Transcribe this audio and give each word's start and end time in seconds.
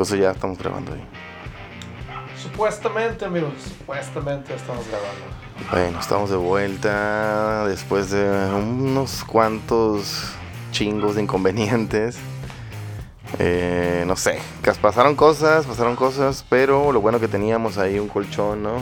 Entonces 0.00 0.18
ya 0.18 0.30
estamos 0.30 0.56
grabando 0.56 0.94
ahí. 0.94 1.06
Supuestamente, 2.42 3.22
amigos, 3.26 3.52
supuestamente 3.78 4.54
estamos 4.54 4.88
grabando. 4.88 5.20
Bueno, 5.70 6.00
estamos 6.00 6.30
de 6.30 6.36
vuelta 6.36 7.66
después 7.68 8.10
de 8.10 8.24
unos 8.24 9.24
cuantos 9.24 10.32
chingos 10.72 11.16
de 11.16 11.22
inconvenientes. 11.24 12.16
Eh, 13.38 14.04
no 14.06 14.16
sé, 14.16 14.38
pasaron 14.80 15.16
cosas, 15.16 15.66
pasaron 15.66 15.96
cosas, 15.96 16.46
pero 16.48 16.92
lo 16.92 17.02
bueno 17.02 17.20
que 17.20 17.28
teníamos 17.28 17.76
ahí 17.76 17.98
un 17.98 18.08
colchón, 18.08 18.62
¿no? 18.62 18.76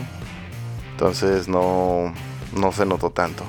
Entonces 0.93 1.49
no, 1.49 2.15
no 2.53 2.71
se 2.71 2.87
notó 2.87 3.11
tanto. 3.11 3.43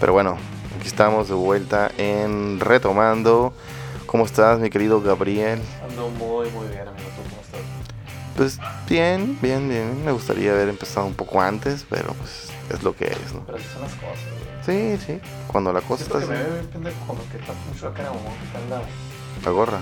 Pero 0.00 0.14
bueno, 0.14 0.38
aquí 0.78 0.86
estamos 0.86 1.28
de 1.28 1.34
vuelta 1.34 1.90
en 1.98 2.60
Retomando. 2.60 3.52
¿Cómo 4.06 4.24
estás, 4.24 4.58
mi 4.58 4.70
querido 4.70 5.02
Gabriel? 5.02 5.60
Ando 5.86 6.08
muy, 6.08 6.48
muy 6.50 6.66
bien, 6.68 6.88
amigo. 6.88 6.99
Pues 8.40 8.58
bien, 8.88 9.38
bien, 9.42 9.68
bien. 9.68 10.02
Me 10.02 10.12
gustaría 10.12 10.52
haber 10.52 10.70
empezado 10.70 11.04
un 11.06 11.12
poco 11.12 11.42
antes, 11.42 11.84
pero 11.90 12.14
pues 12.14 12.48
es 12.70 12.82
lo 12.82 12.96
que 12.96 13.04
es, 13.04 13.34
¿no? 13.34 13.44
Pero 13.44 13.58
así 13.58 13.66
son 13.70 13.82
las 13.82 13.92
cosas, 13.96 14.24
güey. 14.64 14.96
Sí, 14.96 15.04
sí. 15.06 15.20
Cuando 15.46 15.74
la 15.74 15.82
cosa 15.82 16.04
Siento 16.04 16.20
está 16.20 16.26
que 16.26 16.32
me 16.32 16.40
así. 16.40 16.44
veo 16.50 16.54
bien 16.62 16.70
pendejo 16.72 16.96
como 17.06 17.20
que 17.28 17.36
está 17.36 17.52
mucho 17.70 17.88
acá, 17.88 18.02
que 18.04 18.46
está 18.46 18.60
la... 18.70 18.82
La 19.44 19.50
gorra. 19.50 19.78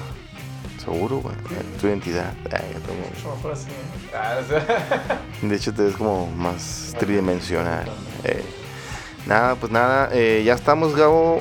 Seguro, 0.84 1.18
güey. 1.18 1.36
Tu 1.80 1.86
identidad. 1.86 2.32
Ay, 2.50 2.74
tengo- 2.84 3.08
Mucho 3.14 3.36
mejor 3.36 3.52
así, 3.52 3.68
¿eh? 3.70 4.10
Ah, 4.16 4.38
o 4.42 4.48
sea, 4.48 5.20
De 5.48 5.54
hecho, 5.54 5.72
te 5.72 5.82
ves 5.84 5.94
como 5.94 6.26
más 6.32 6.96
tridimensional. 6.98 7.88
Eh, 8.24 8.44
Nada, 9.26 9.54
pues 9.54 9.70
nada. 9.70 10.08
eh, 10.12 10.42
ya 10.44 10.54
estamos, 10.54 10.96
Gabo, 10.96 11.38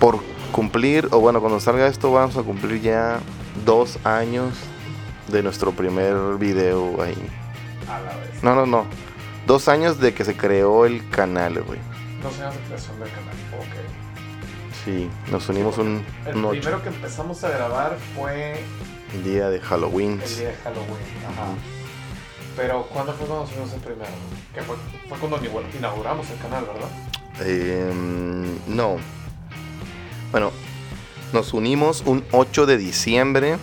por 0.00 0.20
cumplir, 0.52 1.08
o 1.10 1.20
bueno, 1.20 1.40
cuando 1.40 1.60
salga 1.60 1.86
esto, 1.86 2.10
vamos 2.12 2.38
a 2.38 2.42
cumplir 2.42 2.80
ya 2.80 3.18
dos 3.66 3.98
años 4.04 4.54
de 5.32 5.42
nuestro 5.42 5.72
primer 5.72 6.14
video 6.38 7.02
ahí. 7.02 7.16
a 7.88 7.98
la 8.00 8.16
vez. 8.16 8.42
No, 8.42 8.54
no, 8.54 8.66
no. 8.66 8.84
Dos 9.46 9.66
años 9.68 9.98
de 9.98 10.14
que 10.14 10.24
se 10.24 10.36
creó 10.36 10.86
el 10.86 11.08
canal, 11.10 11.62
güey. 11.62 11.80
Dos 12.22 12.38
años 12.40 12.54
de 12.54 12.60
creación 12.60 13.00
del 13.00 13.08
canal. 13.10 13.34
Ok. 13.58 14.84
Sí, 14.84 15.08
nos 15.30 15.48
unimos 15.48 15.78
un, 15.78 16.04
El 16.26 16.36
un 16.36 16.44
ocho- 16.44 16.50
primero 16.60 16.82
que 16.82 16.88
empezamos 16.88 17.42
a 17.44 17.48
grabar 17.50 17.96
fue 18.16 18.62
el 19.14 19.24
día 19.24 19.48
de 19.48 19.60
Halloween. 19.60 20.20
el 20.22 20.36
día 20.36 20.48
de 20.48 20.54
Halloween. 20.56 20.96
Ajá. 21.28 21.46
Pero 22.56 22.82
¿cuándo 22.92 23.12
fue 23.14 23.26
cuando 23.26 23.46
subimos 23.46 23.72
el 23.72 23.80
primero? 23.80 24.10
Que 24.54 24.60
fue, 24.62 24.76
fue 25.08 25.18
cuando 25.18 25.38
inaugura- 25.38 25.66
inauguramos 25.76 26.28
el 26.30 26.38
canal, 26.38 26.64
¿verdad? 26.66 26.88
Eh, 27.40 27.92
no. 28.68 28.96
Bueno, 30.30 30.50
nos 31.32 31.52
unimos 31.54 32.02
un 32.06 32.24
8 32.32 32.66
de 32.66 32.76
diciembre. 32.76 33.56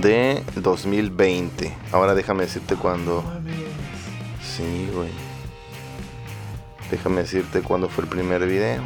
De 0.00 0.42
2020. 0.56 1.74
Ahora 1.92 2.14
déjame 2.14 2.44
decirte 2.44 2.76
cuándo. 2.76 3.24
Sí, 4.42 4.88
güey. 4.94 5.10
Déjame 6.90 7.22
decirte 7.22 7.62
cuándo 7.62 7.88
fue 7.88 8.04
el 8.04 8.10
primer 8.10 8.46
video. 8.46 8.82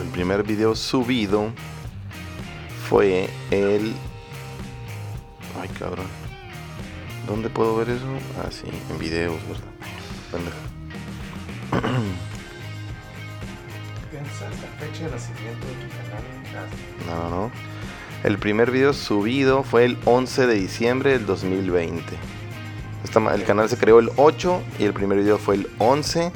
El 0.00 0.08
primer 0.08 0.42
video 0.42 0.74
subido 0.74 1.50
fue 2.88 3.28
el. 3.50 3.94
Ay, 5.60 5.68
cabrón. 5.78 6.06
¿Dónde 7.26 7.50
puedo 7.50 7.76
ver 7.76 7.90
eso? 7.90 8.06
Ah, 8.40 8.48
sí, 8.50 8.66
en 8.90 8.98
videos, 8.98 9.36
¿verdad? 9.48 9.64
Pendejo. 10.32 10.56
¿Piensas 14.10 14.50
la 14.62 14.68
fecha 14.78 15.04
de 15.04 15.10
nacimiento 15.10 15.66
de 15.66 15.74
tu 15.74 15.88
canal? 15.90 16.24
No, 17.06 17.30
no. 17.30 17.50
El 18.24 18.38
primer 18.38 18.70
video 18.70 18.92
subido 18.92 19.62
fue 19.62 19.84
el 19.84 19.96
11 20.04 20.46
de 20.46 20.54
diciembre 20.54 21.12
del 21.12 21.24
2020. 21.26 22.02
Esta 23.04 23.20
ma- 23.20 23.34
el 23.34 23.44
canal 23.44 23.68
se 23.68 23.76
creó 23.76 24.00
el 24.00 24.10
8 24.16 24.62
y 24.78 24.84
el 24.84 24.92
primer 24.92 25.18
video 25.18 25.38
fue 25.38 25.54
el 25.56 25.68
11. 25.78 26.32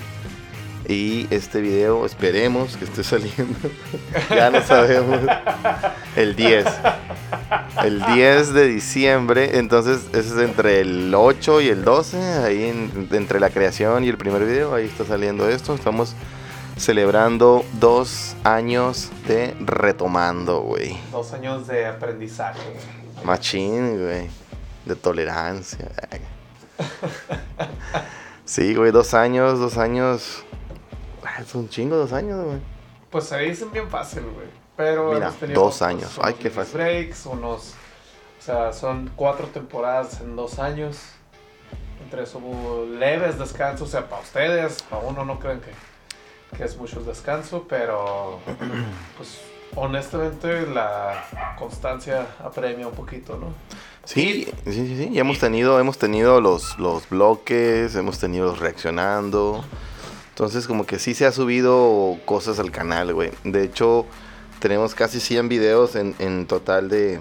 Y 0.89 1.27
este 1.31 1.61
video 1.61 2.05
esperemos 2.07 2.77
que 2.77 2.85
esté 2.85 3.03
saliendo. 3.05 3.59
ya 4.31 4.51
no 4.51 4.63
sabemos. 4.63 5.21
El 6.17 6.35
10. 6.37 6.67
El 7.85 8.03
10 8.15 8.53
de 8.55 8.67
diciembre. 8.69 9.59
Entonces 9.59 10.03
ese 10.13 10.21
es 10.35 10.39
entre 10.49 10.81
el 10.81 11.13
8 11.15 11.61
y 11.63 11.69
el 11.69 11.85
12. 11.85 12.17
Ahí 12.45 12.65
en- 12.65 13.09
entre 13.13 13.41
la 13.41 13.51
creación 13.51 14.05
y 14.05 14.09
el 14.09 14.17
primer 14.19 14.45
video. 14.45 14.75
Ahí 14.75 14.87
está 14.87 15.05
saliendo 15.05 15.49
esto. 15.49 15.75
Estamos 15.75 16.15
celebrando 16.77 17.65
dos 17.75 18.35
años 18.45 19.11
de 19.27 19.55
retomando, 19.61 20.61
güey. 20.61 20.99
Dos 21.11 21.33
años 21.33 21.67
de 21.67 21.87
aprendizaje. 21.87 22.61
Machín, 23.25 24.03
güey. 24.03 24.29
De 24.85 24.97
tolerancia. 24.97 25.91
Sí, 28.45 28.75
güey, 28.75 28.91
dos 28.91 29.15
años, 29.15 29.59
dos 29.61 29.79
años. 29.79 30.45
Ah, 31.25 31.41
Es 31.41 31.55
un 31.55 31.69
chingo, 31.69 31.97
dos 31.97 32.13
años, 32.13 32.45
güey. 32.45 32.59
Pues 33.11 33.25
se 33.25 33.39
dicen 33.39 33.71
bien 33.71 33.89
fácil, 33.89 34.23
güey. 34.23 34.47
Pero 34.77 35.13
Mira, 35.13 35.31
dos 35.55 35.81
unos- 35.81 35.83
años. 35.83 36.19
Ay, 36.21 36.35
qué 36.35 36.51
fácil. 36.51 36.75
breaks, 36.75 37.27
unos... 37.27 37.75
O 38.41 38.45
sea, 38.45 38.73
son 38.73 39.11
cuatro 39.15 39.47
temporadas 39.47 40.21
en 40.21 40.35
dos 40.35 40.59
años. 40.59 40.99
Entre 42.03 42.25
eso 42.25 42.39
hubo 42.39 42.85
leves 42.87 43.39
descansos. 43.39 43.89
O 43.89 43.91
sea, 43.91 44.09
para 44.09 44.21
ustedes, 44.23 44.83
para 44.83 45.03
uno 45.07 45.25
no 45.25 45.39
creen 45.39 45.61
que, 45.61 45.71
que 46.57 46.65
es 46.65 46.77
mucho 46.77 47.01
el 47.01 47.07
descanso. 47.07 47.67
Pero, 47.69 48.41
pues, 49.17 49.41
honestamente, 49.77 50.67
la 50.67 51.55
constancia 51.59 52.27
apremia 52.43 52.87
un 52.89 52.95
poquito, 52.95 53.37
¿no? 53.37 53.53
Sí, 54.05 54.53
sí, 54.65 54.73
sí, 54.73 54.97
sí. 54.97 55.11
Ya 55.13 55.21
hemos 55.21 55.39
tenido, 55.39 55.79
hemos 55.79 55.99
tenido 55.99 56.41
los, 56.41 56.79
los 56.79 57.09
bloques, 57.09 57.95
hemos 57.95 58.19
tenido 58.19 58.47
los 58.47 58.59
reaccionando. 58.59 59.65
Entonces, 60.31 60.67
como 60.67 60.87
que 60.87 60.99
sí 60.99 61.15
se 61.15 61.27
ha 61.27 61.33
subido 61.33 62.19
cosas 62.25 62.59
al 62.59 62.71
canal, 62.71 63.15
güey. 63.15 63.31
De 63.45 63.63
hecho, 63.63 64.07
tenemos 64.59 64.95
casi 64.95 65.21
100 65.21 65.49
videos 65.49 65.95
en, 65.95 66.15
en 66.19 66.47
total 66.47 66.89
de, 66.89 67.21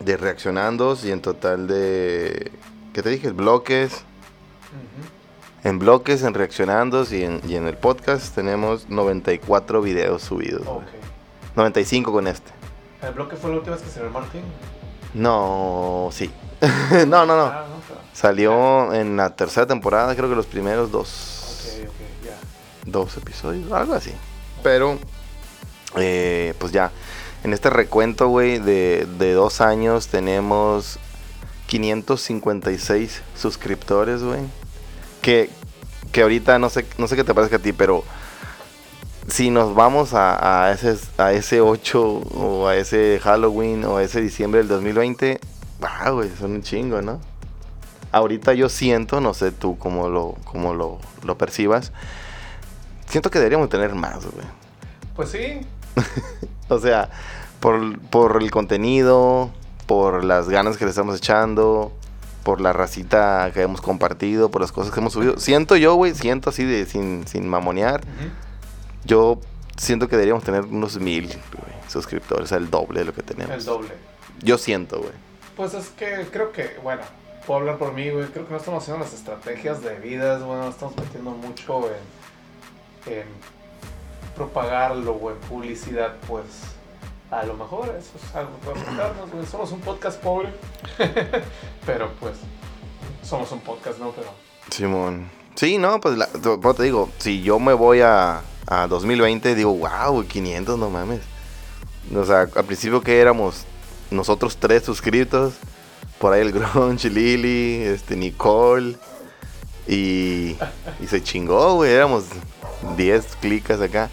de 0.00 0.16
reaccionandos 0.16 1.04
y 1.04 1.12
en 1.12 1.22
total 1.22 1.66
de. 1.68 2.52
¿Qué 2.92 3.02
te 3.02 3.10
dije? 3.10 3.30
Bloques. 3.30 3.92
Ujú. 4.72 5.11
En 5.64 5.78
bloques, 5.78 6.22
en 6.22 6.34
reaccionandos 6.34 7.12
y 7.12 7.22
en, 7.24 7.40
y 7.46 7.54
en 7.54 7.66
el 7.68 7.76
podcast 7.76 8.34
tenemos 8.34 8.88
94 8.88 9.80
videos 9.80 10.22
subidos. 10.22 10.64
güey. 10.64 10.78
Ok. 10.78 10.86
95 11.56 12.12
con 12.12 12.26
este. 12.26 12.50
¿El 13.02 13.12
bloque 13.14 13.36
fue 13.36 13.50
la 13.50 13.56
última 13.56 13.76
vez 13.76 13.84
que 13.84 13.90
salió 13.90 14.06
el 14.08 14.12
Martín? 14.12 14.42
No, 15.14 16.08
sí. 16.12 16.30
no, 17.06 17.26
no, 17.26 17.36
no. 17.36 17.44
Ah, 17.44 17.66
no, 17.68 17.76
pero... 17.86 18.00
Salió 18.12 18.92
en 18.94 19.16
la 19.16 19.30
tercera 19.36 19.66
temporada, 19.66 20.14
creo 20.16 20.28
que 20.28 20.34
los 20.36 20.46
primeros 20.46 20.90
dos, 20.90 21.68
Ok, 21.82 21.88
ok, 21.88 22.24
ya. 22.26 22.36
dos 22.90 23.16
episodios, 23.16 23.70
algo 23.72 23.94
así. 23.94 24.12
Pero, 24.62 24.98
eh, 25.96 26.54
pues 26.58 26.72
ya, 26.72 26.90
en 27.44 27.52
este 27.52 27.70
recuento, 27.70 28.28
güey, 28.28 28.58
de, 28.58 29.06
de 29.18 29.32
dos 29.32 29.60
años 29.60 30.08
tenemos 30.08 30.98
556 31.66 33.22
suscriptores, 33.36 34.22
güey. 34.22 34.40
Que, 35.22 35.48
que 36.12 36.22
ahorita 36.22 36.58
no 36.58 36.68
sé, 36.68 36.84
no 36.98 37.08
sé 37.08 37.16
qué 37.16 37.24
te 37.24 37.32
parezca 37.32 37.56
a 37.56 37.58
ti, 37.60 37.72
pero 37.72 38.04
si 39.28 39.50
nos 39.50 39.74
vamos 39.74 40.12
a, 40.12 40.66
a 40.66 40.72
ese, 40.72 40.98
a 41.16 41.32
ese 41.32 41.60
8 41.60 42.02
o 42.02 42.66
a 42.68 42.76
ese 42.76 43.18
Halloween 43.22 43.84
o 43.84 43.96
a 43.96 44.02
ese 44.02 44.20
diciembre 44.20 44.58
del 44.58 44.68
2020, 44.68 45.40
ah, 45.80 46.10
güey, 46.10 46.30
son 46.38 46.52
un 46.52 46.62
chingo, 46.62 47.00
¿no? 47.00 47.20
Ahorita 48.10 48.52
yo 48.52 48.68
siento, 48.68 49.20
no 49.20 49.32
sé 49.32 49.52
tú 49.52 49.78
cómo 49.78 50.10
lo, 50.10 50.34
cómo 50.44 50.74
lo, 50.74 50.98
lo 51.24 51.38
percibas, 51.38 51.92
siento 53.06 53.30
que 53.30 53.38
deberíamos 53.38 53.70
tener 53.70 53.94
más, 53.94 54.26
güey. 54.26 54.46
Pues 55.14 55.30
sí, 55.30 55.60
O 56.68 56.78
sea, 56.78 57.10
por, 57.60 57.98
por 58.00 58.42
el 58.42 58.50
contenido, 58.50 59.50
por 59.86 60.24
las 60.24 60.48
ganas 60.48 60.76
que 60.76 60.84
le 60.84 60.90
estamos 60.90 61.16
echando, 61.16 61.92
por 62.42 62.60
la 62.60 62.72
racita 62.72 63.50
que 63.52 63.62
hemos 63.62 63.80
compartido, 63.80 64.50
por 64.50 64.60
las 64.60 64.72
cosas 64.72 64.92
que 64.92 65.00
hemos 65.00 65.12
subido. 65.12 65.38
Siento 65.38 65.76
yo, 65.76 65.94
güey, 65.94 66.14
siento 66.14 66.50
así 66.50 66.64
de 66.64 66.86
sin, 66.86 67.26
sin 67.26 67.48
mamonear. 67.48 68.02
Yo 69.04 69.40
siento 69.76 70.08
que 70.08 70.16
deberíamos 70.16 70.44
tener 70.44 70.62
unos 70.62 70.98
mil 70.98 71.26
güey, 71.26 71.72
suscriptores, 71.88 72.44
o 72.44 72.46
sea, 72.48 72.58
el 72.58 72.70
doble 72.70 73.00
de 73.00 73.06
lo 73.06 73.14
que 73.14 73.22
tenemos. 73.22 73.54
el 73.54 73.64
doble. 73.64 73.90
Yo 74.42 74.58
siento, 74.58 74.98
güey. 74.98 75.12
Pues 75.56 75.74
es 75.74 75.88
que 75.90 76.26
creo 76.30 76.52
que, 76.52 76.76
bueno, 76.82 77.02
puedo 77.46 77.60
hablar 77.60 77.78
por 77.78 77.92
mí, 77.92 78.08
güey. 78.10 78.26
Creo 78.26 78.46
que 78.46 78.52
no 78.52 78.58
estamos 78.58 78.82
haciendo 78.82 79.04
las 79.04 79.12
estrategias 79.12 79.82
debidas, 79.82 80.42
bueno, 80.42 80.64
no 80.64 80.70
estamos 80.70 80.96
metiendo 80.96 81.30
mucho 81.30 81.88
en, 83.06 83.12
en 83.12 83.26
propagarlo 84.34 85.18
en 85.30 85.36
publicidad, 85.48 86.16
pues 86.26 86.44
a 87.32 87.44
lo 87.46 87.54
mejor 87.54 87.88
eso 87.98 88.10
es 88.16 88.34
algo 88.36 88.52
puede 88.58 88.78
afectarnos, 88.80 89.30
güey. 89.30 89.46
Somos 89.46 89.72
un 89.72 89.80
podcast 89.80 90.20
pobre, 90.22 90.50
pero 91.86 92.10
pues 92.20 92.34
somos 93.22 93.50
un 93.52 93.60
podcast, 93.60 93.98
¿no? 93.98 94.10
Pero 94.12 94.28
Simón. 94.70 95.28
Sí, 95.54 95.78
no, 95.78 96.00
pues 96.00 96.16
la- 96.16 96.28
te 96.28 96.82
digo, 96.82 97.10
si 97.18 97.42
yo 97.42 97.58
me 97.58 97.72
voy 97.72 98.00
a, 98.00 98.42
a 98.66 98.86
2020, 98.86 99.54
digo, 99.54 99.74
wow, 99.74 100.24
500, 100.26 100.78
no 100.78 100.88
mames. 100.90 101.20
O 102.14 102.24
sea, 102.24 102.48
al 102.54 102.64
principio 102.64 103.00
que 103.02 103.20
éramos 103.20 103.64
nosotros 104.10 104.56
tres 104.56 104.84
suscritos. 104.84 105.54
Por 106.18 106.32
ahí 106.32 106.40
el 106.42 106.52
Grunge, 106.52 107.10
Lily, 107.10 107.82
este, 107.82 108.16
Nicole. 108.16 108.96
Y, 109.88 110.56
y 111.00 111.06
se 111.08 111.22
chingó, 111.22 111.74
güey. 111.76 111.92
Éramos 111.92 112.24
10 112.96 113.36
clicas 113.40 113.80
acá. 113.80 114.10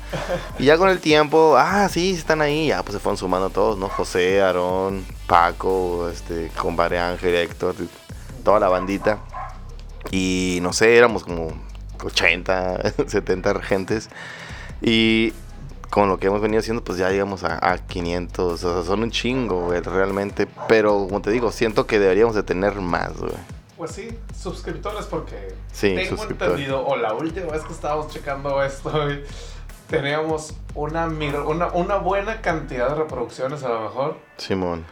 Y 0.58 0.66
ya 0.66 0.78
con 0.78 0.90
el 0.90 1.00
tiempo, 1.00 1.56
ah, 1.58 1.88
sí, 1.90 2.12
están 2.12 2.42
ahí. 2.42 2.68
Ya 2.68 2.84
pues 2.84 2.94
se 2.94 3.00
fueron 3.00 3.18
sumando 3.18 3.50
todos, 3.50 3.78
¿no? 3.78 3.90
José, 3.90 4.42
Aarón, 4.42 5.06
Paco, 5.28 6.10
este, 6.10 6.52
compadre 6.58 7.00
Ángel, 7.00 7.36
Héctor, 7.36 7.76
toda 8.44 8.60
la 8.60 8.70
bandita. 8.70 9.20
Y 10.12 10.60
no 10.62 10.74
sé, 10.74 10.98
éramos 10.98 11.24
como 11.24 11.52
80, 12.04 12.94
70 13.08 13.62
gentes. 13.62 14.10
Y 14.82 15.34
con 15.90 16.08
lo 16.08 16.20
que 16.20 16.28
hemos 16.28 16.42
venido 16.42 16.60
haciendo, 16.60 16.84
pues 16.84 16.98
ya 16.98 17.10
llegamos 17.10 17.44
a, 17.44 17.72
a 17.72 17.78
500. 17.78 18.64
O 18.64 18.74
sea, 18.74 18.84
son 18.84 19.04
un 19.04 19.12
chingo, 19.12 19.66
güey, 19.66 19.82
realmente. 19.82 20.48
Pero, 20.68 21.06
como 21.08 21.22
te 21.22 21.32
digo, 21.32 21.52
siento 21.52 21.88
que 21.88 22.00
deberíamos 22.00 22.36
de 22.36 22.44
tener 22.44 22.76
más, 22.76 23.18
güey. 23.18 23.59
Pues 23.80 23.92
sí, 23.92 24.10
suscriptores 24.38 25.06
porque 25.06 25.56
Sí, 25.72 25.96
tengo 25.96 26.22
entendido, 26.26 26.86
o 26.86 26.98
la 26.98 27.14
última 27.14 27.50
vez 27.54 27.62
que 27.64 27.72
estábamos 27.72 28.10
checando 28.10 28.62
esto, 28.62 28.92
teníamos 29.90 30.54
una, 30.76 31.06
una, 31.08 31.68
una 31.68 31.96
buena 31.96 32.42
cantidad 32.42 32.90
de 32.90 32.96
reproducciones 32.96 33.64
a 33.64 33.70
lo 33.70 33.80
mejor, 33.84 34.18
Simón. 34.36 34.86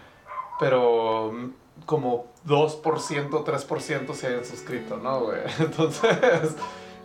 pero 0.57 1.34
mm, 1.34 1.50
como 1.86 2.28
2%, 2.48 3.44
3% 3.44 4.13
se 4.13 4.28
hayan 4.28 4.45
suscrito, 4.45 4.95
¿no, 4.95 5.19
güey? 5.19 5.39
Entonces, 5.60 6.56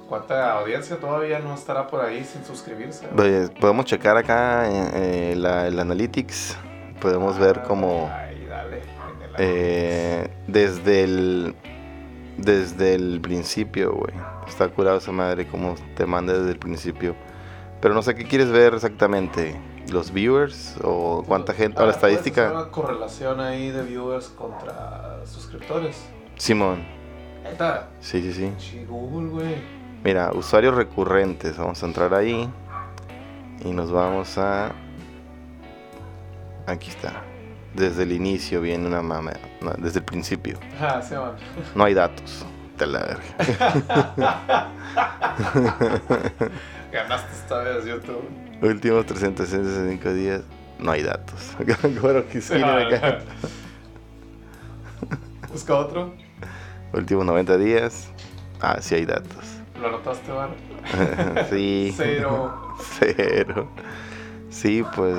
¿cuánta 0.08 0.56
audiencia 0.60 0.98
todavía 1.00 1.40
no 1.40 1.52
estará 1.52 1.88
por 1.88 2.00
ahí 2.00 2.24
sin 2.24 2.44
suscribirse? 2.44 3.08
Pues, 3.08 3.50
podemos 3.60 3.86
checar 3.86 4.16
acá 4.16 4.70
eh, 4.70 5.32
eh, 5.32 5.34
la- 5.36 5.66
el 5.66 5.80
Analytics. 5.80 6.56
Podemos 7.00 7.36
ver 7.40 7.62
como 7.64 8.08
Ay, 8.14 8.46
dale. 8.48 8.76
el 8.78 9.34
eh, 9.38 10.30
desde 10.46 11.02
el 11.02 11.56
desde 12.36 12.94
el 12.94 13.20
principio, 13.20 13.92
güey. 13.92 14.14
Está 14.48 14.68
curado 14.68 14.98
esa 14.98 15.12
madre 15.12 15.46
como 15.46 15.74
te 15.96 16.06
manda 16.06 16.32
desde 16.32 16.50
el 16.50 16.58
principio. 16.58 17.14
Pero 17.80 17.94
no 17.94 18.02
sé 18.02 18.14
qué 18.14 18.24
quieres 18.24 18.50
ver 18.50 18.74
exactamente. 18.74 19.58
¿Los 19.90 20.12
viewers 20.12 20.76
o 20.84 21.24
cuánta 21.26 21.52
gente? 21.52 21.78
O 21.82 21.86
la 21.86 21.92
Ah, 21.92 21.96
hacer 21.96 22.10
estadística. 22.10 22.50
Una 22.52 22.70
correlación 22.70 23.40
ahí 23.40 23.70
de 23.70 23.82
viewers 23.82 24.28
contra 24.28 25.20
suscriptores. 25.26 26.04
Simón. 26.36 26.84
Neta, 27.42 27.88
Sí, 28.00 28.22
sí, 28.22 28.32
sí. 28.32 28.52
chi 28.58 28.84
Google, 28.84 29.28
güey. 29.30 29.56
Mira, 30.04 30.30
usuarios 30.32 30.74
recurrentes. 30.76 31.58
Vamos 31.58 31.82
a 31.82 31.86
entrar 31.86 32.14
ahí. 32.14 32.48
Y 33.64 33.70
nos 33.72 33.90
vamos 33.90 34.38
a... 34.38 34.72
Aquí 36.66 36.88
está. 36.90 37.22
Desde 37.74 38.02
el 38.02 38.12
inicio 38.12 38.60
viene 38.60 38.86
una 38.86 39.02
mama. 39.02 39.32
no, 39.60 39.72
desde 39.78 40.00
el 40.00 40.04
principio. 40.04 40.58
Ah, 40.80 41.00
sí. 41.02 41.14
No 41.74 41.84
hay 41.84 41.94
datos. 41.94 42.44
De 42.78 42.86
la 42.86 43.00
verga. 43.00 43.22
Ganaste 46.92 47.32
esta 47.32 47.58
vez 47.58 47.84
YouTube. 47.84 48.28
Últimos 48.62 49.06
365 49.06 50.12
días. 50.14 50.42
No 50.78 50.90
hay 50.92 51.02
datos. 51.02 51.52
Bueno, 52.00 52.22
sí. 52.30 52.40
Busca 55.50 55.74
otro. 55.74 56.14
Últimos 56.92 57.24
90 57.24 57.56
días. 57.58 58.08
Ah, 58.60 58.78
sí 58.80 58.94
hay 58.96 59.04
datos. 59.06 59.44
¿Lo 59.80 59.88
anotaste, 59.88 60.32
man? 60.32 60.50
sí. 61.50 61.92
Cero. 61.96 62.74
Cero. 62.98 63.68
Sí, 64.50 64.84
pues. 64.94 65.18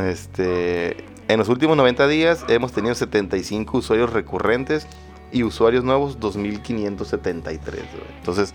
Este. 0.00 0.96
En 1.28 1.38
los 1.38 1.50
últimos 1.50 1.76
90 1.76 2.08
días 2.08 2.44
hemos 2.48 2.72
tenido 2.72 2.94
75 2.94 3.76
usuarios 3.76 4.14
recurrentes 4.14 4.86
y 5.30 5.42
usuarios 5.42 5.84
nuevos 5.84 6.18
2573. 6.20 7.82
güey. 7.82 8.04
Entonces, 8.16 8.54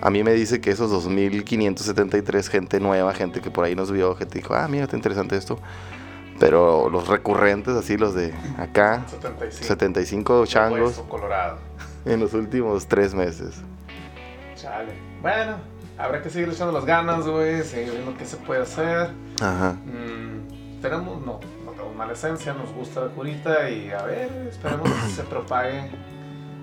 a 0.00 0.10
mí 0.10 0.24
me 0.24 0.32
dice 0.32 0.60
que 0.60 0.72
esos 0.72 0.90
2573 0.90 2.48
gente 2.48 2.80
nueva, 2.80 3.14
gente 3.14 3.40
que 3.40 3.52
por 3.52 3.64
ahí 3.64 3.76
nos 3.76 3.92
vio, 3.92 4.16
gente 4.16 4.38
dijo, 4.38 4.54
ah, 4.54 4.66
mira, 4.66 4.84
está 4.84 4.96
interesante 4.96 5.36
esto. 5.36 5.60
Pero 6.40 6.90
los 6.90 7.06
recurrentes, 7.06 7.74
así 7.74 7.96
los 7.96 8.14
de 8.14 8.34
acá, 8.58 9.04
75. 9.06 9.64
75 9.64 10.46
changos 10.46 11.04
colorado. 11.08 11.58
en 12.06 12.18
los 12.18 12.34
últimos 12.34 12.88
tres 12.88 13.14
meses. 13.14 13.62
Chale. 14.56 14.94
Bueno, 15.22 15.58
habrá 15.96 16.22
que 16.22 16.30
seguir 16.30 16.48
echando 16.48 16.72
las 16.72 16.86
ganas, 16.86 17.24
güey. 17.28 17.62
Seguir 17.62 17.92
viendo 17.92 18.16
qué 18.16 18.24
se 18.24 18.36
puede 18.36 18.62
hacer. 18.62 19.10
Ajá. 19.40 19.76
Mm, 19.84 20.80
tenemos, 20.80 21.20
no, 21.20 21.40
esencia, 22.10 22.52
nos 22.54 22.72
gusta 22.72 23.00
la 23.02 23.06
curita 23.08 23.68
y 23.70 23.90
a 23.90 24.02
ver, 24.02 24.30
esperemos 24.48 24.90
que 24.90 25.08
se 25.10 25.22
propague 25.24 25.90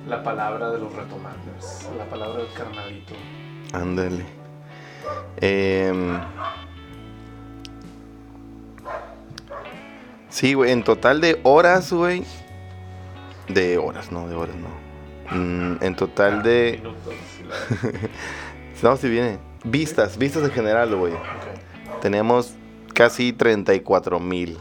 la 0.08 0.24
palabra 0.24 0.70
de 0.72 0.80
los 0.80 0.94
retomanders, 0.94 1.88
la 1.98 2.06
palabra 2.06 2.40
del 2.44 2.54
carnalito. 2.54 3.14
Ándale. 3.74 4.26
Em, 5.40 6.20
sí, 10.30 10.54
güey, 10.54 10.72
en 10.72 10.84
total 10.84 11.22
de 11.22 11.40
horas, 11.44 11.92
güey. 11.92 12.24
De 13.48 13.78
horas, 13.78 14.12
no, 14.12 14.28
de 14.28 14.36
horas, 14.36 14.56
no. 14.56 15.36
Mm, 15.38 15.78
en 15.84 15.96
total 15.96 16.44
de. 16.44 16.80
Minutos, 16.82 17.14
la- 17.48 18.10
No, 18.90 18.96
si 18.98 19.10
viene. 19.10 19.40
Vistas, 19.64 20.18
vistas 20.18 20.44
en 20.44 20.52
general, 20.52 20.96
güey. 20.96 21.14
Tenemos 22.02 22.54
casi 22.94 23.34
34 23.34 24.20
mil. 24.20 24.58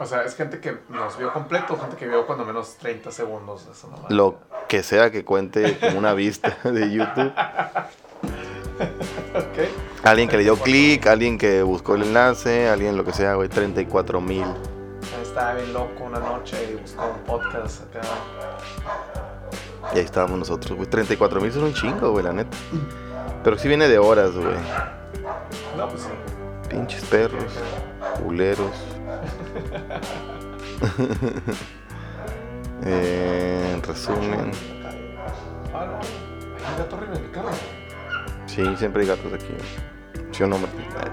O 0.00 0.06
sea, 0.06 0.22
es 0.22 0.36
gente 0.36 0.60
que 0.60 0.78
nos 0.88 1.18
vio 1.18 1.32
completo, 1.32 1.76
gente 1.76 1.96
que 1.96 2.06
vio 2.06 2.24
cuando 2.24 2.44
menos 2.44 2.76
30 2.76 3.10
segundos. 3.10 3.66
esa 3.66 3.88
mamada. 3.88 4.06
Lo 4.10 4.38
que 4.68 4.82
sea 4.84 5.10
que 5.10 5.24
cuente 5.24 5.76
como 5.80 5.98
una 5.98 6.14
vista 6.14 6.56
de 6.64 6.92
YouTube. 6.92 7.32
Ok. 9.34 10.04
Alguien 10.04 10.28
que 10.28 10.36
le 10.36 10.44
dio 10.44 10.56
clic, 10.56 11.04
alguien 11.08 11.36
que 11.36 11.62
buscó 11.64 11.96
el 11.96 12.04
enlace, 12.04 12.68
alguien 12.68 12.96
lo 12.96 13.04
que 13.04 13.12
sea, 13.12 13.34
güey. 13.34 13.48
34 13.48 14.20
mil. 14.20 14.46
Estaba 15.20 15.54
bien 15.54 15.72
loco 15.72 16.04
una 16.04 16.20
noche 16.20 16.56
y 16.70 16.80
buscó 16.80 17.04
un 17.04 17.24
podcast 17.24 17.82
acá. 17.82 18.00
Y 19.94 19.98
ahí 19.98 20.04
estábamos 20.04 20.38
nosotros, 20.38 20.76
güey. 20.76 20.88
34 20.88 21.40
mil 21.40 21.52
son 21.52 21.64
un 21.64 21.74
chingo, 21.74 22.12
güey, 22.12 22.24
la 22.24 22.32
neta. 22.32 22.56
Pero 23.42 23.58
sí 23.58 23.66
viene 23.66 23.88
de 23.88 23.98
horas, 23.98 24.30
güey. 24.36 24.54
No, 25.76 25.88
pues 25.88 26.02
sí. 26.02 26.08
Pinches 26.68 27.04
perros, 27.06 27.52
culeros. 28.22 28.70
Eh, 32.84 33.72
en 33.74 33.82
resumen. 33.82 34.52
Hay 35.74 35.88
un 35.88 36.78
gato 36.78 36.96
arriba 36.96 37.14
de 37.14 37.20
mi 37.20 37.28
cama. 37.28 37.50
sí, 38.46 38.62
siempre 38.76 39.02
hay 39.02 39.08
gatos 39.08 39.32
aquí. 39.32 39.52
¿Sí 40.30 40.44
o 40.44 40.46
no, 40.46 40.58
Martín? 40.58 40.84
Ay. 40.96 41.10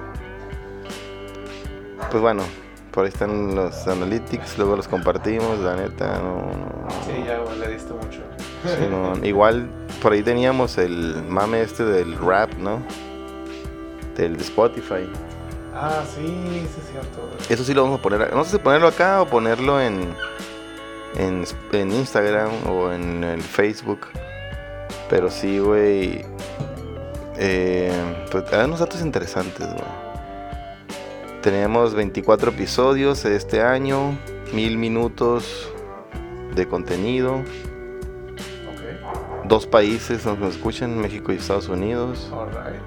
Pues 2.11 2.21
bueno, 2.21 2.43
por 2.91 3.03
ahí 3.03 3.09
están 3.09 3.55
los 3.55 3.87
analytics, 3.87 4.57
luego 4.57 4.75
los 4.75 4.87
compartimos, 4.87 5.59
la 5.59 5.75
neta, 5.75 6.19
no, 6.19 6.45
no, 6.45 6.87
Sí, 7.05 7.23
ya 7.25 7.39
le 7.59 7.73
diste 7.73 7.93
mucho. 7.93 8.21
Sí, 8.63 8.87
no, 8.89 9.17
igual 9.25 9.67
por 10.01 10.13
ahí 10.13 10.23
teníamos 10.23 10.77
el 10.77 11.23
mame 11.27 11.61
este 11.61 11.83
del 11.83 12.15
rap, 12.17 12.53
¿no? 12.53 12.79
Del 14.15 14.37
de 14.37 14.43
Spotify. 14.43 15.09
Ah, 15.75 16.03
sí, 16.15 16.25
sí 16.25 16.79
es 16.81 16.89
cierto. 16.91 17.21
güey. 17.21 17.33
Eso 17.49 17.63
sí 17.63 17.73
lo 17.73 17.83
vamos 17.83 17.99
a 17.99 18.01
poner. 18.01 18.33
No 18.33 18.43
sé 18.45 18.51
si 18.51 18.57
ponerlo 18.59 18.87
acá 18.87 19.21
o 19.21 19.27
ponerlo 19.27 19.81
en, 19.81 20.15
en, 21.17 21.43
en 21.73 21.91
Instagram 21.91 22.51
o 22.69 22.91
en 22.91 23.23
el 23.23 23.41
Facebook. 23.41 24.07
Pero 25.09 25.29
sí, 25.29 25.59
güey. 25.59 26.25
Eh, 27.37 28.25
pues 28.31 28.51
hay 28.53 28.65
unos 28.65 28.79
datos 28.79 29.01
interesantes, 29.01 29.67
güey. 29.67 30.05
Tenemos 31.41 31.93
24 31.93 32.51
episodios 32.51 33.25
este 33.25 33.61
año, 33.61 34.17
mil 34.53 34.77
minutos 34.77 35.69
de 36.55 36.67
contenido. 36.67 37.35
Ok. 37.35 39.45
Dos 39.45 39.67
países 39.67 40.25
nos 40.25 40.55
escuchan, 40.55 40.97
México 40.97 41.33
y 41.33 41.35
Estados 41.35 41.67
Unidos. 41.67 42.31
Alright. 42.33 42.81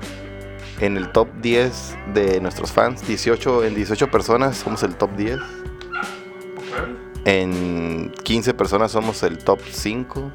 En 0.81 0.97
el 0.97 1.11
top 1.11 1.29
10 1.41 1.97
de 2.15 2.41
nuestros 2.41 2.71
fans, 2.73 3.07
18, 3.07 3.65
en 3.65 3.75
18 3.75 4.11
personas 4.11 4.57
somos 4.57 4.83
el 4.83 4.95
top 4.95 5.11
10. 5.17 5.37
Ok. 5.37 5.43
En 7.25 8.13
15 8.23 8.55
personas 8.55 8.93
somos 8.93 9.23
el 9.23 9.39
top 9.39 9.61
5. 9.71 10.33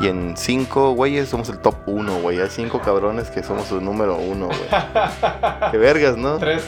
Y 0.00 0.08
en 0.08 0.36
5 0.36 0.92
güeyes 0.92 1.28
somos 1.28 1.48
el 1.48 1.58
top 1.58 1.76
1, 1.86 2.20
güey. 2.20 2.40
Hay 2.40 2.48
5 2.48 2.80
cabrones 2.80 3.30
que 3.30 3.42
somos 3.42 3.70
el 3.70 3.84
número 3.84 4.16
1, 4.16 4.46
güey. 4.46 4.58
Qué 5.70 5.78
vergas, 5.78 6.16
¿no? 6.16 6.38
Tres. 6.38 6.64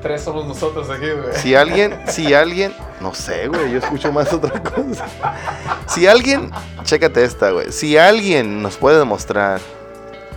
Tres 0.00 0.22
somos 0.22 0.46
nosotros 0.46 0.90
aquí, 0.90 1.10
güey. 1.10 1.34
Si 1.34 1.54
alguien, 1.54 2.00
si 2.08 2.34
alguien, 2.34 2.72
no 3.00 3.14
sé, 3.14 3.46
güey, 3.46 3.70
yo 3.70 3.78
escucho 3.78 4.10
más 4.10 4.32
otra 4.32 4.60
cosa. 4.60 5.06
Si 5.86 6.08
alguien, 6.08 6.50
chécate 6.82 7.22
esta, 7.22 7.52
güey. 7.52 7.70
Si 7.70 7.96
alguien 7.96 8.62
nos 8.62 8.76
puede 8.76 8.98
demostrar 8.98 9.60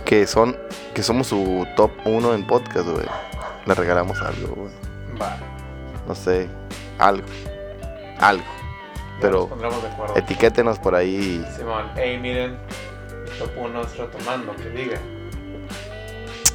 que 0.04 0.28
son, 0.28 0.56
que 0.96 1.02
somos 1.02 1.26
su 1.26 1.66
top 1.76 1.90
1 2.06 2.32
en 2.32 2.46
podcast, 2.46 2.88
güey, 2.88 3.04
le 3.66 3.74
regalamos 3.74 4.18
algo, 4.22 4.54
güey. 4.54 4.72
Va. 5.20 5.36
No 6.08 6.14
sé. 6.14 6.48
algo. 6.96 7.26
Algo. 8.18 8.42
Ya 8.42 9.20
Pero 9.20 9.46
de 9.46 9.88
acuerdo. 9.88 10.16
etiquétenos 10.16 10.78
por 10.78 10.94
ahí. 10.94 11.46
Simón, 11.54 11.90
hey, 11.96 12.18
miren, 12.18 12.56
el 13.26 13.38
top 13.38 13.50
1 13.58 13.82
es 13.82 13.98
retomando, 13.98 14.56
que 14.56 14.70
diga. 14.70 14.98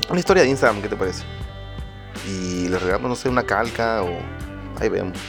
Una 0.10 0.17
historia 0.17 0.41
de 0.41 0.50
Instagram, 0.50 0.81
¿qué 0.81 0.89
te 0.89 0.95
parece? 0.95 1.24
Y 2.27 2.67
les 2.67 2.81
regalamos, 2.81 3.10
no 3.10 3.15
sé, 3.15 3.29
una 3.29 3.43
calca 3.43 4.01
o. 4.01 4.10
Ahí 4.79 4.89
vemos. 4.89 5.19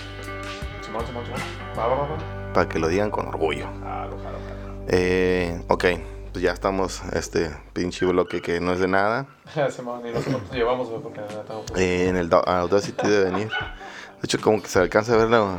Simón, 0.81 1.07
Simón, 1.07 1.26
Simón. 1.26 1.40
Va, 1.78 1.87
va, 1.87 1.97
va. 1.97 2.52
Para 2.54 2.66
que 2.66 2.78
lo 2.78 2.88
digan 2.88 3.11
con 3.11 3.28
orgullo. 3.28 3.66
Jalo, 3.83 4.16
jalo, 4.16 4.38
jalo. 4.49 4.85
Eh, 4.88 5.62
ok, 5.69 5.85
pues 6.33 6.43
ya 6.43 6.53
estamos. 6.53 7.03
Este 7.12 7.51
pinche 7.73 8.07
bloque 8.07 8.41
que 8.41 8.61
no 8.61 8.73
es 8.73 8.81
de 8.81 8.89
nada. 8.89 9.27
Simón, 9.71 10.07
y 10.07 10.11
nosotros 10.11 10.43
nos 10.43 10.53
llevamos, 10.53 10.89
güey, 10.89 11.03
porque 11.03 11.21
no 11.21 11.27
tengo 11.27 11.65
Eh, 11.77 12.09
en 12.09 12.17
el 12.17 12.33
Audacity 12.33 13.07
debe 13.07 13.31
venir. 13.31 13.49
De 13.49 14.25
hecho, 14.25 14.41
como 14.41 14.62
que 14.62 14.69
se 14.69 14.79
alcanza 14.79 15.15
a 15.15 15.17
ver 15.19 15.29
la, 15.31 15.59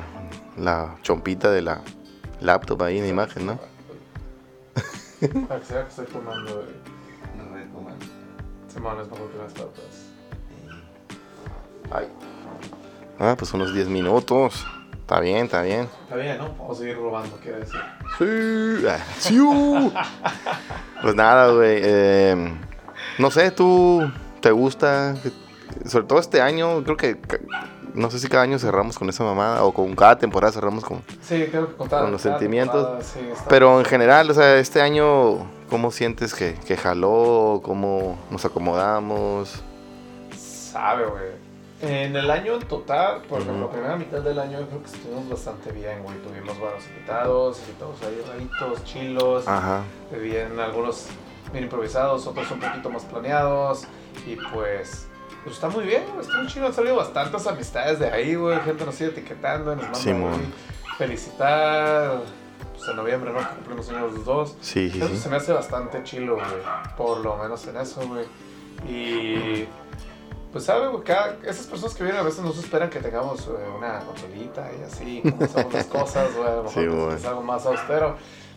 la 0.57 0.95
chompita 1.03 1.51
de 1.51 1.61
la 1.61 1.81
laptop 2.41 2.81
ahí 2.83 2.97
en 2.97 3.03
la 3.03 3.09
imagen, 3.09 3.45
¿no? 3.45 3.59
Para 5.47 5.59
que 5.59 5.65
se 5.65 5.73
vea 5.73 5.83
que 5.83 5.89
estoy 5.89 6.05
fumando, 6.07 6.55
güey. 6.55 6.93
Simón, 8.73 8.99
es 8.99 9.07
mejor 9.09 9.29
que 9.29 9.37
las 9.37 9.53
papas. 9.53 10.09
Ay. 11.91 12.07
Ah, 13.19 13.35
pues 13.37 13.53
unos 13.53 13.73
10 13.73 13.87
minutos. 13.89 14.65
Está 15.03 15.19
bien, 15.19 15.45
está 15.45 15.61
bien. 15.61 15.89
Está 16.05 16.15
bien, 16.15 16.37
¿no? 16.37 16.55
Vamos 16.57 16.77
a 16.77 16.79
seguir 16.79 16.95
robando, 16.97 17.35
quiere 17.37 17.59
decir. 17.59 17.79
Sí. 18.17 18.87
siu. 19.19 19.91
Pues 21.01 21.13
nada, 21.13 21.51
güey. 21.51 21.81
eh, 21.83 22.53
no 23.19 23.29
sé, 23.29 23.51
¿tú 23.51 24.09
te 24.39 24.51
gusta? 24.51 25.13
Sobre 25.85 26.05
todo 26.07 26.19
este 26.19 26.41
año, 26.41 26.81
creo 26.85 26.95
que... 26.95 27.19
No 27.93 28.09
sé 28.09 28.17
si 28.17 28.29
cada 28.29 28.43
año 28.43 28.57
cerramos 28.57 28.97
con 28.97 29.09
esa 29.09 29.25
mamada 29.25 29.63
o 29.65 29.73
con 29.73 29.93
cada 29.95 30.17
temporada 30.17 30.53
cerramos 30.53 30.85
con... 30.85 31.03
Sí, 31.21 31.47
creo 31.51 31.67
que 31.67 31.75
contaba. 31.75 32.03
Con 32.03 32.11
los 32.13 32.23
cada 32.23 32.39
sentimientos. 32.39 33.05
sí, 33.05 33.19
Pero 33.49 33.77
en 33.79 33.85
general, 33.85 34.31
o 34.31 34.33
sea, 34.33 34.57
este 34.57 34.81
año, 34.81 35.45
¿cómo 35.69 35.91
sientes 35.91 36.33
que, 36.33 36.55
que 36.65 36.77
jaló? 36.77 37.59
¿Cómo 37.61 38.17
nos 38.31 38.45
acomodamos? 38.45 39.61
Sabe, 40.35 41.05
güey. 41.05 41.42
En 41.85 42.15
el 42.15 42.31
año 42.31 42.53
en 42.53 42.61
total, 42.61 43.23
por 43.23 43.41
ejemplo, 43.41 43.65
Ujú. 43.65 43.65
la 43.67 43.71
primera 43.73 43.95
mitad 43.97 44.19
del 44.19 44.39
año, 44.39 44.65
creo 44.67 44.79
que 44.81 44.85
estuvimos 44.89 45.27
bastante 45.27 45.71
bien, 45.73 46.01
güey. 46.01 46.15
Tuvimos 46.21 46.57
buenos 46.57 46.87
invitados, 46.87 47.59
invitados 47.59 47.97
ahí 48.03 48.23
raritos, 48.25 48.83
chilos. 48.85 49.47
Ajá. 49.47 49.81
Bien, 50.21 50.57
algunos 50.59 51.07
bien 51.51 51.65
improvisados, 51.65 52.25
otros 52.25 52.49
un 52.51 52.61
poquito 52.61 52.89
más 52.89 53.03
planeados. 53.03 53.83
Y 54.25 54.37
pues, 54.53 55.07
pues 55.43 55.55
está 55.55 55.67
muy 55.67 55.83
bien, 55.83 56.03
güey. 56.13 56.25
Está 56.25 56.37
muy 56.37 56.47
chido. 56.47 56.67
Han 56.67 56.73
salido 56.73 56.95
bastantes 56.95 57.45
amistades 57.47 57.99
de 57.99 58.09
ahí, 58.09 58.35
güey. 58.35 58.57
Gente 58.61 58.85
nos 58.85 58.95
sigue 58.95 59.09
etiquetando, 59.09 59.75
nos 59.75 59.83
manda 60.07 60.27
güey, 60.29 60.41
felicitar. 60.97 62.21
Pues 62.77 62.87
en 62.87 62.95
noviembre, 62.95 63.33
¿no? 63.33 63.39
Cumplimos 63.55 63.89
años 63.89 64.13
los 64.13 64.25
dos. 64.25 64.55
Sí, 64.61 64.89
sí, 64.89 64.99
Eso 64.99 65.09
sí. 65.09 65.17
se 65.17 65.27
me 65.29 65.35
hace 65.35 65.51
bastante 65.51 66.01
chilo, 66.03 66.35
güey. 66.35 66.45
Por 66.97 67.19
lo 67.19 67.35
menos 67.35 67.67
en 67.67 67.75
eso, 67.75 68.01
güey. 68.07 68.25
Y. 68.89 69.67
Pues, 70.53 70.63
¿sabe? 70.65 70.85
Cada- 71.03 71.37
Esas 71.43 71.65
personas 71.65 71.95
que 71.95 72.03
vienen 72.03 72.21
a 72.21 72.23
veces 72.23 72.41
no 72.43 72.53
se 72.53 72.61
esperan 72.61 72.89
que 72.89 72.99
tengamos 72.99 73.47
eh, 73.47 73.51
una 73.75 73.99
consolita 74.01 74.69
y 74.79 74.83
así, 74.83 75.21
como 75.21 75.69
las 75.71 75.85
cosas, 75.87 76.33
güey. 76.35 76.47
A 76.47 76.55
lo 76.57 76.63
mejor 76.63 76.83
Sí, 76.83 76.87
güey. 76.87 77.15
es 77.17 77.25
algo 77.25 77.41
más 77.41 77.65
austero. 77.65 78.15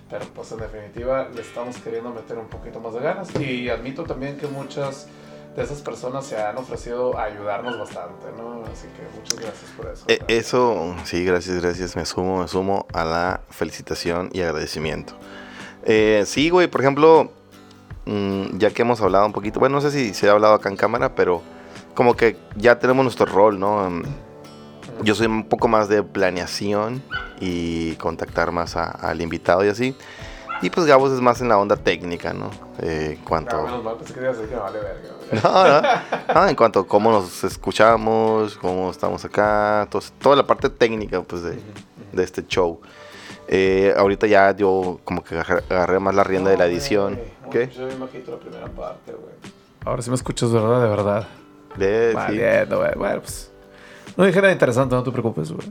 Pero, 0.09 0.25
pues, 0.35 0.53
en 0.53 0.59
definitiva, 0.59 1.27
le 1.35 1.41
estamos 1.41 1.77
queriendo 1.79 2.11
meter 2.11 2.39
un 2.39 2.47
poquito 2.47 2.79
más 2.79 2.95
de 2.95 3.01
ganas. 3.01 3.29
Y 3.41 3.69
admito 3.71 4.05
también 4.05 4.37
que 4.37 4.47
muchas 4.47 5.09
de 5.57 5.63
esas 5.65 5.81
personas 5.81 6.27
se 6.27 6.41
han 6.41 6.57
ofrecido 6.59 7.17
a 7.19 7.25
ayudarnos 7.25 7.79
bastante, 7.79 8.27
¿no? 8.37 8.63
Así 8.71 8.87
que 8.89 9.03
muchas 9.19 9.41
gracias 9.41 9.71
por 9.77 9.87
eso. 9.91 10.05
Eh, 10.07 10.21
eso, 10.29 10.95
sí, 11.05 11.25
gracias, 11.25 11.61
gracias. 11.63 11.97
Me 11.97 12.05
sumo, 12.05 12.43
me 12.43 12.47
sumo 12.49 12.87
a 12.93 13.05
la 13.05 13.41
felicitación 13.49 14.29
y 14.35 14.43
agradecimiento. 14.43 15.15
Eh, 15.83 16.25
sí, 16.27 16.51
güey, 16.51 16.69
por 16.69 16.83
ejemplo, 16.83 17.31
mm, 18.05 18.59
ya 18.59 18.71
que 18.71 18.83
hemos 18.83 19.01
hablado 19.01 19.25
un 19.27 19.33
poquito, 19.33 19.59
bueno, 19.59 19.77
no 19.77 19.81
sé 19.81 19.91
si 19.91 20.13
se 20.15 20.29
ha 20.29 20.33
hablado 20.33 20.53
acá 20.55 20.69
en 20.69 20.77
cámara, 20.77 21.15
pero 21.15 21.43
como 21.97 22.15
que 22.15 22.37
ya 22.55 22.79
tenemos 22.79 23.03
nuestro 23.05 23.27
rol, 23.27 23.59
¿no? 23.59 23.91
Mm, 23.91 24.03
Yo 25.03 25.15
soy 25.15 25.27
un 25.27 25.45
poco 25.49 25.67
más 25.69 25.89
de 25.89 26.03
planeación 26.05 27.03
y 27.41 27.95
contactar 27.97 28.51
más 28.53 28.77
a- 28.77 28.91
al 28.93 29.21
invitado 29.21 29.65
y 29.65 29.69
así. 29.69 29.95
Y 30.63 30.71
pues 30.71 30.87
Gabos 30.87 31.13
es 31.13 31.21
más 31.21 31.41
en 31.43 31.51
la 31.51 31.59
onda 31.59 31.77
técnica, 31.77 32.33
¿no? 32.33 32.49
Eh, 32.81 33.17
en 33.19 33.25
cuanto... 33.25 33.59
No, 35.43 35.69
no, 35.69 35.83
no, 36.35 36.47
en 36.49 36.55
cuanto 36.57 36.81
a 36.81 36.87
cómo 36.87 37.11
nos 37.11 37.45
escuchamos, 37.45 38.57
cómo 38.57 38.91
estamos 38.91 39.23
acá, 39.25 39.87
todo- 39.91 40.03
toda 40.19 40.37
la 40.37 40.47
parte 40.47 40.71
técnica 40.71 41.21
pues 41.23 41.43
de, 41.43 41.59
de 42.13 42.23
este 42.25 42.47
show. 42.47 42.81
Eh, 43.49 43.93
ahorita 43.99 44.27
ya 44.27 44.57
yo 44.57 44.99
como 45.05 45.23
que 45.23 45.39
agarré, 45.39 45.99
más 46.01 46.15
la 46.15 46.25
rienda 46.25 46.51
de 46.51 46.57
la 46.57 46.67
edición. 46.67 47.21
¿Qué? 47.51 47.69
Yo 47.69 47.87
me 47.87 47.95
la 47.97 48.07
primera 48.39 48.67
parte, 48.69 49.13
güey. 49.13 49.35
Ahora 49.85 50.01
sí 50.03 50.09
me 50.11 50.17
escuchas, 50.17 50.51
¿verdad? 50.51 50.83
De 50.83 50.89
verdad. 50.89 51.29
Valiendo, 51.77 52.79
güey. 52.79 52.93
Bueno, 52.97 53.21
pues. 53.21 53.51
No 54.17 54.25
dije 54.25 54.41
nada 54.41 54.53
interesante, 54.53 54.95
no 54.95 55.03
te 55.03 55.11
preocupes, 55.11 55.53
güey. 55.53 55.69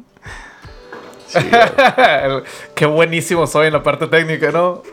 Sí. 1.28 1.40
Qué 2.76 2.86
buenísimo 2.86 3.48
soy 3.48 3.68
en 3.68 3.74
la 3.74 3.84
parte 3.84 4.08
técnica, 4.08 4.52
¿no? 4.52 4.84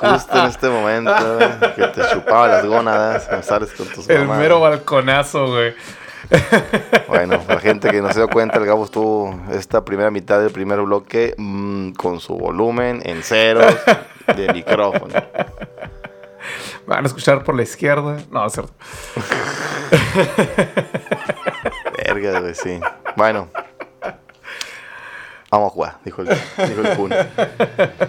justo 0.00 0.38
en 0.38 0.46
este 0.46 0.68
momento 0.68 1.12
güey, 1.36 1.74
que 1.74 1.86
te 1.88 2.02
chupaba 2.12 2.46
las 2.46 2.66
gónadas, 2.66 3.28
sales 3.44 3.72
con 3.72 3.88
tus 3.88 4.08
El 4.08 4.28
mero 4.28 4.60
balconazo, 4.60 5.48
güey. 5.48 5.74
Bueno, 7.08 7.40
la 7.48 7.60
gente 7.60 7.90
que 7.90 8.00
no 8.00 8.12
se 8.12 8.20
dio 8.20 8.28
cuenta, 8.28 8.58
el 8.58 8.66
Gabo 8.66 8.84
estuvo 8.84 9.38
esta 9.52 9.84
primera 9.84 10.10
mitad 10.10 10.40
del 10.40 10.50
primer 10.50 10.80
bloque 10.80 11.34
mm, 11.36 11.92
con 11.92 12.20
su 12.20 12.36
volumen 12.36 13.02
en 13.04 13.22
ceros 13.22 13.74
de 14.36 14.52
micrófono. 14.52 15.14
Van 16.86 17.04
a 17.04 17.06
escuchar 17.06 17.44
por 17.44 17.54
la 17.54 17.62
izquierda. 17.62 18.18
No, 18.30 18.46
es 18.46 18.52
cierto. 18.52 18.72
Verga, 21.96 22.40
güey, 22.40 22.54
sí. 22.54 22.80
Bueno. 23.16 23.48
Vamos 25.50 25.70
a 25.70 25.74
jugar, 25.74 25.98
dijo 26.02 26.22
el, 26.22 26.28
dijo 26.28 26.80
el 26.80 26.96
Kun. 26.96 27.14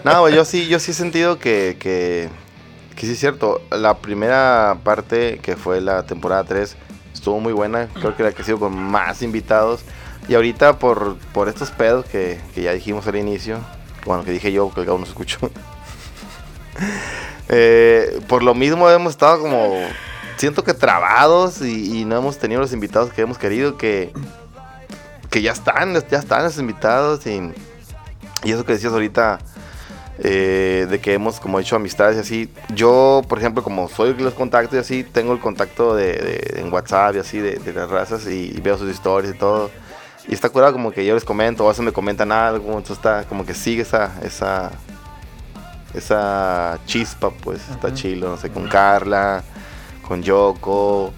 No, 0.05 0.21
güey, 0.21 0.33
yo 0.33 0.45
sí, 0.45 0.67
yo 0.67 0.79
sí 0.79 0.91
he 0.91 0.93
sentido 0.93 1.39
que, 1.39 1.75
que, 1.77 2.29
que 2.95 3.05
sí 3.05 3.11
es 3.11 3.19
cierto. 3.19 3.61
La 3.69 3.97
primera 3.97 4.77
parte, 4.83 5.39
que 5.39 5.57
fue 5.57 5.81
la 5.81 6.03
temporada 6.03 6.45
3, 6.45 6.77
estuvo 7.13 7.41
muy 7.41 7.51
buena. 7.51 7.89
Creo 7.95 8.15
que 8.15 8.23
la 8.23 8.31
que 8.31 8.43
ha 8.43 8.45
sido 8.45 8.59
con 8.59 8.73
más 8.73 9.21
invitados. 9.21 9.83
Y 10.29 10.35
ahorita 10.35 10.79
por, 10.79 11.17
por 11.33 11.49
estos 11.49 11.69
pedos 11.69 12.05
que, 12.05 12.39
que 12.55 12.61
ya 12.61 12.71
dijimos 12.71 13.05
al 13.07 13.17
inicio, 13.17 13.59
bueno, 14.05 14.23
que 14.23 14.31
dije 14.31 14.53
yo, 14.53 14.73
que 14.73 14.79
el 14.79 14.85
Gabo 14.85 14.99
no 14.99 15.05
se 15.05 15.11
escuchó. 15.11 15.51
Eh, 17.49 18.21
por 18.27 18.43
lo 18.43 18.53
mismo 18.53 18.89
hemos 18.89 19.11
estado 19.11 19.39
como, 19.41 19.81
siento 20.37 20.63
que 20.63 20.73
trabados 20.73 21.61
y, 21.61 22.05
no 22.05 22.17
hemos 22.17 22.37
tenido 22.37 22.61
los 22.61 22.73
invitados 22.73 23.11
que 23.11 23.21
hemos 23.21 23.37
querido, 23.37 23.77
que, 23.77 24.11
que 25.29 25.41
ya 25.41 25.51
están, 25.51 25.93
ya 26.09 26.19
están 26.19 26.43
los 26.43 26.57
invitados 26.57 27.25
y, 27.27 27.51
y 28.43 28.51
eso 28.51 28.65
que 28.65 28.73
decías 28.73 28.93
ahorita, 28.93 29.39
eh, 30.19 30.85
de 30.89 30.99
que 30.99 31.13
hemos 31.13 31.39
como 31.39 31.59
hecho 31.59 31.75
amistades 31.75 32.17
y 32.17 32.19
así. 32.19 32.53
Yo, 32.75 33.21
por 33.27 33.39
ejemplo, 33.39 33.63
como 33.63 33.89
soy 33.89 34.11
el 34.11 34.15
que 34.15 34.23
los 34.23 34.33
contacto 34.33 34.75
y 34.75 34.79
así, 34.79 35.03
tengo 35.03 35.33
el 35.33 35.39
contacto 35.39 35.95
de, 35.95 36.55
en 36.57 36.71
WhatsApp 36.71 37.15
y 37.15 37.19
así 37.19 37.39
de, 37.39 37.55
de 37.55 37.73
las 37.73 37.89
razas 37.89 38.27
y, 38.27 38.51
veo 38.61 38.77
sus 38.77 38.91
historias 38.91 39.33
y 39.33 39.37
todo. 39.37 39.71
Y 40.27 40.33
está 40.33 40.49
curado 40.49 40.71
como 40.71 40.91
que 40.91 41.05
yo 41.05 41.15
les 41.15 41.25
comento, 41.25 41.63
o 41.63 41.67
a 41.67 41.71
veces 41.71 41.83
me 41.83 41.91
comentan 41.91 42.31
algo, 42.31 42.67
entonces 42.67 42.97
está 42.97 43.25
como 43.25 43.45
que 43.45 43.53
sigue 43.53 43.81
esa, 43.81 44.13
esa, 44.23 44.71
esa 45.93 46.79
chispa, 46.85 47.29
pues, 47.31 47.61
está 47.69 47.93
chilo, 47.93 48.29
no 48.29 48.37
sé, 48.37 48.49
con 48.49 48.67
Carla, 48.67 49.43
con 50.07 50.21
Yoko, 50.23 51.13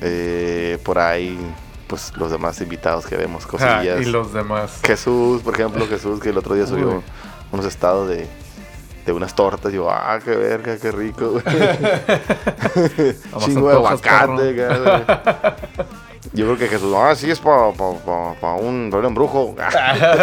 eh, 0.00 0.78
por 0.84 0.98
ahí, 0.98 1.38
pues 1.86 2.12
los 2.16 2.30
demás 2.30 2.60
invitados 2.60 3.06
que 3.06 3.16
vemos, 3.16 3.44
Ah, 3.44 3.48
cosillas. 3.48 4.00
y 4.00 4.04
los 4.06 4.32
demás. 4.32 4.80
Jesús, 4.84 5.42
por 5.42 5.54
ejemplo, 5.54 5.86
Jesús 5.88 6.20
que 6.20 6.30
el 6.30 6.38
otro 6.38 6.54
día 6.54 6.66
subió 6.66 6.88
Uy. 6.88 7.02
unos 7.52 7.66
estados 7.66 8.08
de, 8.08 8.26
de 9.06 9.12
unas 9.12 9.34
tortas. 9.34 9.72
Y 9.72 9.76
yo, 9.76 9.90
ah, 9.90 10.18
qué 10.22 10.36
verga, 10.36 10.76
qué 10.76 10.92
rico, 10.92 11.40
Chingo 13.44 13.68
de 13.70 13.74
aguacate. 13.74 14.68
Yo 16.32 16.44
creo 16.46 16.58
que 16.58 16.68
Jesús, 16.68 16.94
ah, 16.96 17.14
sí 17.14 17.30
es 17.30 17.38
para 17.38 17.70
pa, 17.72 17.92
pa- 18.04 18.34
pa 18.40 18.54
un 18.54 18.90
doble 18.90 19.08
embrujo. 19.08 19.54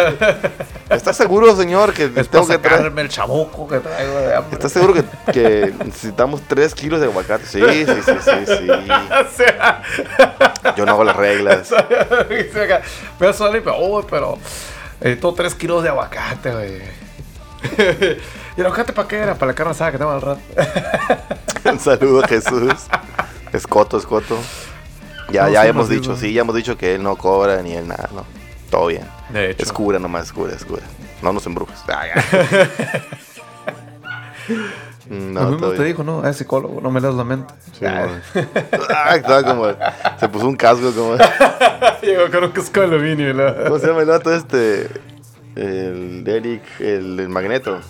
¿Estás 0.90 1.16
seguro, 1.16 1.56
señor, 1.56 1.92
que 1.92 2.04
Es 2.14 2.28
tengo 2.28 2.46
que 2.46 2.58
traer? 2.58 2.76
sacarme 2.78 3.02
el 3.02 3.08
chabuco 3.08 3.66
que 3.66 3.80
traigo 3.80 4.14
de 4.18 4.34
hambre. 4.36 4.52
¿Estás 4.54 4.72
seguro 4.72 4.94
que, 4.94 5.04
que 5.32 5.74
necesitamos 5.84 6.42
3 6.46 6.74
kilos 6.74 7.00
de 7.00 7.06
aguacate? 7.06 7.46
Sí, 7.46 7.60
sí, 7.60 8.02
sí, 8.04 8.12
sí, 8.22 8.46
sí. 8.46 9.44
Yo 10.76 10.84
no 10.86 10.92
hago 10.92 11.04
las 11.04 11.16
reglas. 11.16 11.72
y 12.30 12.44
me, 13.64 13.72
oh, 13.74 14.06
pero 14.08 14.38
necesito 15.00 15.34
3 15.34 15.54
kilos 15.54 15.82
de 15.82 15.88
aguacate, 15.88 16.52
güey. 16.52 16.82
¿Y 18.56 18.60
el 18.60 18.66
aguacate 18.66 18.92
para 18.92 19.08
qué 19.08 19.16
era? 19.16 19.34
Para 19.34 19.52
la 19.52 19.54
carne 19.54 19.72
asada 19.72 19.92
que 19.92 19.98
tengo 19.98 20.12
al 20.12 20.20
rato. 20.22 20.40
Un 21.64 21.80
saludo 21.80 22.22
Jesús. 22.28 22.72
Escoto, 23.52 23.96
escoto. 23.98 24.38
Ya, 25.30 25.44
No, 25.44 25.48
ya 25.50 25.66
hemos 25.66 25.88
dicho, 25.88 26.10
digo. 26.10 26.16
sí, 26.16 26.32
ya 26.32 26.40
hemos 26.42 26.54
dicho 26.54 26.76
que 26.78 26.94
él 26.94 27.02
no 27.02 27.16
cobra 27.16 27.60
ni 27.62 27.72
él 27.74 27.86
nada, 27.88 28.08
¿no? 28.14 28.24
todo 28.70 28.86
bien. 28.88 29.02
De 29.30 29.50
hecho. 29.50 29.62
Es 29.62 29.72
cura 29.72 29.98
nomás, 29.98 30.26
es 30.26 30.32
cura, 30.32 30.52
es 30.54 30.64
cura. 30.64 30.82
No 31.22 31.32
nos 31.32 31.46
embrujes. 31.46 31.78
Ah, 31.88 32.02
ya. 32.06 32.68
no, 35.08 35.42
Lo 35.42 35.50
mismo 35.52 35.70
te 35.70 35.84
dijo, 35.84 36.02
¿no? 36.04 36.22
Ah, 36.24 36.32
psicólogo, 36.32 36.80
no 36.80 36.90
me 36.90 37.00
das 37.00 37.14
la 37.14 37.24
mente. 37.24 37.54
Sí. 37.78 37.84
Ah, 38.94 39.16
estaba 39.16 39.42
como. 39.44 39.66
Se 40.18 40.28
puso 40.28 40.48
un 40.48 40.56
casco 40.56 40.92
como. 40.92 41.16
Llegó 42.02 42.30
con 42.30 42.44
un 42.44 42.50
casco 42.50 42.80
de 42.80 42.86
aluminio. 42.86 43.30
y 43.30 43.32
la- 43.34 43.64
¿Cómo 43.64 43.78
se 43.78 43.86
llama 43.86 44.00
el 44.02 44.06
dato 44.08 44.32
este? 44.34 44.88
El 45.54 46.24
Eric, 46.26 46.62
el, 46.80 47.20
el 47.20 47.28
Magneto. 47.28 47.80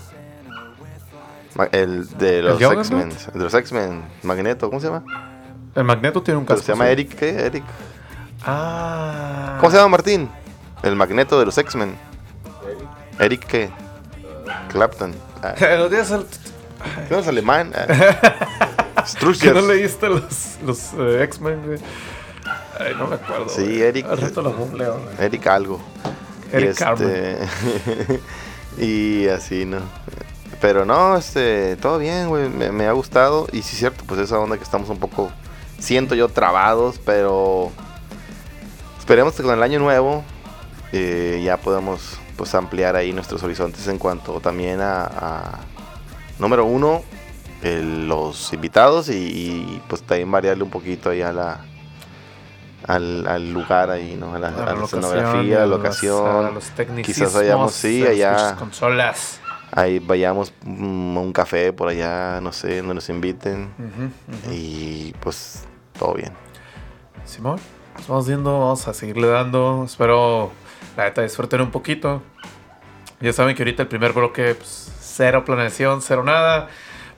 Ma- 1.55 1.69
El 1.73 2.07
de 2.19 2.43
los? 2.43 2.61
X-Men. 2.61 3.11
De 3.35 3.41
los 3.45 3.55
X-Men. 3.55 4.03
Magneto, 4.23 4.69
¿cómo 4.69 4.81
se 4.81 4.89
llama? 4.89 5.05
El 5.77 5.85
magneto 5.85 6.23
tiene 6.23 6.39
un 6.39 6.47
Pero 6.47 6.57
casco. 6.57 6.67
se 6.67 6.73
llama. 6.73 6.89
Eric, 6.89 7.15
¿qué? 7.15 7.29
Eric. 7.47 7.65
Ah. 8.45 9.57
¿Cómo 9.61 9.71
se 9.71 9.77
llama 9.77 9.89
Martín? 9.91 10.29
El 10.83 10.97
Magneto 10.97 11.39
de 11.39 11.47
los 11.47 11.57
X-Men. 11.59 11.97
Eric, 13.19 13.47
¿qué? 13.47 13.71
Clapton. 14.69 15.15
Ah, 15.43 15.55
Los 15.79 15.91
días 15.91 16.11
al- 16.13 16.27
¿qué 17.09 17.15
no 17.15 17.19
es 17.21 17.29
alemán? 17.29 17.73
Ah. 17.75 19.05
no 19.55 19.61
leíste 19.63 20.09
los, 20.09 20.57
los 20.65 20.93
eh, 20.99 21.23
X-Men, 21.25 21.63
güey. 21.67 21.79
Ay, 22.79 22.95
no 22.99 23.07
me 23.07 23.17
acuerdo. 23.17 23.49
Sí, 23.49 23.63
güey. 23.63 23.83
Eric. 23.83 24.07
Al 24.09 24.19
rato 24.19 24.43
lo 24.43 24.53
googleo, 24.53 25.01
güey. 25.01 25.27
Eric 25.27 25.47
algo. 25.47 25.81
Eric 26.53 26.67
y, 26.67 26.69
este, 26.71 26.85
Carmen. 26.85 27.39
y 28.79 29.29
así, 29.29 29.65
¿no? 29.65 29.79
Pero 30.61 30.85
no, 30.85 31.17
este, 31.17 31.77
todo 31.77 31.99
bien, 31.99 32.29
güey, 32.29 32.49
me, 32.49 32.71
me 32.73 32.87
ha 32.87 32.93
gustado. 32.93 33.47
Y 33.53 33.63
sí 33.63 33.77
cierto, 33.77 34.05
pues 34.07 34.21
esa 34.21 34.39
onda 34.39 34.57
que 34.57 34.63
estamos 34.65 34.89
un 34.89 34.99
poco, 34.99 35.31
siento 35.79 36.15
yo, 36.15 36.29
trabados, 36.29 37.01
pero 37.05 37.71
esperemos 38.99 39.35
que 39.35 39.43
con 39.43 39.55
el 39.55 39.63
año 39.63 39.79
nuevo 39.79 40.25
eh, 40.93 41.43
ya 41.45 41.57
podamos 41.57 42.19
pues 42.37 42.55
ampliar 42.55 42.97
ahí 42.97 43.13
nuestros 43.13 43.43
horizontes 43.43 43.87
en 43.89 43.99
cuanto 43.99 44.41
también 44.41 44.81
a, 44.81 45.05
a, 45.05 45.59
número 46.39 46.65
uno, 46.65 47.03
los 47.63 48.53
invitados 48.53 49.09
y, 49.09 49.15
y, 49.15 49.83
pues 49.89 50.03
también 50.03 50.31
variarle 50.31 50.63
un 50.63 50.71
poquito 50.71 51.11
ahí 51.11 51.23
a 51.23 51.33
la... 51.33 51.61
Al, 52.87 53.27
al 53.27 53.53
lugar 53.53 53.91
ahí, 53.91 54.17
¿no? 54.17 54.35
A 54.35 54.39
la, 54.39 54.49
a 54.49 54.75
la 54.75 54.85
escenografía, 54.85 55.57
a 55.57 55.61
la 55.61 55.67
locación. 55.67 56.47
a 56.47 56.51
los 56.51 56.71
Quizás 57.03 57.35
vayamos, 57.35 57.73
sí, 57.73 58.07
allá. 58.07 58.55
consolas. 58.57 59.41
Ahí 59.77 59.99
vayamos 60.01 60.53
mm, 60.65 61.17
a 61.19 61.21
un 61.21 61.33
café 61.33 61.73
por 61.73 61.89
allá, 61.89 62.41
no 62.41 62.51
sé, 62.53 62.79
donde 62.79 62.95
nos 62.95 63.09
inviten. 63.11 63.71
Y 64.51 65.13
pues 65.21 65.65
todo 65.99 66.15
bien. 66.15 66.33
Simón, 67.25 67.61
nos 67.97 68.09
vamos 68.09 68.27
viendo, 68.27 68.53
vamos 68.59 68.89
a 68.89 68.95
seguirle 68.95 69.29
dando. 69.29 69.85
Espero 69.85 70.51
la 70.97 71.05
neta 71.05 71.23
disfruten 71.23 71.61
un 71.61 71.71
poquito. 71.71 72.23
Ya 73.21 73.33
saben 73.33 73.55
que 73.55 73.63
ahorita 73.63 73.83
el 73.83 73.89
primer 73.89 74.13
bloque, 74.13 74.55
pues, 74.55 74.91
cero 75.01 75.45
planeación, 75.45 76.01
cero 76.03 76.25
nada. 76.25 76.69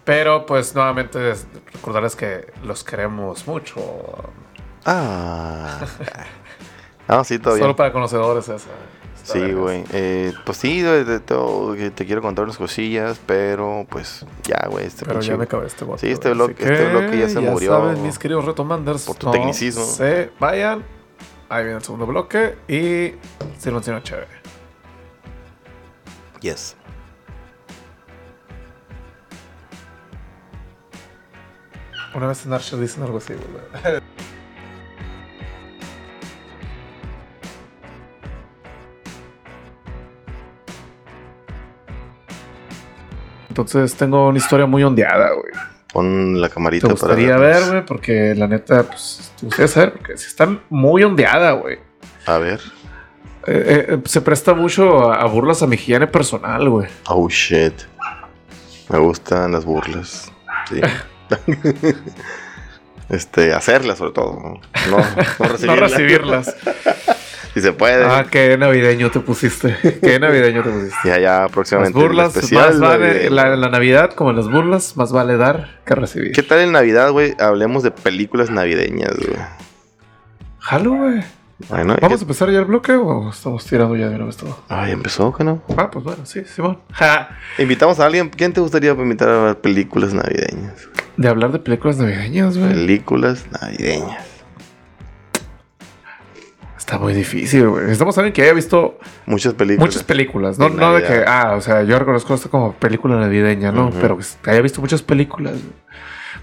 Pero 0.05 0.47
pues 0.47 0.75
nuevamente 0.75 1.31
es- 1.31 1.47
recordarles 1.73 2.17
que 2.17 2.53
los 2.65 2.83
queremos 2.83 3.47
mucho. 3.47 3.77
Ah. 4.85 5.79
no, 7.07 7.23
sí, 7.25 7.38
todo 7.38 7.55
bien. 7.55 7.62
Solo 7.65 7.77
para 7.77 7.93
conocedores 7.93 8.49
esa. 8.49 8.69
Sí, 9.32 9.52
güey. 9.52 9.85
Eh, 9.92 10.32
pues 10.44 10.58
sí, 10.58 10.80
de, 10.80 11.04
de 11.04 11.20
todo, 11.20 11.75
que 11.75 11.90
te 11.90 12.06
quiero 12.06 12.23
contar 12.23 12.44
unas 12.44 12.56
cosillas, 12.58 13.20
pero 13.26 13.87
pues 13.88 14.25
ya, 14.44 14.66
güey. 14.68 14.87
Este 14.87 15.04
Pero 15.04 15.20
pinche- 15.20 15.28
ya 15.28 15.37
me 15.37 15.44
acabé 15.44 15.66
este 15.66 15.85
bote. 15.85 16.00
Sí, 16.00 16.12
este 16.12 16.30
bloque- 16.32 16.52
este 16.62 16.75
que 16.85 16.88
bloque 16.90 17.18
ya 17.18 17.28
se 17.28 17.40
murió. 17.40 17.73
saben, 17.73 18.02
mis 18.02 18.19
queridos 18.19 18.45
retomanders. 18.45 19.04
Por 19.06 19.17
tu 19.17 19.26
no 19.26 19.32
tecnicismo. 19.32 19.84
Se 19.84 20.30
vayan. 20.41 20.84
Ahí 21.49 21.64
viene 21.64 21.78
el 21.78 21.84
segundo 21.84 22.06
bloque. 22.06 22.56
Y 22.69 23.14
sírvanse 23.58 23.91
una 23.91 24.02
chévere. 24.02 24.28
Yes. 26.41 26.76
Una 32.14 32.26
vez 32.28 32.45
en 32.47 32.52
Archer 32.52 32.78
dicen 32.78 33.02
algo 33.02 33.19
así, 33.19 33.34
güey. 33.34 34.00
Entonces 43.49 43.95
tengo 43.95 44.28
una 44.28 44.39
historia 44.39 44.67
muy 44.67 44.82
ondeada, 44.82 45.32
güey. 45.32 45.52
Pon 45.93 46.41
la 46.41 46.49
Te 46.49 46.54
camarita 46.54 46.89
gustaría 46.89 47.37
para 47.37 47.41
ver, 47.41 47.65
güey, 47.71 47.87
porque 47.87 48.34
la 48.34 48.47
neta, 48.47 48.82
pues, 48.82 49.32
te 49.39 49.47
gustaría 49.47 49.69
saber, 49.69 49.93
porque 49.93 50.17
si 50.19 50.26
está 50.26 50.58
muy 50.69 51.02
ondeada, 51.02 51.52
güey. 51.52 51.78
A 52.26 52.39
ver. 52.39 52.61
Eh, 53.47 53.87
eh, 53.89 53.99
se 54.04 54.21
presta 54.21 54.52
mucho 54.52 55.11
a, 55.11 55.23
a 55.23 55.25
burlas 55.25 55.63
a 55.63 55.67
mi 55.67 55.76
higiene 55.76 56.06
personal, 56.06 56.69
güey. 56.69 56.89
Oh 57.06 57.28
shit. 57.28 57.73
Me 58.91 58.99
gustan 58.99 59.52
las 59.52 59.65
burlas. 59.65 60.30
Sí. 60.69 60.80
este, 63.08 63.54
hacerlas 63.54 63.99
sobre 63.99 64.13
todo. 64.13 64.39
No, 64.39 64.61
no 65.39 65.47
recibirlas. 65.49 65.63
No 65.67 65.76
recibirlas. 65.76 66.56
Si 67.54 67.61
se 67.61 67.73
puede. 67.73 68.04
ah, 68.04 68.26
qué 68.30 68.56
navideño 68.58 69.11
te 69.11 69.21
pusiste. 69.21 69.76
Qué 70.02 70.19
navideño 70.21 70.63
te 70.63 70.71
pusiste. 70.71 70.97
Ya, 71.08 71.19
ya 71.19 71.41
Las 71.43 71.50
próximamente. 71.52 71.99
el 71.99 72.04
burlas, 72.04 72.37
especial 72.37 72.78
más 72.78 72.80
vale, 72.80 73.30
la, 73.30 73.56
la 73.56 73.69
Navidad, 73.69 74.13
como 74.15 74.30
en 74.30 74.37
las 74.37 74.50
burlas, 74.50 74.97
más 74.97 75.13
vale 75.13 75.37
dar 75.37 75.80
que 75.84 75.95
recibir. 75.95 76.32
¿Qué 76.32 76.43
tal 76.43 76.61
en 76.61 76.73
Navidad, 76.73 77.11
güey? 77.11 77.34
Hablemos 77.41 77.82
de 77.82 77.91
películas 77.91 78.50
navideñas, 78.50 79.17
güey. 79.17 79.37
Jalo, 80.61 80.93
güey. 80.95 81.23
Bueno, 81.69 81.97
¿Vamos 82.00 82.17
a 82.17 82.19
¿qué- 82.19 82.23
empezar 82.23 82.50
ya 82.50 82.61
el 82.61 82.67
bloque 82.67 82.93
o 82.93 83.30
estamos 83.30 83.65
tirando 83.67 83.97
ya 83.97 84.08
de 84.08 84.15
una 84.15 84.26
vez 84.26 84.37
todo? 84.37 84.56
Ay, 84.69 84.93
empezó, 84.93 85.32
¿qué 85.34 85.43
no? 85.43 85.61
Ah, 85.76 85.91
pues 85.91 86.04
bueno, 86.04 86.25
sí, 86.25 86.43
Simón. 86.45 86.78
Ja. 86.93 87.30
Invitamos 87.58 87.99
a 87.99 88.06
alguien. 88.06 88.28
¿Quién 88.28 88.52
te 88.52 88.61
gustaría 88.61 88.93
invitar 88.93 89.28
a 89.28 89.43
ver 89.43 89.56
películas 89.61 90.15
navideñas? 90.15 90.87
De 91.17 91.26
hablar 91.28 91.50
de 91.50 91.58
películas 91.58 91.97
navideñas, 91.97 92.56
güey. 92.56 92.71
Películas 92.71 93.45
navideñas. 93.61 94.23
Está 96.89 96.99
muy 96.99 97.13
difícil, 97.13 97.69
güey. 97.69 97.83
Necesitamos 97.83 98.17
alguien 98.17 98.33
que 98.33 98.41
haya 98.41 98.55
visto 98.55 98.99
Muchas 99.27 99.53
películas. 99.53 99.87
muchas 99.91 100.03
películas. 100.05 100.59
No, 100.59 100.71
no 100.71 100.95
de 100.95 101.03
que, 101.03 101.23
ah, 101.27 101.53
o 101.55 101.61
sea, 101.61 101.83
yo 101.83 101.99
reconozco 101.99 102.33
esto 102.33 102.49
como 102.49 102.73
película 102.73 103.17
navideña, 103.17 103.71
¿no? 103.71 103.91
Pero 103.91 104.17
que 104.43 104.51
haya 104.51 104.63
visto 104.63 104.81
muchas 104.81 105.03
películas. 105.03 105.57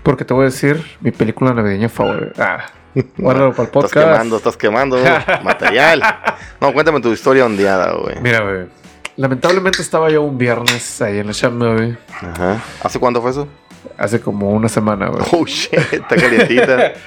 Porque 0.03 0.23
te 0.23 0.35
voy 0.35 0.43
a 0.43 0.45
decir 0.45 0.85
mi 1.01 1.09
película 1.09 1.51
navideña 1.51 1.89
favorita. 1.89 2.57
Ah, 2.59 2.65
guárdalo 3.17 3.53
para 3.53 3.63
el 3.63 3.67
Estás 3.69 3.69
podcast. 3.69 3.93
quemando, 4.05 4.37
estás 4.37 4.55
quemando 4.55 4.97
material. 5.43 6.03
No, 6.61 6.71
cuéntame 6.73 7.01
tu 7.01 7.11
historia 7.11 7.43
ondeada, 7.43 7.93
güey. 7.93 8.17
Mira, 8.21 8.41
güey. 8.41 8.67
Lamentablemente 9.17 9.81
estaba 9.81 10.11
yo 10.11 10.21
un 10.21 10.37
viernes 10.37 11.01
ahí 11.01 11.17
en 11.17 11.25
la 11.25 11.33
chamba, 11.33 11.73
güey. 11.73 11.97
Ajá. 12.21 12.61
¿Hace 12.83 12.99
cuánto 12.99 13.19
fue 13.19 13.31
eso? 13.31 13.47
Hace 13.97 14.21
como 14.21 14.51
una 14.51 14.69
semana, 14.69 15.07
güey. 15.07 15.23
Oh, 15.31 15.43
shit, 15.47 15.73
está 15.91 16.15
calientita. 16.15 16.93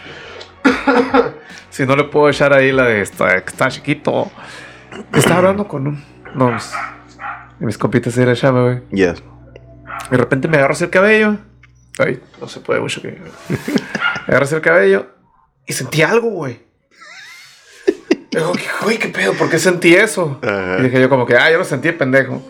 Si 1.70 1.84
no 1.86 1.94
le 1.94 2.04
puedo 2.04 2.28
echar 2.28 2.52
ahí 2.52 2.72
la 2.72 2.84
de 2.84 3.02
esta, 3.02 3.40
que 3.44 3.50
está 3.50 3.68
chiquito. 3.68 4.30
Estaba 5.12 5.36
hablando 5.36 5.68
con 5.68 5.86
un, 5.86 6.04
unos 6.34 6.72
de 7.60 7.66
mis 7.66 7.78
compitas 7.78 8.16
la 8.16 8.34
chamba, 8.34 8.62
güey. 8.62 8.80
yes. 8.90 9.22
De 10.10 10.16
repente 10.16 10.48
me 10.48 10.56
agarro 10.56 10.72
así 10.72 10.84
el 10.84 10.90
cabello. 10.90 11.36
Ay, 11.98 12.20
no 12.40 12.48
se 12.48 12.60
puede 12.60 12.80
mucho 12.80 13.02
que. 13.02 13.10
me 13.50 14.28
agarro 14.28 14.44
así 14.44 14.54
el 14.54 14.60
cabello 14.60 15.06
y 15.66 15.72
sentí 15.72 16.02
algo, 16.02 16.30
güey. 16.30 16.60
Digo, 18.30 18.52
¿qué- 18.52 18.64
güey, 18.84 18.98
qué 18.98 19.08
pedo, 19.08 19.34
¿por 19.34 19.48
qué 19.50 19.58
sentí 19.58 19.94
eso? 19.94 20.40
Y 20.78 20.82
dije 20.82 21.00
yo, 21.00 21.08
como 21.08 21.26
que, 21.26 21.36
ah, 21.36 21.50
yo 21.50 21.58
lo 21.58 21.64
sentí, 21.64 21.92
pendejo. 21.92 22.42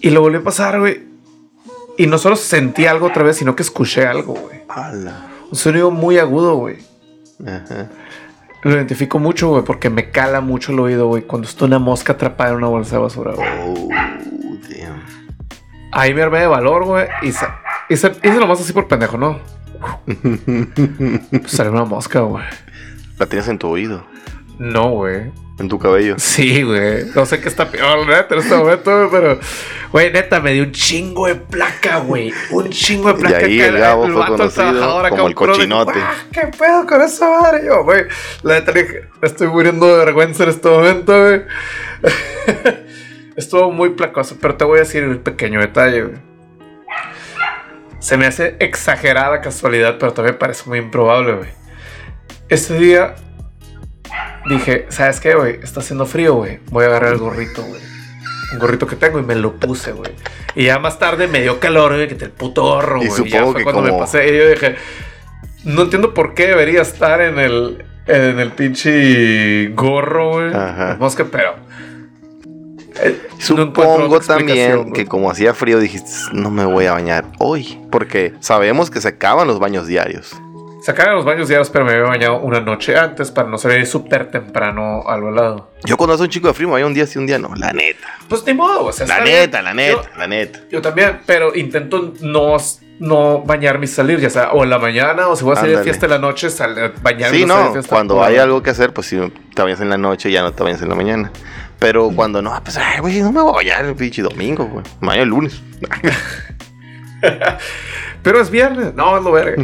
Y 0.00 0.10
lo 0.10 0.22
volví 0.22 0.38
a 0.38 0.42
pasar, 0.42 0.80
güey. 0.80 1.04
Y 1.98 2.06
no 2.06 2.16
solo 2.18 2.34
sentí 2.36 2.86
algo 2.86 3.06
otra 3.08 3.22
vez, 3.22 3.36
sino 3.36 3.54
que 3.54 3.62
escuché 3.62 4.06
algo, 4.06 4.32
güey. 4.34 4.62
Ala. 4.68 5.26
Un 5.50 5.56
sonido 5.56 5.90
muy 5.90 6.18
agudo, 6.18 6.56
güey. 6.56 6.78
Ajá. 7.46 7.88
Lo 8.62 8.72
identifico 8.72 9.18
mucho, 9.18 9.48
güey, 9.48 9.64
porque 9.64 9.88
me 9.90 10.10
cala 10.10 10.40
mucho 10.40 10.72
el 10.72 10.80
oído, 10.80 11.08
güey, 11.08 11.22
cuando 11.22 11.48
está 11.48 11.64
una 11.64 11.78
mosca 11.78 12.12
atrapada 12.12 12.50
en 12.50 12.56
una 12.56 12.66
bolsa 12.68 12.96
de 12.96 13.02
basura, 13.02 13.32
güey. 13.34 13.48
Oh, 13.66 13.88
damn. 14.68 15.02
Ahí 15.92 16.12
me 16.14 16.22
armé 16.22 16.40
de 16.40 16.46
valor, 16.46 16.84
güey, 16.84 17.06
y 17.22 17.32
sa- 17.32 17.58
hice, 17.88 18.12
hice 18.22 18.38
lo 18.38 18.46
más 18.46 18.60
así 18.60 18.72
por 18.72 18.86
pendejo, 18.86 19.16
¿no? 19.16 19.38
Pues 21.30 21.52
salió 21.52 21.72
una 21.72 21.84
mosca, 21.84 22.20
güey. 22.20 22.44
La 23.18 23.26
tienes 23.26 23.48
en 23.48 23.58
tu 23.58 23.68
oído, 23.68 24.04
No, 24.58 24.90
güey. 24.90 25.32
En 25.60 25.68
tu 25.68 25.78
cabello. 25.78 26.14
Sí, 26.18 26.62
güey. 26.62 27.04
No 27.14 27.24
sé 27.26 27.40
qué 27.40 27.48
está 27.48 27.70
peor, 27.70 28.06
neta, 28.06 28.34
en 28.34 28.40
este 28.40 28.56
momento, 28.56 29.08
pero, 29.12 29.38
güey, 29.92 30.10
neta, 30.12 30.40
me 30.40 30.52
dio 30.52 30.64
un 30.64 30.72
chingo 30.72 31.26
de 31.26 31.34
placa, 31.36 31.98
güey. 31.98 32.32
Un 32.50 32.70
chingo 32.70 33.12
de 33.12 33.18
Y 33.18 33.20
placa. 33.22 33.36
ahí 33.46 33.60
acá, 33.60 33.68
el 33.70 33.78
Gabo 33.78 34.02
fue 34.06 34.14
vato, 34.14 34.36
conocido 34.36 34.64
como 34.80 35.06
el 35.06 35.22
un 35.22 35.28
de- 35.28 35.34
cochinote. 35.34 35.92
"Ah, 35.96 36.14
¿Qué 36.32 36.46
pedo 36.58 36.86
con 36.86 37.02
esa 37.02 37.28
madre? 37.28 37.66
Yo, 37.66 37.84
güey, 37.84 38.04
la 38.42 38.54
neta, 38.54 38.72
estoy 39.22 39.48
muriendo 39.48 39.86
de 39.86 40.04
vergüenza 40.04 40.44
en 40.44 40.48
este 40.50 40.68
momento, 40.68 41.12
güey. 41.20 41.42
Estuvo 43.36 43.70
muy 43.70 43.90
placoso, 43.90 44.36
pero 44.40 44.56
te 44.56 44.64
voy 44.64 44.78
a 44.78 44.80
decir 44.80 45.02
el 45.02 45.18
pequeño 45.20 45.60
detalle, 45.60 46.02
güey. 46.02 46.16
Se 47.98 48.16
me 48.16 48.26
hace 48.26 48.56
exagerada 48.60 49.40
casualidad, 49.42 49.96
pero 49.98 50.12
también 50.14 50.38
parece 50.38 50.68
muy 50.68 50.78
improbable, 50.78 51.34
güey. 51.34 51.48
Ese 52.48 52.78
día 52.78 53.14
dije, 54.48 54.86
¿sabes 54.88 55.20
qué, 55.20 55.34
güey? 55.34 55.60
Está 55.62 55.80
haciendo 55.80 56.06
frío, 56.06 56.34
güey. 56.34 56.60
Voy 56.70 56.84
a 56.84 56.88
agarrar 56.88 57.12
el 57.12 57.18
gorrito, 57.18 57.62
güey. 57.62 57.80
Un 58.52 58.58
gorrito 58.58 58.86
que 58.86 58.96
tengo 58.96 59.18
y 59.18 59.22
me 59.22 59.34
lo 59.36 59.54
puse, 59.56 59.92
güey. 59.92 60.10
Y 60.54 60.64
ya 60.64 60.78
más 60.78 60.98
tarde 60.98 61.28
me 61.28 61.40
dio 61.42 61.60
calor, 61.60 61.94
güey, 61.94 62.08
que 62.08 62.14
te 62.16 62.24
el 62.24 62.30
puto 62.32 62.62
gorro, 62.62 63.02
Y 63.02 63.06
güey. 63.08 63.22
Y 63.26 63.30
ya 63.30 63.38
supongo 63.38 63.52
fue 63.52 63.60
que 63.60 63.64
cuando 63.64 63.82
me 63.82 63.88
como- 63.90 64.00
pasé. 64.00 64.34
Y 64.34 64.38
yo 64.38 64.48
dije, 64.48 64.76
no 65.64 65.82
entiendo 65.82 66.14
por 66.14 66.34
qué 66.34 66.46
debería 66.48 66.82
estar 66.82 67.20
en 67.20 67.38
el, 67.38 67.84
en 68.06 68.40
el 68.40 68.50
pinche 68.52 69.68
gorro, 69.68 70.32
güey. 70.32 70.48
Ajá. 70.54 70.96
Mosca, 70.98 71.26
pero. 71.30 71.54
eh, 73.02 73.20
Supongo 73.38 74.20
también 74.20 74.92
que 74.92 75.06
como 75.06 75.30
hacía 75.30 75.54
frío 75.54 75.78
dijiste, 75.78 76.10
no 76.32 76.50
me 76.50 76.64
voy 76.64 76.86
a 76.86 76.92
bañar 76.92 77.26
hoy. 77.38 77.78
Porque 77.92 78.34
sabemos 78.40 78.90
que 78.90 79.00
se 79.00 79.08
acaban 79.08 79.46
los 79.46 79.58
baños 79.60 79.86
diarios. 79.86 80.34
Sacaba 80.82 81.12
los 81.12 81.24
baños 81.24 81.48
diarios, 81.48 81.68
pero 81.70 81.84
me 81.84 81.92
había 81.92 82.04
bañado 82.04 82.38
una 82.40 82.60
noche 82.60 82.96
antes 82.96 83.30
para 83.30 83.48
no 83.48 83.58
salir 83.58 83.86
súper 83.86 84.30
temprano 84.30 85.02
al 85.06 85.20
volado. 85.20 85.70
Yo 85.84 85.96
cuando 85.96 86.14
hace 86.14 86.22
un 86.22 86.28
chico 86.30 86.48
de 86.48 86.54
frío 86.54 86.68
me 86.68 86.82
un 86.84 86.94
día 86.94 87.06
sí, 87.06 87.18
un 87.18 87.26
día 87.26 87.38
no. 87.38 87.54
La 87.54 87.72
neta. 87.72 88.06
Pues 88.28 88.44
ni 88.46 88.54
modo, 88.54 88.86
o 88.86 88.92
sea, 88.92 89.06
La 89.06 89.20
neta, 89.20 89.60
bien. 89.60 89.64
la 89.64 89.74
neta, 89.74 90.02
Yo- 90.02 90.18
la 90.18 90.26
neta. 90.26 90.60
Yo 90.70 90.80
también, 90.80 91.20
pero 91.26 91.54
intento 91.54 92.14
no, 92.20 92.56
no 92.98 93.42
bañarme 93.42 93.84
y 93.84 93.88
salir, 93.88 94.20
ya 94.20 94.30
sea 94.30 94.52
o 94.52 94.64
en 94.64 94.70
la 94.70 94.78
mañana 94.78 95.28
o 95.28 95.36
si 95.36 95.44
voy 95.44 95.52
a 95.54 95.60
salir 95.60 95.76
de 95.76 95.84
fiesta 95.84 96.06
en 96.06 96.12
la 96.12 96.18
noche, 96.18 96.48
sal, 96.48 96.94
bañarme 97.02 97.36
Sí, 97.36 97.44
y 97.44 97.46
salir 97.46 97.56
de 97.62 97.64
no. 97.66 97.72
fiesta. 97.72 97.88
Cuando 97.94 98.24
hay 98.24 98.36
algo 98.38 98.62
que 98.62 98.70
hacer, 98.70 98.92
pues 98.94 99.06
si 99.08 99.18
te 99.54 99.62
bañas 99.62 99.80
en 99.82 99.90
la 99.90 99.98
noche, 99.98 100.30
ya 100.32 100.40
no 100.42 100.52
te 100.52 100.62
bañas 100.62 100.80
en 100.80 100.88
la 100.88 100.94
mañana. 100.94 101.30
Pero 101.78 102.10
cuando 102.14 102.40
no, 102.42 102.58
pues, 102.62 102.76
ay, 102.78 103.00
güey, 103.00 103.20
no 103.20 103.32
me 103.32 103.40
voy 103.42 103.50
a 103.50 103.54
bañar 103.56 103.84
el 103.86 103.94
pinche 103.94 104.22
domingo, 104.22 104.64
güey. 104.66 104.84
Baño 105.00 105.22
el 105.22 105.28
lunes. 105.28 105.60
Pero 108.22 108.40
es 108.40 108.50
viernes. 108.50 108.94
No, 108.94 109.16
es 109.16 109.24
lo 109.24 109.32
verga. 109.32 109.62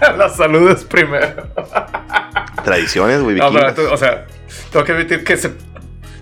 la 0.18 0.28
salud 0.28 0.70
es 0.70 0.84
primero. 0.84 1.48
Tradiciones, 2.64 3.22
güey, 3.22 3.36
No, 3.36 3.50
pero 3.52 3.92
o 3.92 3.96
sea, 3.96 4.26
tengo 4.70 4.84
que 4.84 4.92
admitir 4.92 5.24
que 5.24 5.36
se, 5.36 5.52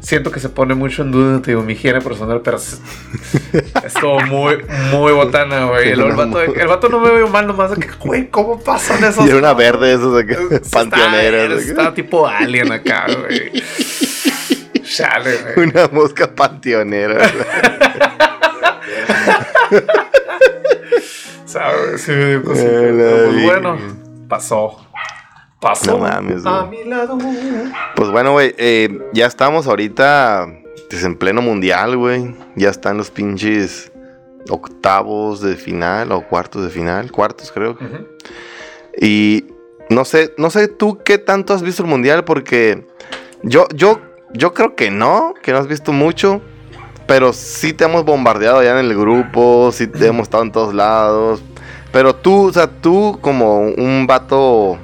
siento 0.01 0.31
que 0.31 0.39
se 0.41 0.49
pone 0.49 0.75
mucho 0.75 1.03
en 1.03 1.11
duda 1.11 1.39
digo, 1.41 1.63
mi 1.63 1.73
higiene 1.73 2.01
personal, 2.01 2.41
pero 2.45 2.59
es, 2.59 2.81
es 3.85 3.95
todo 3.95 4.21
muy, 4.21 4.59
muy 4.93 5.13
botana, 5.13 5.65
güey. 5.65 5.91
El, 5.91 6.01
el 6.01 6.13
vato, 6.13 6.41
el 6.43 6.67
vato 6.69 6.89
no 6.89 7.01
me 7.01 7.11
veo 7.11 7.29
mal 7.29 7.47
nomás 7.47 7.71
de 7.71 7.77
que, 7.85 7.89
güey, 7.99 8.29
¿cómo 8.29 8.61
pasan 8.63 9.03
esos? 9.03 9.25
Y 9.27 9.29
era 9.31 9.39
una 9.39 9.55
verde 9.55 9.95
esas 9.95 10.13
de 10.15 10.27
que, 10.27 10.35
Está- 10.57 10.71
panteoneras. 10.71 11.51
de 11.59 11.65
que- 11.65 11.71
Está 11.71 11.95
tipo 11.95 12.27
alien 12.27 12.71
acá, 12.73 13.07
güey. 13.21 13.51
Chale, 14.85 15.37
güey. 15.57 15.69
Una 15.69 15.89
mosca 15.89 16.33
panteonera. 16.33 17.29
¿Sabes? 21.45 22.03
Sí 22.03 22.11
me 22.13 22.27
dio 22.31 22.43
cosita. 22.43 22.69
Eh, 22.69 22.93
Pero, 22.97 23.31
pues, 23.31 23.45
bueno, 23.45 23.79
pasó. 24.29 24.87
Pasó. 25.61 25.93
No 25.93 25.99
mames, 25.99 26.45
A 26.45 26.67
mi 26.67 26.85
lado. 26.85 27.19
Pues 27.97 28.11
bueno, 28.11 28.33
güey, 28.33 28.55
eh, 28.59 28.99
ya 29.13 29.27
estamos 29.27 29.67
ahorita 29.67 30.47
pues, 30.91 31.05
en 31.05 31.17
pleno 31.17 31.43
mundial, 31.43 31.97
güey. 31.97 32.35
Ya 32.57 32.71
están 32.71 32.99
los 32.99 33.11
pinches 33.11 33.91
octavos 34.51 35.41
de 35.41 35.57
final 35.57 36.13
o 36.13 36.27
cuartos 36.27 36.65
de 36.65 36.71
final. 36.71 37.11
Cuartos, 37.11 37.51
creo. 37.51 37.79
Y 39.01 39.47
no 39.91 40.05
sé, 40.05 40.35
no 40.39 40.51
sé 40.51 40.69
tú 40.69 40.99
qué 41.05 41.19
tanto 41.19 41.55
has 41.55 41.63
visto 41.63 41.83
el 41.83 41.89
mundial 41.89 42.25
porque 42.25 42.87
yo, 43.43 43.67
yo, 43.75 44.01
yo 44.33 44.55
creo 44.55 44.77
que 44.77 44.91
no, 44.91 45.35
que 45.43 45.53
no 45.53 45.59
has 45.59 45.67
visto 45.67 45.93
mucho. 45.93 46.43
Pero 47.07 47.33
sí 47.33 47.73
te 47.73 47.85
hemos 47.85 48.05
bombardeado 48.05 48.63
ya 48.63 48.79
en 48.79 48.87
el 48.87 48.97
grupo, 48.97 49.71
sí 49.73 49.87
te 49.87 50.07
hemos 50.07 50.25
estado 50.25 50.43
en 50.43 50.53
todos 50.53 50.75
lados. 50.75 51.43
Pero 51.93 52.15
tú, 52.15 52.49
o 52.49 52.53
sea, 52.53 52.67
tú 52.67 53.19
como 53.21 53.61
un 53.61 54.07
vato 54.07 54.79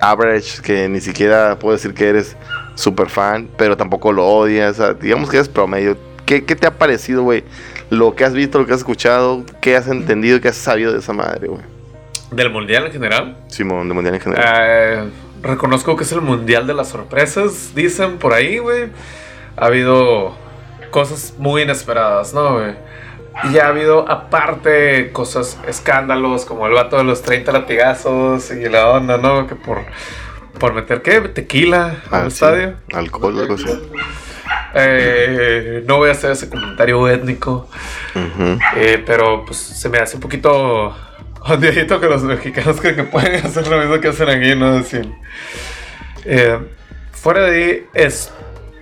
average, 0.00 0.62
que 0.62 0.88
ni 0.88 1.00
siquiera 1.00 1.58
puedo 1.58 1.74
decir 1.76 1.94
que 1.94 2.08
eres 2.08 2.36
super 2.74 3.08
fan, 3.08 3.48
pero 3.56 3.76
tampoco 3.76 4.12
lo 4.12 4.26
odias, 4.26 4.78
o 4.78 4.84
sea, 4.84 4.94
digamos 4.94 5.28
que 5.28 5.36
eres 5.36 5.48
promedio. 5.48 5.96
¿Qué, 6.24 6.44
qué 6.44 6.54
te 6.54 6.66
ha 6.66 6.78
parecido, 6.78 7.22
güey? 7.22 7.44
Lo 7.90 8.14
que 8.14 8.24
has 8.24 8.34
visto, 8.34 8.58
lo 8.58 8.66
que 8.66 8.72
has 8.72 8.78
escuchado, 8.78 9.44
qué 9.60 9.76
has 9.76 9.88
entendido, 9.88 10.40
qué 10.40 10.48
has 10.48 10.56
sabido 10.56 10.92
de 10.92 10.98
esa 10.98 11.12
madre, 11.12 11.48
güey. 11.48 11.62
Del 12.30 12.50
mundial 12.50 12.86
en 12.86 12.92
general. 12.92 13.36
Simón, 13.48 13.88
de 13.88 13.94
mundial 13.94 14.14
en 14.14 14.20
general. 14.20 14.44
Eh, 14.46 15.04
reconozco 15.42 15.96
que 15.96 16.04
es 16.04 16.12
el 16.12 16.20
mundial 16.20 16.66
de 16.66 16.74
las 16.74 16.88
sorpresas, 16.88 17.74
dicen 17.74 18.18
por 18.18 18.34
ahí, 18.34 18.58
güey. 18.58 18.88
Ha 19.56 19.66
habido 19.66 20.36
cosas 20.90 21.34
muy 21.38 21.62
inesperadas, 21.62 22.32
¿no, 22.34 22.54
güey? 22.54 22.74
Y 23.44 23.52
ya 23.52 23.66
ha 23.66 23.68
habido, 23.68 24.10
aparte, 24.10 25.12
cosas, 25.12 25.58
escándalos, 25.68 26.44
como 26.44 26.66
el 26.66 26.72
vato 26.74 26.96
de 26.96 27.04
los 27.04 27.22
30 27.22 27.52
latigazos 27.52 28.50
y 28.50 28.68
la 28.68 28.88
onda, 28.90 29.16
¿no? 29.16 29.46
Que 29.46 29.54
por, 29.54 29.84
por 30.58 30.74
meter, 30.74 31.02
¿qué? 31.02 31.20
Tequila 31.20 32.02
Ah, 32.10 32.22
al 32.22 32.30
sí. 32.32 32.34
estadio. 32.44 32.74
Alcohol, 32.92 33.38
algo 33.38 33.54
así. 33.54 33.66
Eh, 34.74 35.82
no 35.86 35.96
voy 35.98 36.08
a 36.08 36.12
hacer 36.12 36.32
ese 36.32 36.48
comentario 36.48 37.08
étnico, 37.08 37.68
eh, 38.76 39.02
pero 39.06 39.44
pues 39.44 39.56
se 39.58 39.88
me 39.88 39.98
hace 39.98 40.16
un 40.16 40.20
poquito 40.22 40.94
odiadito 41.46 42.00
que 42.00 42.06
los 42.06 42.22
mexicanos 42.22 42.80
creen 42.80 42.96
que 42.96 43.04
pueden 43.04 43.44
hacer 43.46 43.66
lo 43.68 43.78
mismo 43.78 44.00
que 44.00 44.08
hacen 44.08 44.28
aquí, 44.28 44.54
¿no? 44.54 44.74
Decir, 44.74 45.10
eh, 46.24 46.58
fuera 47.12 47.42
de 47.42 47.50
ahí 47.64 47.86
es 47.94 48.32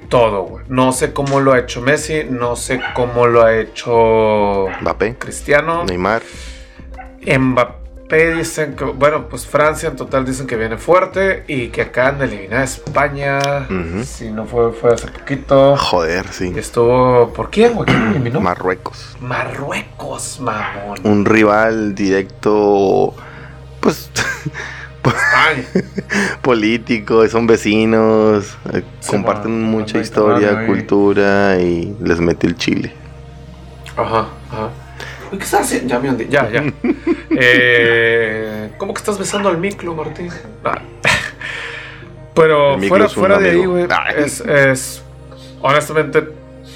todo, 0.09 0.43
güey. 0.45 0.65
No 0.69 0.93
sé 0.93 1.13
cómo 1.13 1.41
lo 1.41 1.53
ha 1.53 1.59
hecho 1.59 1.81
Messi, 1.81 2.25
no 2.29 2.57
sé 2.57 2.81
cómo 2.95 3.27
lo 3.27 3.43
ha 3.43 3.57
hecho 3.57 4.67
Mbappé, 4.81 5.17
Cristiano. 5.17 5.85
Neymar. 5.85 6.23
Mbappé 7.27 8.35
dicen 8.35 8.77
que, 8.77 8.85
bueno, 8.85 9.29
pues 9.29 9.47
Francia 9.47 9.89
en 9.89 9.97
total 9.97 10.25
dicen 10.25 10.47
que 10.47 10.57
viene 10.57 10.77
fuerte 10.79 11.45
y 11.49 11.69
que 11.69 11.83
acaban 11.83 12.19
de 12.19 12.27
eliminar 12.27 12.61
a 12.61 12.65
España. 12.65 13.67
Si 14.05 14.31
no 14.31 14.45
fue, 14.47 14.73
fue 14.73 14.95
hace 14.95 15.09
poquito. 15.09 15.77
Joder, 15.77 16.29
sí. 16.29 16.53
Y 16.55 16.59
estuvo. 16.59 17.33
¿Por 17.33 17.51
quién, 17.51 17.75
güey? 17.75 17.87
¿Quién 17.87 18.05
lo 18.05 18.11
eliminó? 18.11 18.41
Marruecos. 18.41 19.17
Marruecos, 19.21 20.39
mamón. 20.41 21.01
Un 21.03 21.25
rival 21.25 21.95
directo, 21.95 23.15
pues, 23.81 24.11
España. 25.11 26.39
político, 26.43 27.27
son 27.29 27.47
vecinos, 27.47 28.57
eh, 28.73 28.83
Sí, 29.01 29.11
comparten 29.11 29.53
bueno, 29.53 29.79
mucha 29.79 29.99
historia, 29.99 30.61
ahí. 30.61 30.67
cultura 30.67 31.59
y 31.61 31.95
les 32.03 32.21
mete 32.21 32.47
el 32.47 32.57
chile. 32.57 32.93
Ajá, 33.97 34.29
ajá. 34.51 34.71
¿Qué 35.31 35.37
estás 35.37 35.63
haciendo? 35.63 35.89
Ya 35.89 35.99
me 35.99 36.11
hundí. 36.11 36.27
Ya, 36.29 36.49
ya. 36.51 36.65
eh, 37.31 38.71
¿Cómo 38.79 38.95
que 38.95 38.99
estás 38.99 39.19
besando 39.19 39.49
al 39.49 39.59
micro, 39.59 39.95
Martín? 39.95 40.31
Ah. 40.65 40.81
Pero 42.35 42.79
fuera, 42.81 43.09
fuera 43.09 43.39
de 43.39 43.51
ahí, 43.51 43.65
güey, 43.65 43.87
es, 44.17 44.41
es 44.41 45.03
honestamente 45.63 46.23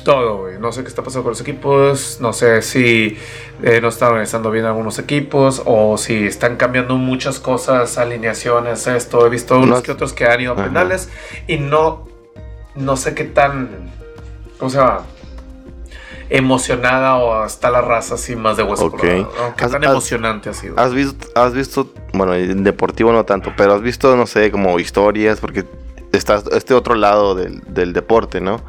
todo, 0.04 0.38
güey. 0.38 0.58
No 0.58 0.72
sé 0.72 0.82
qué 0.82 0.88
está 0.88 1.02
pasando 1.02 1.22
con 1.24 1.30
los 1.32 1.40
equipos. 1.40 2.18
No 2.20 2.32
sé 2.32 2.62
si 2.62 3.16
eh, 3.62 3.80
no 3.80 3.88
están 3.88 4.08
organizando 4.08 4.50
bien 4.50 4.64
algunos 4.64 4.98
equipos 4.98 5.62
o 5.64 5.96
si 5.98 6.26
están 6.26 6.56
cambiando 6.56 6.96
muchas 6.96 7.38
cosas, 7.40 7.98
alineaciones, 7.98 8.86
esto. 8.86 9.26
He 9.26 9.30
visto 9.30 9.56
unos 9.58 9.68
No- 9.78 9.82
que 9.82 9.92
otros 9.92 10.12
que 10.12 10.26
han 10.26 10.40
ido 10.40 10.52
a 10.52 10.54
Ajá. 10.54 10.64
penales 10.64 11.08
y 11.46 11.58
no, 11.58 12.06
no 12.74 12.96
sé 12.96 13.14
qué 13.14 13.24
tan. 13.24 13.90
¿Cómo 14.58 14.70
se 14.70 14.78
llama? 14.78 15.02
emocionada 16.28 17.16
o 17.16 17.44
está 17.44 17.70
la 17.70 17.80
raza 17.80 18.14
así 18.14 18.36
más 18.36 18.56
de 18.56 18.62
hueso 18.62 18.86
Ok. 18.86 19.00
colorado, 19.00 19.32
¿no? 19.36 19.56
Qué 19.56 19.64
Has- 19.64 19.72
tan 19.72 19.84
has- 19.84 19.90
emocionante 19.90 20.48
ha 20.48 20.54
sido. 20.54 20.78
¿Has 20.78 20.94
visto, 20.94 21.26
has 21.34 21.52
visto, 21.54 21.92
bueno, 22.14 22.34
en 22.34 22.62
deportivo 22.62 23.12
no 23.12 23.24
tanto, 23.24 23.52
pero 23.56 23.74
has 23.74 23.82
visto, 23.82 24.14
no 24.16 24.26
sé, 24.26 24.50
como 24.52 24.78
historias, 24.78 25.40
porque 25.40 25.64
está 26.12 26.42
este 26.52 26.74
otro 26.74 26.94
lado 26.94 27.34
del, 27.34 27.62
del 27.68 27.92
deporte, 27.92 28.40
¿no? 28.40 28.60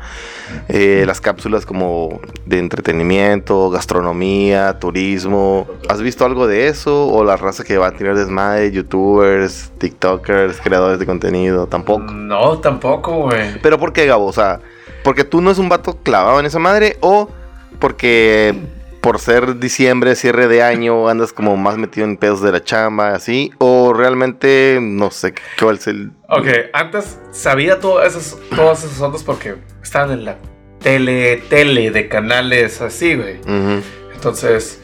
Eh, 0.68 1.04
las 1.08 1.22
cápsulas 1.22 1.66
como 1.66 2.20
de 2.46 2.60
entretenimiento, 2.60 3.70
gastronomía, 3.70 4.80
turismo. 4.80 5.68
¿Has 5.90 6.02
visto 6.02 6.26
algo 6.26 6.48
de 6.48 6.68
eso? 6.68 7.08
¿O 7.08 7.24
la 7.24 7.38
raza 7.38 7.64
que 7.64 7.78
va 7.78 7.88
a 7.88 7.92
tener 7.92 8.16
desmadre, 8.16 8.72
youtubers, 8.72 9.72
tiktokers, 9.78 10.60
creadores 10.62 11.00
de 11.00 11.06
contenido? 11.06 11.68
Tampoco. 11.68 12.12
No, 12.12 12.60
tampoco, 12.60 13.24
güey. 13.24 13.60
¿Pero 13.62 13.80
por 13.80 13.94
qué, 13.94 14.06
Gabo? 14.06 14.26
O 14.26 14.34
sea, 14.34 14.60
¿porque 15.04 15.24
tú 15.24 15.42
no 15.42 15.52
es 15.52 15.58
un 15.58 15.70
vato 15.70 15.98
clavado 16.04 16.40
en 16.40 16.46
esa 16.46 16.60
madre? 16.60 16.98
¿O 17.02 17.30
porque 17.80 18.56
por 19.02 19.20
ser 19.20 19.60
diciembre, 19.60 20.16
cierre 20.16 20.48
de 20.48 20.62
año, 20.62 21.10
andas 21.10 21.34
como 21.34 21.58
más 21.58 21.78
metido 21.78 22.06
en 22.06 22.18
pedos 22.18 22.42
de 22.42 22.52
la 22.52 22.64
chamba, 22.64 23.16
así? 23.16 23.52
¿O 23.58 23.94
realmente, 23.94 24.80
no 24.82 25.12
sé, 25.12 25.34
a 25.60 25.76
ser 25.76 25.96
el... 25.96 26.12
Ok, 26.30 26.48
antes 26.74 27.20
sabía 27.32 27.80
todas 27.80 28.16
esas, 28.16 28.38
todas 28.56 28.84
esas 28.84 29.02
ondas 29.02 29.24
porque 29.24 29.56
estaban 29.82 30.12
en 30.12 30.26
la 30.26 30.38
tele, 30.80 31.38
tele 31.50 31.92
de 31.92 32.08
canales 32.08 32.82
así, 32.82 33.16
güey. 33.16 33.40
Entonces, 34.14 34.82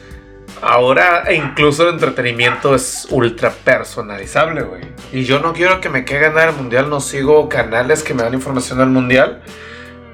ahora 0.62 1.32
incluso 1.32 1.84
el 1.84 1.94
entretenimiento 1.94 2.74
es 2.74 3.06
ultra 3.10 3.50
personalizable, 3.50 4.62
güey. 4.62 4.82
Y 5.12 5.24
yo 5.24 5.38
no 5.38 5.52
quiero 5.52 5.80
que 5.80 5.88
me 5.88 6.04
caiga 6.04 6.30
nada 6.30 6.50
el 6.50 6.56
mundial, 6.56 6.90
no 6.90 7.00
sigo 7.00 7.48
canales 7.48 8.02
que 8.02 8.14
me 8.14 8.22
dan 8.22 8.34
información 8.34 8.78
del 8.78 8.88
mundial, 8.88 9.42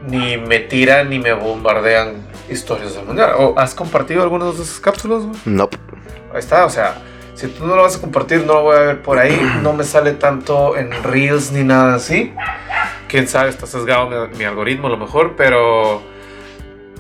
ni 0.09 0.37
me 0.37 0.61
tiran 0.61 1.11
ni 1.11 1.19
me 1.19 1.33
bombardean 1.33 2.15
historias 2.49 2.95
del 2.95 3.05
mundial. 3.07 3.33
¿O 3.39 3.59
¿Has 3.59 3.75
compartido 3.75 4.23
algunas 4.23 4.57
de 4.57 4.63
esas 4.63 4.81
cápsulas, 4.81 5.23
güey? 5.23 5.37
Nope. 5.45 5.79
Ahí 6.33 6.39
está, 6.39 6.65
o 6.65 6.71
sea, 6.71 7.03
si 7.35 7.49
tú 7.49 7.67
no 7.67 7.77
lo 7.77 7.83
vas 7.83 7.97
a 7.97 8.01
compartir, 8.01 8.45
no 8.47 8.55
lo 8.55 8.63
voy 8.63 8.77
a 8.77 8.81
ver 8.81 9.03
por 9.03 9.19
ahí. 9.19 9.41
No 9.63 9.73
me 9.73 9.85
sale 9.85 10.13
tanto 10.13 10.77
en 10.77 10.91
Reels 11.03 11.53
ni 11.53 11.65
nada 11.65 11.95
así. 11.95 12.33
quién 13.09 13.29
sabe, 13.29 13.51
está 13.51 13.67
sesgado 13.67 14.09
mi, 14.09 14.39
mi 14.39 14.45
algoritmo 14.45 14.89
a 14.89 14.91
lo 14.91 14.97
mejor, 14.97 15.35
pero 15.37 16.03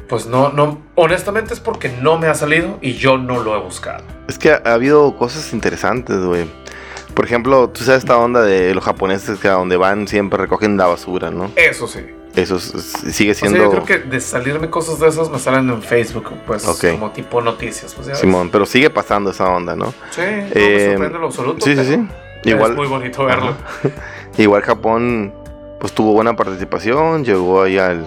pues 0.08 0.26
no, 0.26 0.50
no, 0.50 0.82
honestamente 0.94 1.54
es 1.54 1.60
porque 1.60 1.88
no 1.88 2.18
me 2.18 2.26
ha 2.26 2.34
salido 2.34 2.78
y 2.80 2.94
yo 2.94 3.18
no 3.18 3.42
lo 3.42 3.56
he 3.56 3.60
buscado. 3.60 4.04
Es 4.28 4.38
que 4.38 4.50
ha, 4.50 4.62
ha 4.64 4.74
habido 4.74 5.16
cosas 5.16 5.52
interesantes, 5.52 6.18
güey. 6.18 6.46
Por 7.14 7.24
ejemplo, 7.24 7.68
tú 7.70 7.84
sabes 7.84 8.00
esta 8.00 8.18
onda 8.18 8.42
de 8.42 8.74
los 8.74 8.84
japoneses 8.84 9.38
que 9.38 9.48
a 9.48 9.52
donde 9.52 9.76
van 9.76 10.08
siempre 10.08 10.38
recogen 10.38 10.76
la 10.76 10.86
basura, 10.86 11.30
¿no? 11.30 11.50
Eso 11.56 11.86
sí. 11.86 12.00
Eso 12.36 12.56
es- 12.56 12.74
es- 12.74 13.14
sigue 13.14 13.30
O 13.30 13.34
sea, 13.34 13.48
siendo... 13.48 13.64
yo 13.72 13.84
creo 13.84 13.84
que 13.84 14.08
de 14.08 14.20
salirme 14.20 14.68
cosas 14.68 14.98
de 14.98 15.08
esas 15.08 15.30
me 15.30 15.38
salen 15.38 15.70
en 15.70 15.82
Facebook, 15.82 16.30
pues 16.46 16.64
como 16.64 17.10
tipo 17.12 17.40
noticias. 17.40 17.94
Pues. 17.94 18.18
Simón, 18.18 18.50
pero 18.50 18.66
sigue 18.66 18.90
pasando 18.90 19.30
esa 19.30 19.48
onda, 19.50 19.76
¿no? 19.76 19.92
Sí, 20.10 20.20
no 20.20 20.26
me 20.26 20.50
Eh, 20.54 20.88
sorprende 20.90 21.14
en 21.16 21.20
lo 21.20 21.26
absoluto. 21.28 21.64
Sí, 21.64 21.76
sí, 21.76 21.84
sí. 21.84 22.08
Igual, 22.50 22.72
Es 22.72 22.76
muy 22.76 22.88
bonito 22.88 23.24
verlo. 23.24 23.54
igual 24.36 24.62
Japón, 24.62 25.32
pues 25.80 25.92
tuvo 25.92 26.12
buena 26.12 26.34
participación, 26.34 27.24
llegó 27.24 27.62
ahí 27.62 27.78
al, 27.78 28.04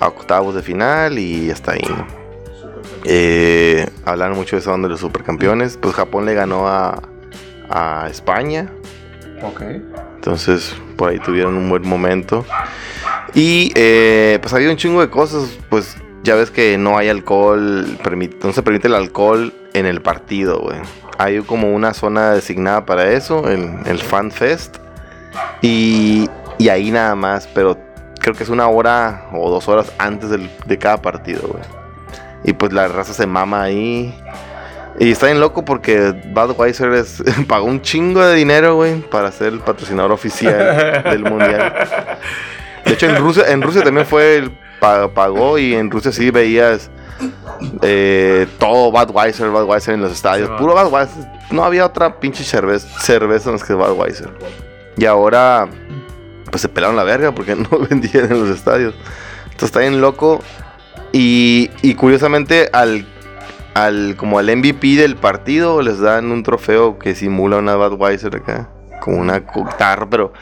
a 0.00 0.06
octavos 0.08 0.54
de 0.54 0.62
final 0.62 1.18
y 1.18 1.50
hasta 1.50 1.72
ahí, 1.72 1.82
¿no? 1.88 2.06
Eh, 3.04 3.86
hablaron 4.04 4.36
mucho 4.38 4.56
de 4.56 4.60
esa 4.60 4.72
onda 4.72 4.86
de 4.88 4.92
los 4.92 5.00
supercampeones. 5.00 5.76
Pues 5.76 5.94
Japón 5.94 6.24
le 6.24 6.34
ganó 6.34 6.68
a, 6.68 7.02
a 7.68 8.08
España. 8.10 8.70
Ok. 9.42 9.60
Entonces, 10.14 10.74
por 10.96 11.10
ahí 11.10 11.18
tuvieron 11.18 11.54
un 11.56 11.68
buen 11.68 11.86
momento. 11.86 12.46
Y 13.32 13.72
eh, 13.74 14.38
pues 14.42 14.52
había 14.54 14.70
un 14.70 14.76
chingo 14.76 15.00
de 15.00 15.08
cosas. 15.10 15.56
Pues 15.70 15.96
ya 16.22 16.34
ves 16.34 16.50
que 16.50 16.76
no 16.78 16.98
hay 16.98 17.08
alcohol, 17.08 17.98
no 18.42 18.52
se 18.52 18.62
permite 18.62 18.88
el 18.88 18.94
alcohol 18.94 19.52
en 19.72 19.86
el 19.86 20.00
partido, 20.02 20.60
güey. 20.60 20.78
Hay 21.18 21.40
como 21.40 21.72
una 21.74 21.94
zona 21.94 22.32
designada 22.32 22.84
para 22.86 23.10
eso, 23.12 23.48
el, 23.48 23.70
el 23.86 23.98
Fan 23.98 24.30
Fest. 24.30 24.76
Y, 25.62 26.28
y 26.58 26.68
ahí 26.68 26.90
nada 26.90 27.14
más, 27.14 27.48
pero 27.54 27.78
creo 28.20 28.34
que 28.34 28.42
es 28.42 28.48
una 28.48 28.68
hora 28.68 29.26
o 29.32 29.50
dos 29.50 29.68
horas 29.68 29.92
antes 29.98 30.30
del- 30.30 30.50
de 30.66 30.78
cada 30.78 31.00
partido, 31.02 31.42
güey. 31.48 31.62
Y 32.44 32.52
pues 32.52 32.72
la 32.72 32.88
raza 32.88 33.14
se 33.14 33.26
mama 33.26 33.62
ahí. 33.62 34.14
Y 34.98 35.10
está 35.10 35.26
bien 35.26 35.40
loco 35.40 35.64
porque 35.64 36.14
Budweiser 36.32 36.92
es- 36.92 37.22
pagó 37.48 37.66
un 37.66 37.80
chingo 37.82 38.24
de 38.24 38.34
dinero, 38.36 38.76
güey, 38.76 39.00
para 39.00 39.30
ser 39.32 39.48
el 39.52 39.60
patrocinador 39.60 40.12
oficial 40.12 41.02
del 41.04 41.22
mundial. 41.24 41.74
De 42.84 42.92
hecho, 42.92 43.06
en 43.06 43.16
Rusia, 43.16 43.44
en 43.48 43.62
Rusia 43.62 43.82
también 43.82 44.06
fue 44.06 44.36
el 44.36 44.50
pa- 44.80 45.08
pagó 45.12 45.58
y 45.58 45.74
en 45.74 45.90
Rusia 45.90 46.12
sí 46.12 46.30
veías 46.30 46.90
eh, 47.82 48.46
todo 48.58 48.90
Budweiser, 48.90 49.48
Budweiser 49.50 49.94
en 49.94 50.02
los 50.02 50.12
estadios. 50.12 50.48
Sí. 50.48 50.54
Puro 50.58 50.74
Budweiser. 50.74 51.24
No 51.50 51.64
había 51.64 51.86
otra 51.86 52.18
pinche 52.20 52.44
cerveza, 52.44 52.88
cerveza 53.00 53.50
más 53.52 53.64
que 53.64 53.74
Budweiser. 53.74 54.30
Y 54.96 55.06
ahora, 55.06 55.68
pues 56.50 56.62
se 56.62 56.68
pelaron 56.68 56.96
la 56.96 57.04
verga 57.04 57.32
porque 57.34 57.54
no 57.56 57.68
vendían 57.88 58.30
en 58.32 58.40
los 58.40 58.50
estadios. 58.56 58.94
Entonces 59.44 59.64
está 59.66 59.80
bien 59.80 60.00
loco. 60.00 60.40
Y, 61.12 61.70
y 61.82 61.94
curiosamente, 61.94 62.68
al, 62.72 63.06
al 63.74 64.16
como 64.16 64.38
al 64.38 64.54
MVP 64.56 64.96
del 64.96 65.16
partido, 65.16 65.80
les 65.80 66.00
dan 66.00 66.30
un 66.32 66.42
trofeo 66.42 66.98
que 66.98 67.14
simula 67.14 67.56
una 67.58 67.76
Budweiser 67.76 68.36
acá. 68.36 68.68
Como 69.00 69.18
una 69.18 69.40
guitarra, 69.40 70.08
pero 70.08 70.32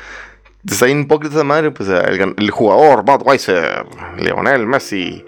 está 0.67 0.87
bien 0.87 1.01
hipócrita 1.01 1.35
esa 1.37 1.45
madre. 1.45 1.71
Pues 1.71 1.89
el, 1.89 2.35
el 2.37 2.51
jugador 2.51 3.05
Budweiser, 3.05 3.85
Lionel 4.19 4.67
Messi. 4.67 5.25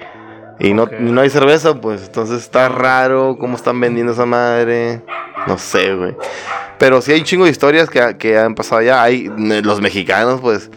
Y 0.60 0.72
no, 0.72 0.86
no 1.00 1.20
hay 1.20 1.30
cerveza, 1.30 1.80
pues 1.80 2.04
entonces 2.06 2.38
está 2.42 2.68
raro 2.68 3.36
cómo 3.40 3.56
están 3.56 3.80
vendiendo 3.80 4.12
esa 4.12 4.26
madre. 4.26 5.02
No 5.46 5.58
sé, 5.58 5.94
güey. 5.94 6.14
Pero 6.78 7.00
sí 7.02 7.12
hay 7.12 7.18
un 7.20 7.24
chingo 7.24 7.44
de 7.44 7.50
historias 7.50 7.90
que, 7.90 8.16
que 8.18 8.38
han 8.38 8.54
pasado 8.54 8.80
ya. 8.82 9.02
Hay 9.02 9.26
eh, 9.26 9.62
los 9.64 9.80
mexicanos, 9.80 10.40
pues, 10.40 10.70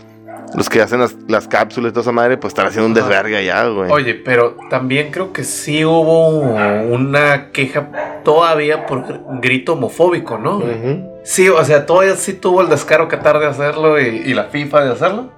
los 0.55 0.69
que 0.69 0.81
hacen 0.81 0.99
las, 0.99 1.15
las 1.27 1.47
cápsulas 1.47 1.89
y 1.89 1.93
toda 1.93 2.01
esa 2.01 2.11
madre, 2.11 2.37
pues 2.37 2.51
están 2.51 2.65
haciendo 2.67 2.87
un 2.87 2.93
desverga 2.93 3.41
ya, 3.41 3.67
güey. 3.67 3.91
Oye, 3.91 4.15
pero 4.15 4.55
también 4.69 5.11
creo 5.11 5.31
que 5.33 5.43
sí 5.43 5.85
hubo 5.85 6.27
una 6.39 7.51
queja 7.51 8.21
todavía 8.23 8.85
por 8.85 9.03
gr- 9.05 9.41
grito 9.41 9.73
homofóbico, 9.73 10.37
¿no? 10.37 10.57
Ujú. 10.57 11.16
Sí, 11.29 11.49
o 11.49 11.61
sea, 11.65 11.85
todavía 11.85 12.15
sí 12.15 12.31
tuvo 12.31 12.61
el 12.61 12.69
descaro 12.69 13.09
Qatar 13.09 13.39
de 13.39 13.47
hacerlo 13.47 13.99
y, 13.99 14.33
la 14.33 14.45
FIFA 14.45 14.85
de 14.85 14.91
hacerlo. 14.93 15.29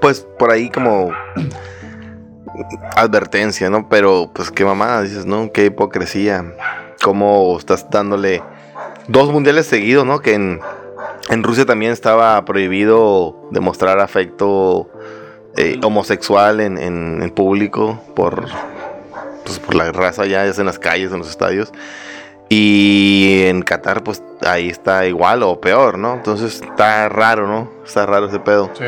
Pues 0.00 0.20
por 0.38 0.52
ahí 0.52 0.70
como 0.70 1.10
advertencia, 2.96 3.70
¿no? 3.70 3.88
Pero 3.88 4.30
pues 4.32 4.50
qué 4.52 4.64
mamada, 4.64 5.02
dices, 5.02 5.26
¿no? 5.26 5.50
Qué 5.52 5.66
hipocresía. 5.66 6.54
Cómo 7.02 7.56
estás 7.58 7.88
dándole 7.90 8.42
dos 9.08 9.32
mundiales 9.32 9.66
seguidos, 9.66 10.06
¿no? 10.06 10.20
Que 10.20 10.34
en, 10.34 10.60
en 11.28 11.42
Rusia 11.42 11.66
también 11.66 11.90
estaba 11.92 12.44
prohibido 12.44 13.48
demostrar 13.50 13.98
afecto 14.00 14.90
eh, 15.56 15.80
homosexual 15.82 16.60
en, 16.60 16.78
en- 16.78 17.20
en 17.22 17.30
público 17.30 18.00
por, 18.14 18.44
pues, 19.44 19.58
por 19.58 19.74
la 19.74 19.90
raza 19.92 20.24
ya, 20.26 20.44
ya 20.46 20.52
sea 20.52 20.62
en 20.62 20.66
las 20.66 20.78
calles, 20.78 21.10
en 21.10 21.18
los 21.18 21.28
estadios. 21.30 21.72
Y 22.52 23.44
en 23.44 23.62
Qatar, 23.62 24.02
pues 24.02 24.22
ahí 24.42 24.68
está 24.68 25.06
igual 25.06 25.44
o 25.44 25.60
peor, 25.60 25.96
¿no? 25.98 26.14
Entonces 26.14 26.60
está 26.60 27.08
raro, 27.08 27.46
¿no? 27.46 27.70
Está 27.84 28.06
raro 28.06 28.26
ese 28.26 28.40
pedo. 28.40 28.70
Sí. 28.76 28.84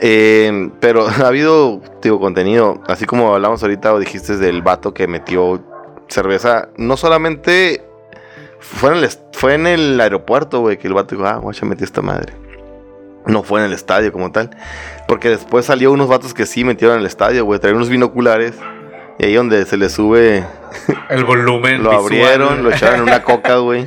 Eh, 0.00 0.70
pero 0.80 1.06
ha 1.22 1.28
habido, 1.28 1.80
digo, 2.02 2.18
contenido, 2.18 2.82
así 2.88 3.06
como 3.06 3.32
hablamos 3.32 3.62
ahorita 3.62 3.94
o 3.94 4.00
dijiste 4.00 4.36
del 4.36 4.62
vato 4.62 4.92
que 4.92 5.06
metió 5.06 5.62
cerveza, 6.08 6.68
no 6.76 6.96
solamente 6.96 7.84
fue 8.58 8.90
en 8.90 9.04
el, 9.04 9.08
fue 9.34 9.54
en 9.54 9.68
el 9.68 10.00
aeropuerto, 10.00 10.60
güey, 10.60 10.76
que 10.76 10.88
el 10.88 10.94
vato 10.94 11.14
dijo, 11.14 11.28
ah, 11.28 11.36
guacha, 11.36 11.64
metí 11.66 11.84
esta 11.84 12.02
madre. 12.02 12.34
No 13.26 13.44
fue 13.44 13.60
en 13.60 13.66
el 13.66 13.72
estadio 13.72 14.12
como 14.12 14.32
tal. 14.32 14.50
Porque 15.06 15.28
después 15.28 15.66
salió 15.66 15.92
unos 15.92 16.08
vatos 16.08 16.34
que 16.34 16.44
sí 16.44 16.64
metieron 16.64 16.96
en 16.96 17.02
el 17.02 17.06
estadio, 17.06 17.44
güey, 17.44 17.60
traían 17.60 17.76
unos 17.76 17.88
binoculares. 17.88 18.54
Y 19.20 19.26
ahí 19.26 19.34
donde 19.34 19.66
se 19.66 19.76
le 19.76 19.90
sube, 19.90 20.46
El 21.10 21.24
volumen. 21.26 21.82
lo 21.82 21.90
visual. 21.90 22.04
abrieron, 22.04 22.62
lo 22.62 22.70
echaron 22.70 23.00
en 23.00 23.02
una 23.02 23.22
coca, 23.22 23.56
güey. 23.56 23.86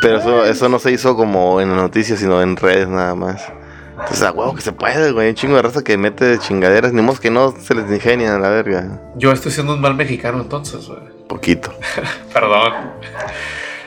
Pero 0.00 0.18
eso, 0.18 0.44
eso 0.44 0.68
no 0.68 0.78
se 0.78 0.92
hizo 0.92 1.16
como 1.16 1.60
en 1.60 1.70
las 1.70 1.78
noticias, 1.78 2.20
sino 2.20 2.40
en 2.40 2.56
redes 2.56 2.86
nada 2.86 3.16
más. 3.16 3.42
Entonces, 3.90 4.22
a 4.22 4.30
huevo 4.30 4.54
que 4.54 4.60
se 4.60 4.70
puede, 4.72 5.10
güey. 5.10 5.30
Un 5.30 5.34
chingo 5.34 5.56
de 5.56 5.62
raza 5.62 5.82
que 5.82 5.98
mete 5.98 6.38
chingaderas. 6.38 6.92
Ni 6.92 7.02
modo 7.02 7.18
que 7.18 7.32
no 7.32 7.52
se 7.60 7.74
les 7.74 7.90
ingenian 7.90 8.34
a 8.36 8.38
la 8.38 8.50
verga. 8.50 9.00
Yo 9.16 9.32
estoy 9.32 9.50
siendo 9.50 9.74
un 9.74 9.80
mal 9.80 9.96
mexicano 9.96 10.40
entonces, 10.40 10.86
güey. 10.86 11.00
Poquito. 11.28 11.74
Perdón. 12.32 12.72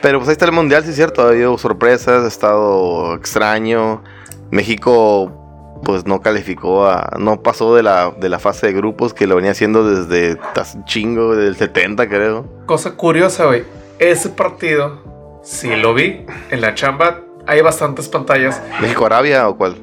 Pero 0.02 0.18
pues 0.18 0.28
ahí 0.28 0.32
está 0.32 0.44
el 0.44 0.52
mundial, 0.52 0.84
sí 0.84 0.90
es 0.90 0.96
cierto. 0.96 1.22
Ha 1.22 1.28
habido 1.28 1.56
sorpresas, 1.56 2.22
ha 2.22 2.28
estado 2.28 3.14
extraño. 3.14 4.04
México, 4.50 5.41
pues 5.84 6.06
no 6.06 6.20
calificó 6.20 6.86
a. 6.86 7.16
No 7.18 7.42
pasó 7.42 7.74
de 7.74 7.82
la, 7.82 8.10
de 8.10 8.28
la 8.28 8.38
fase 8.38 8.68
de 8.68 8.72
grupos 8.72 9.14
que 9.14 9.26
lo 9.26 9.36
venía 9.36 9.50
haciendo 9.50 9.88
desde 9.88 10.38
chingo, 10.84 11.36
del 11.36 11.56
70, 11.56 12.08
creo. 12.08 12.46
Cosa 12.66 12.92
curiosa, 12.92 13.46
güey. 13.46 13.64
Ese 13.98 14.30
partido, 14.30 15.40
sí 15.42 15.74
lo 15.76 15.94
vi. 15.94 16.24
En 16.50 16.60
la 16.60 16.74
chamba 16.74 17.20
hay 17.46 17.60
bastantes 17.60 18.08
pantallas. 18.08 18.62
¿México-Arabia 18.80 19.48
o 19.48 19.56
cuál? 19.56 19.76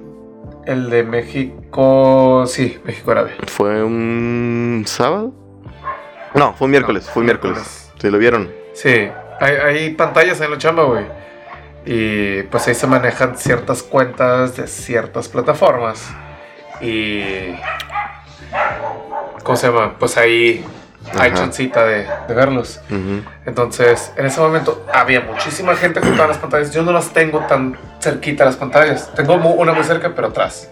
El 0.65 0.89
de 0.89 1.03
México. 1.03 2.43
Sí, 2.47 2.77
México-Arabia. 2.83 3.35
¿Fue 3.47 3.83
un 3.83 4.83
sábado? 4.85 5.33
No, 6.35 6.53
fue 6.53 6.65
un 6.65 6.71
miércoles, 6.71 7.05
No, 7.07 7.11
fue 7.13 7.21
un 7.21 7.25
miércoles. 7.25 7.91
¿Se 7.97 8.11
lo 8.11 8.17
vieron? 8.17 8.51
Sí, 8.73 9.09
hay, 9.39 9.55
hay 9.55 9.89
pantallas 9.95 10.39
en 10.41 10.51
la 10.51 10.57
chamba, 10.57 10.83
güey. 10.83 11.05
Y 11.85 12.43
pues 12.43 12.67
ahí 12.67 12.75
se 12.75 12.87
manejan 12.87 13.37
ciertas 13.37 13.83
cuentas 13.83 14.55
de 14.57 14.67
ciertas 14.67 15.27
plataformas. 15.27 16.09
Y. 16.81 17.55
¿Cómo 19.43 19.55
se 19.55 19.67
llama? 19.67 19.95
Pues 19.97 20.17
ahí 20.17 20.65
hay 21.17 21.33
chancita 21.33 21.85
de, 21.85 22.07
de 22.27 22.33
verlos. 22.33 22.81
Entonces, 23.45 24.11
en 24.15 24.25
ese 24.25 24.39
momento 24.39 24.85
había 24.93 25.21
muchísima 25.21 25.75
gente 25.75 26.01
junto 26.01 26.23
a 26.23 26.27
las 26.27 26.37
pantallas. 26.37 26.73
Yo 26.73 26.83
no 26.83 26.91
las 26.91 27.11
tengo 27.13 27.39
tan 27.47 27.77
cerquita 27.99 28.45
las 28.45 28.57
pantallas. 28.57 29.13
Tengo 29.15 29.35
una 29.35 29.73
muy 29.73 29.83
cerca, 29.83 30.13
pero 30.13 30.27
atrás. 30.27 30.69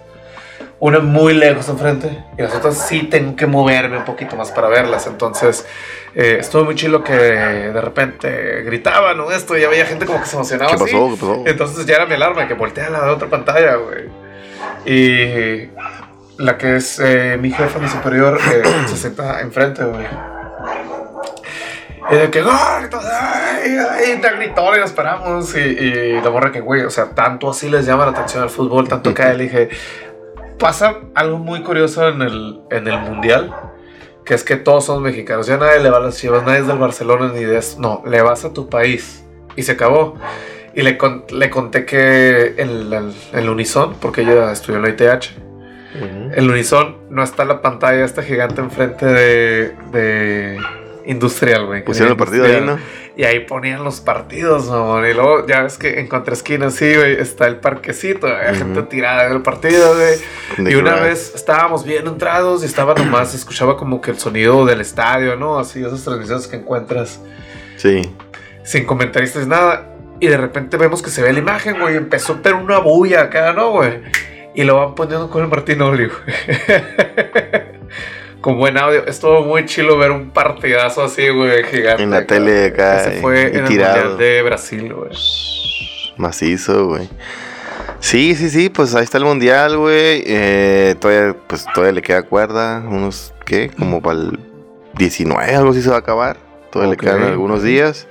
Una 0.80 1.00
muy 1.00 1.34
lejos 1.34 1.68
enfrente. 1.70 2.24
Y 2.38 2.42
las 2.42 2.54
otras 2.54 2.78
sí 2.88 3.04
tengo 3.04 3.36
que 3.36 3.48
moverme 3.48 3.98
un 3.98 4.06
poquito 4.06 4.36
más 4.36 4.52
para 4.52 4.68
verlas. 4.68 5.08
Entonces, 5.08 5.66
eh, 6.14 6.38
estuvo 6.40 6.66
muy 6.66 6.76
chilo 6.76 7.04
que 7.04 7.14
de 7.14 7.82
repente 7.82 8.62
gritaban 8.64 9.20
o 9.20 9.32
esto. 9.32 9.58
Y 9.58 9.64
había 9.64 9.86
gente 9.86 10.06
como 10.06 10.20
que 10.20 10.28
se 10.28 10.36
emocionaba. 10.36 10.70
¿Qué 10.70 10.84
así. 10.84 10.94
pasó? 10.94 11.10
¿Qué 11.10 11.16
pasó? 11.16 11.44
Entonces 11.46 11.86
ya 11.86 11.96
era 11.96 12.06
mi 12.06 12.14
alarma 12.14 12.48
que 12.48 12.54
voltea 12.54 12.88
a 12.88 12.90
la 12.92 13.12
otra 13.12 13.28
pantalla, 13.28 13.76
güey. 13.76 14.06
Y 14.86 15.70
la 16.38 16.58
que 16.58 16.76
es 16.78 17.00
eh, 17.00 17.38
mi 17.40 17.52
jefa, 17.52 17.80
mi 17.80 17.88
superior, 17.88 18.40
eh, 18.54 18.64
se 18.88 18.98
sienta 18.98 19.42
enfrente, 19.42 19.84
güey. 19.84 20.06
Y 22.10 22.16
de 22.16 22.30
que, 22.30 22.40
¡ay! 22.40 22.88
¡ay! 22.90 24.20
Te 24.22 24.32
gritó 24.38 24.76
y 24.76 24.80
nos 24.80 24.94
paramos. 24.94 25.54
Y, 25.56 25.60
y 25.60 26.22
la 26.22 26.30
morra 26.30 26.52
que, 26.52 26.62
güey, 26.62 26.84
o 26.84 26.90
sea, 26.90 27.10
tanto 27.10 27.50
así 27.50 27.70
les 27.70 27.86
llama 27.86 28.06
la 28.06 28.12
atención 28.12 28.44
al 28.44 28.50
fútbol, 28.50 28.88
tanto 28.88 29.14
que 29.14 29.26
le 29.34 29.44
dije, 29.44 29.70
pasa 30.58 30.96
algo 31.16 31.38
muy 31.38 31.62
curioso 31.64 32.08
en 32.08 32.22
el, 32.22 32.62
en 32.72 32.88
el 32.88 33.00
mundial. 33.00 33.54
Que 34.26 34.34
es 34.34 34.44
que 34.44 34.58
todos 34.58 34.84
son 34.86 35.02
mexicanos. 35.04 35.48
Ya 35.48 35.56
nadie 35.58 35.80
le 35.80 35.90
va 35.90 35.98
a 35.98 36.02
las 36.02 36.18
chivas, 36.18 36.44
nadie 36.46 36.60
es 36.60 36.68
del 36.68 36.78
Barcelona 36.78 37.32
ni 37.34 37.44
de 37.46 37.58
eso. 37.58 37.80
No, 37.80 38.04
le 38.06 38.22
vas 38.22 38.44
a 38.44 38.52
tu 38.54 38.68
país. 38.68 39.24
Y 39.56 39.64
se 39.64 39.72
acabó. 39.74 40.16
Y 40.76 40.82
le, 40.82 40.98
con- 40.98 41.24
le 41.32 41.50
conté 41.50 41.86
que 41.86 42.54
el, 42.58 42.92
el, 42.94 43.14
el 43.34 43.50
Unison, 43.50 43.96
porque 44.02 44.22
ella 44.22 44.52
estudió 44.52 44.78
en 44.78 44.84
la 44.84 44.90
ITH, 44.90 45.26
el 46.36 46.52
Unison 46.52 46.98
no 47.10 47.24
está 47.24 47.46
la 47.46 47.62
pantalla 47.62 48.04
esta 48.06 48.22
gigante 48.22 48.62
enfrente 48.62 49.06
de, 49.06 49.76
de 49.92 50.60
Industrial, 51.08 51.66
güey. 51.66 51.84
Pusieron 51.84 52.12
el 52.12 52.18
partido 52.18 52.46
ahí, 52.46 52.62
¿no? 52.64 52.78
Y 53.16 53.24
ahí 53.24 53.40
ponían 53.40 53.84
los 53.84 54.02
partidos, 54.02 54.70
amor. 54.70 55.08
Y 55.08 55.14
luego, 55.14 55.48
ya 55.48 55.64
ves 55.64 55.78
que 55.78 56.00
en 56.00 56.08
contraesquina, 56.08 56.70
sí, 56.70 56.96
güey, 56.96 57.14
está 57.20 57.48
el 57.48 57.56
parquecito. 57.58 58.28
Hay 58.28 58.50
Ujú. 58.52 58.58
gente 58.60 58.84
tirada 58.84 59.26
en 59.28 59.34
el 59.34 59.42
partido, 59.42 59.96
güey. 59.96 60.70
Y 60.72 60.76
una 60.76 60.96
vez 60.96 61.32
estábamos 61.34 61.84
bien 61.86 62.06
entrados 62.08 62.62
y 62.64 62.66
estaba 62.66 62.94
nomás, 62.94 63.34
escuchaba 63.34 63.78
como 63.78 64.02
que 64.02 64.12
el 64.12 64.20
sonido 64.20 64.66
del 64.66 64.82
estadio, 64.82 65.36
¿no? 65.38 65.58
Así, 65.58 65.80
esas 65.84 66.04
transmisiones 66.04 66.46
que 66.48 66.58
encuentras 66.58 67.22
Sí. 67.78 68.02
sin 68.64 68.86
comentaristas, 68.86 69.48
nada. 69.48 69.94
Y 70.20 70.28
de 70.28 70.38
repente 70.38 70.78
vemos 70.78 71.02
que 71.02 71.10
se 71.10 71.22
ve 71.22 71.32
la 71.32 71.40
imagen, 71.40 71.80
güey. 71.80 71.96
Empezó 71.96 72.34
a 72.34 72.42
tener 72.42 72.62
una 72.62 72.80
bulla 72.80 73.22
acá, 73.22 73.54
¿no, 73.54 73.72
güey? 73.72 74.02
Y 74.56 74.64
lo 74.64 74.76
van 74.78 74.96
poniendo 74.96 75.30
con 75.30 75.42
el 75.44 75.48
Martín 75.48 75.82
Oli, 75.82 76.08
güey. 76.08 76.36
con 78.48 78.58
buen 78.58 78.78
audio. 78.78 79.06
Estuvo 79.06 79.42
muy 79.42 79.66
chilo 79.66 79.98
ver 79.98 80.10
un 80.10 80.30
partidazo 80.30 81.04
así, 81.04 81.28
güey, 81.28 81.66
gigante. 81.66 82.02
En 82.02 82.12
la 82.12 82.20
acá. 82.20 82.28
tele 82.28 82.68
acá, 82.68 83.02
Ese 83.02 83.20
fue 83.20 83.42
y 83.42 83.58
en 83.58 83.66
el 83.66 83.68
tirado. 83.68 83.98
Mundial 83.98 84.18
de 84.18 84.42
Brasil, 84.42 84.94
güey. 84.94 85.10
Macizo, 86.16 86.88
güey. 86.88 87.10
Sí, 88.00 88.36
sí, 88.36 88.50
sí, 88.50 88.70
pues 88.70 88.96
ahí 88.96 89.04
está 89.04 89.18
el 89.18 89.26
mundial, 89.26 89.78
güey. 89.78 90.24
Eh, 90.26 90.96
todavía, 90.98 91.36
pues 91.46 91.66
todavía 91.74 91.92
le 91.92 92.02
queda 92.02 92.24
cuerda. 92.24 92.86
Unos, 92.88 93.34
¿qué? 93.44 93.70
Como 93.78 94.02
para 94.02 94.18
el 94.18 94.40
19, 94.98 95.54
algo 95.54 95.72
así 95.72 95.82
se 95.82 95.90
va 95.90 95.98
a 95.98 96.00
acabar. 96.00 96.38
Todavía 96.72 96.92
le 96.92 96.98
quedan 96.98 97.24
algunos 97.24 97.64
días. 97.64 98.08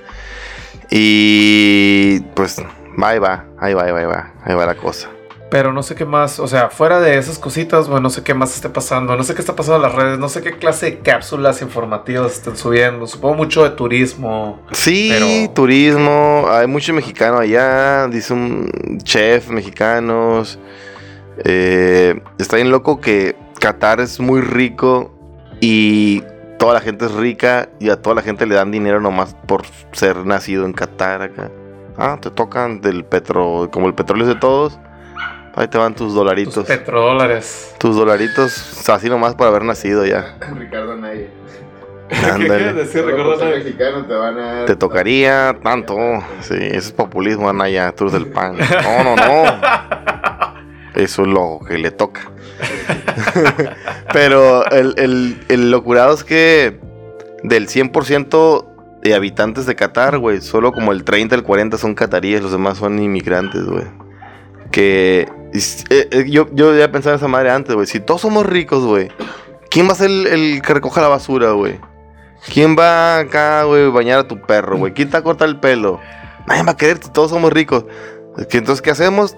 Y 0.90 2.20
pues, 2.34 2.58
ahí 3.02 3.18
va, 3.18 3.46
ahí 3.58 3.72
va, 3.72 3.84
ahí 3.84 3.90
va, 3.90 4.00
ahí 4.00 4.04
va, 4.04 4.34
ahí 4.44 4.54
va 4.54 4.66
la 4.66 4.74
cosa. 4.74 5.08
Pero 5.48 5.72
no 5.72 5.82
sé 5.84 5.94
qué 5.94 6.04
más, 6.04 6.40
o 6.40 6.48
sea, 6.48 6.70
fuera 6.70 6.98
de 7.00 7.18
esas 7.18 7.38
cositas, 7.38 7.88
güey, 7.88 8.02
no 8.02 8.10
sé 8.10 8.24
qué 8.24 8.34
más 8.34 8.54
esté 8.56 8.68
pasando, 8.68 9.16
no 9.16 9.22
sé 9.22 9.32
qué 9.34 9.40
está 9.40 9.54
pasando 9.54 9.76
en 9.76 9.82
las 9.82 9.94
redes, 9.94 10.18
no 10.18 10.28
sé 10.28 10.42
qué 10.42 10.58
clase 10.58 10.86
de 10.86 10.98
cápsulas 10.98 11.62
informativas 11.62 12.32
estén 12.32 12.56
subiendo, 12.56 13.06
supongo 13.06 13.36
mucho 13.36 13.62
de 13.62 13.70
turismo. 13.70 14.60
Sí, 14.72 15.08
Pero- 15.12 15.52
turismo, 15.54 16.46
hay 16.50 16.66
mucho 16.66 16.92
mexicano 16.92 17.38
allá, 17.38 18.08
dice 18.08 18.32
un 18.32 18.98
chef 19.04 19.48
mexicanos. 19.48 20.58
Eh, 21.44 22.20
está 22.38 22.56
bien 22.56 22.70
loco 22.70 23.00
que 23.00 23.36
Qatar 23.60 24.00
es 24.00 24.18
muy 24.18 24.40
rico 24.40 25.12
y 25.60 26.22
toda 26.58 26.74
la 26.74 26.80
gente 26.80 27.04
es 27.04 27.12
rica 27.12 27.68
y 27.78 27.90
a 27.90 28.02
toda 28.02 28.16
la 28.16 28.22
gente 28.22 28.46
le 28.46 28.54
dan 28.56 28.72
dinero 28.72 29.00
nomás 29.00 29.34
por 29.46 29.62
ser 29.92 30.26
nacido 30.26 30.64
en 30.66 30.72
Qatar 30.72 31.22
acá. 31.22 31.50
Ah, 31.98 32.18
te 32.20 32.30
tocan 32.30 32.80
del 32.80 33.04
petro, 33.04 33.68
como 33.72 33.86
el 33.86 33.94
petróleo 33.94 34.24
es 34.26 34.34
de 34.34 34.40
todos. 34.40 34.78
Ahí 35.56 35.68
te 35.68 35.78
van 35.78 35.94
tus 35.94 36.08
Tus 36.08 36.14
dolaritos. 36.14 36.66
petrodólares. 36.66 37.74
Tus 37.78 37.96
dolaritos 37.96 38.88
así 38.90 39.08
nomás 39.08 39.34
por 39.34 39.46
haber 39.46 39.64
nacido 39.64 40.04
ya. 40.04 40.36
Ricardo 40.58 40.92
Anaya. 40.92 41.26
Ándale. 42.32 42.72
decir, 42.74 43.00
Solo 43.02 43.24
por 43.24 43.38
ser 43.38 43.58
mexicano 43.58 44.04
te 44.04 44.14
van 44.14 44.38
a. 44.38 44.64
Te 44.66 44.76
tocaría 44.76 45.56
tanto. 45.62 45.96
Sí, 46.40 46.54
ese 46.54 46.76
es 46.76 46.92
populismo, 46.92 47.48
Anaya, 47.48 47.90
tú 47.92 48.04
eres 48.04 48.12
del 48.12 48.26
pan. 48.26 48.56
No, 48.58 49.02
no, 49.02 49.16
no. 49.16 49.44
Eso 50.94 51.22
es 51.22 51.28
lo 51.28 51.58
que 51.66 51.78
le 51.78 51.90
toca. 51.90 52.30
Pero 54.12 54.64
el, 54.70 54.94
el, 54.98 55.44
el 55.48 55.70
locurado 55.70 56.14
es 56.14 56.22
que 56.24 56.78
del 57.42 57.66
100% 57.68 58.66
de 59.02 59.14
habitantes 59.14 59.66
de 59.66 59.74
Qatar, 59.74 60.18
güey, 60.18 60.40
solo 60.40 60.72
como 60.72 60.92
el 60.92 61.04
30, 61.04 61.34
el 61.34 61.42
40 61.42 61.76
son 61.78 61.94
cataríes, 61.94 62.42
los 62.42 62.52
demás 62.52 62.78
son 62.78 62.98
inmigrantes, 62.98 63.64
güey. 63.64 63.84
Que 64.70 65.28
eh, 65.90 66.08
eh, 66.10 66.24
yo, 66.28 66.48
yo 66.52 66.76
ya 66.76 66.90
pensaba 66.92 67.14
en 67.14 67.18
esa 67.18 67.28
madre 67.28 67.50
antes, 67.50 67.74
güey. 67.74 67.86
Si 67.86 68.00
todos 68.00 68.20
somos 68.20 68.44
ricos, 68.46 68.84
güey, 68.84 69.08
¿quién 69.70 69.88
va 69.88 69.92
a 69.92 69.96
ser 69.96 70.10
el, 70.10 70.26
el 70.26 70.62
que 70.62 70.74
recoja 70.74 71.00
la 71.00 71.08
basura, 71.08 71.52
güey? 71.52 71.78
¿Quién 72.52 72.76
va 72.78 73.18
acá, 73.18 73.64
güey, 73.64 73.88
bañar 73.90 74.20
a 74.20 74.28
tu 74.28 74.40
perro, 74.40 74.76
güey? 74.76 74.92
¿Quién 74.92 75.08
te 75.08 75.14
va 75.14 75.20
a 75.20 75.22
cortar 75.22 75.48
el 75.48 75.58
pelo? 75.58 76.00
Nadie 76.46 76.62
va 76.62 76.72
a 76.72 76.76
querer, 76.76 76.98
todos 76.98 77.30
somos 77.30 77.52
ricos. 77.52 77.84
Entonces, 78.38 78.82
¿qué 78.82 78.90
hacemos? 78.90 79.36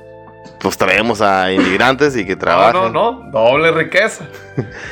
Pues 0.61 0.77
traemos 0.77 1.21
a 1.21 1.53
inmigrantes 1.53 2.17
y 2.17 2.27
que 2.27 2.33
No, 2.35 2.39
trabajen. 2.41 2.93
no, 2.93 3.23
no, 3.23 3.31
doble 3.31 3.71
riqueza. 3.71 4.27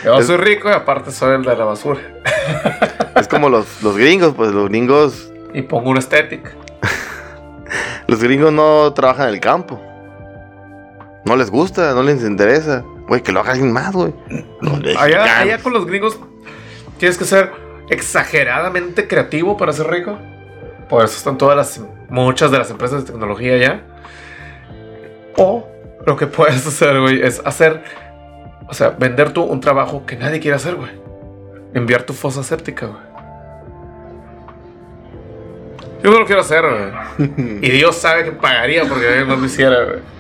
Yo 0.05 0.19
Es- 0.19 0.27
soy 0.27 0.37
rico 0.37 0.69
y 0.69 0.73
aparte 0.73 1.11
soy 1.11 1.35
el 1.35 1.43
de 1.43 1.57
la 1.57 1.65
basura. 1.65 2.01
Es 3.17 3.27
como 3.29 3.49
los, 3.49 3.83
los 3.83 3.97
gringos, 3.97 4.35
pues 4.37 4.53
los 4.53 4.69
gringos, 4.69 5.33
Y 5.55 5.63
pongo 5.63 5.91
una 5.91 5.99
estética. 6.01 6.51
los 8.07 8.23
gringos 8.23 8.53
no 8.53 8.93
trabajan 8.93 9.29
en 9.29 9.35
el 9.35 9.41
campo. 9.41 9.81
No 11.27 11.37
les 11.37 11.51
gusta, 11.51 11.93
no 11.93 12.03
les 12.03 12.23
interesa. 12.23 12.85
Güey, 13.09 13.23
que 13.23 13.33
lo 13.33 13.41
haga 13.41 13.53
alguien 13.53 13.73
más, 13.73 13.93
güey. 13.93 14.15
Allá, 14.97 15.41
allá 15.41 15.59
con 15.59 15.73
los 15.73 15.87
gringos 15.87 16.19
tienes 16.99 17.19
que 17.19 17.25
ser 17.25 17.51
exageradamente 17.91 19.09
creativo 19.09 19.57
para 19.57 19.73
ser 19.73 19.89
rico. 19.89 20.19
Por 20.89 21.05
eso 21.05 21.17
están 21.17 21.37
todas 21.37 21.57
las, 21.57 21.81
muchas 22.09 22.51
de 22.51 22.59
las 22.59 22.71
empresas 22.71 23.05
de 23.05 23.11
tecnología 23.11 23.55
allá. 23.55 23.83
O 25.37 25.67
lo 26.07 26.17
que 26.17 26.27
puedes 26.27 26.65
hacer, 26.67 27.01
güey, 27.01 27.21
es 27.21 27.43
hacer, 27.45 27.83
o 28.69 28.75
sea, 28.75 28.91
vender 28.91 29.33
tú 29.33 29.43
un 29.43 29.61
trabajo 29.61 30.07
que 30.07 30.17
nadie 30.17 30.39
quiere 30.39 30.57
hacer, 30.57 30.77
güey. 30.77 30.93
Enviar 31.75 32.05
tu 32.05 32.13
fosa 32.13 32.45
séptica, 32.45 32.87
güey. 32.87 33.01
Yo 36.05 36.11
no 36.13 36.21
lo 36.21 36.27
quiero 36.27 36.43
hacer, 36.43 36.63
güey. 36.63 37.59
Y 37.63 37.71
Dios 37.71 37.97
sabe 37.97 38.25
que 38.25 38.33
pagaría 38.33 38.85
porque 38.85 39.25
más 39.25 39.39
lo 39.39 39.45
hiciera, 39.45 39.85
güey. 39.85 40.16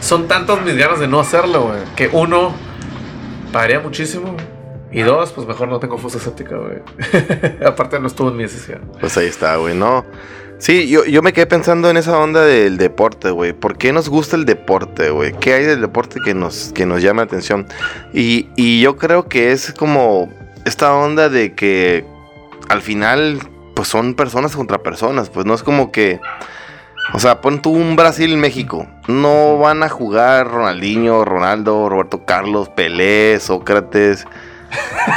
Son 0.00 0.28
tantas 0.28 0.62
mis 0.62 0.76
ganas 0.76 0.98
de 0.98 1.08
no 1.08 1.20
hacerlo, 1.20 1.68
güey. 1.68 1.80
Que 1.96 2.08
uno, 2.12 2.54
pagaría 3.52 3.80
muchísimo. 3.80 4.36
Y 4.92 5.02
dos, 5.02 5.30
pues 5.32 5.46
mejor 5.46 5.68
no 5.68 5.78
tengo 5.78 5.98
fosa 5.98 6.18
séptica, 6.18 6.56
güey. 6.56 6.78
Aparte 7.64 8.00
no 8.00 8.08
estuvo 8.08 8.28
en 8.28 8.36
mi 8.36 8.42
decisión. 8.42 8.80
Pues 8.98 9.16
ahí 9.16 9.26
está, 9.26 9.56
güey, 9.56 9.74
¿no? 9.74 10.04
Sí, 10.58 10.88
yo, 10.88 11.04
yo 11.04 11.22
me 11.22 11.32
quedé 11.32 11.46
pensando 11.46 11.88
en 11.88 11.96
esa 11.96 12.18
onda 12.18 12.44
del 12.44 12.76
deporte, 12.76 13.30
güey. 13.30 13.52
¿Por 13.52 13.78
qué 13.78 13.92
nos 13.92 14.08
gusta 14.08 14.36
el 14.36 14.44
deporte, 14.44 15.10
güey? 15.10 15.32
¿Qué 15.32 15.54
hay 15.54 15.64
del 15.64 15.80
deporte 15.80 16.20
que 16.22 16.34
nos, 16.34 16.72
que 16.74 16.86
nos 16.86 17.02
llama 17.02 17.22
la 17.22 17.26
atención? 17.26 17.66
Y, 18.12 18.48
y 18.56 18.80
yo 18.80 18.96
creo 18.96 19.28
que 19.28 19.52
es 19.52 19.72
como 19.72 20.28
esta 20.64 20.92
onda 20.94 21.28
de 21.28 21.54
que 21.54 22.04
al 22.68 22.82
final, 22.82 23.38
pues 23.74 23.88
son 23.88 24.14
personas 24.14 24.54
contra 24.56 24.82
personas. 24.82 25.30
Pues 25.30 25.46
no 25.46 25.54
es 25.54 25.62
como 25.62 25.92
que... 25.92 26.20
O 27.12 27.18
sea, 27.18 27.40
pon 27.40 27.60
tú 27.60 27.70
un 27.72 27.96
Brasil-México. 27.96 28.86
No 29.08 29.58
van 29.58 29.82
a 29.82 29.88
jugar 29.88 30.48
Ronaldinho, 30.48 31.24
Ronaldo, 31.24 31.88
Roberto 31.88 32.24
Carlos, 32.24 32.68
Pelé, 32.68 33.38
Sócrates. 33.40 34.24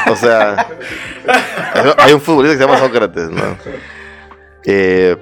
O 0.10 0.16
sea, 0.16 0.68
hay 2.00 2.14
un 2.14 2.22
futbolista 2.22 2.58
que 2.58 2.64
se 2.64 2.66
llama 2.68 2.80
Sócrates, 2.80 3.30
¿no? 3.30 3.44
Eh, 4.66 5.18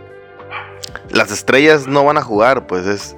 las 1.09 1.31
estrellas 1.31 1.87
no 1.87 2.05
van 2.05 2.17
a 2.17 2.21
jugar, 2.21 2.67
pues 2.67 2.85
es. 2.85 3.15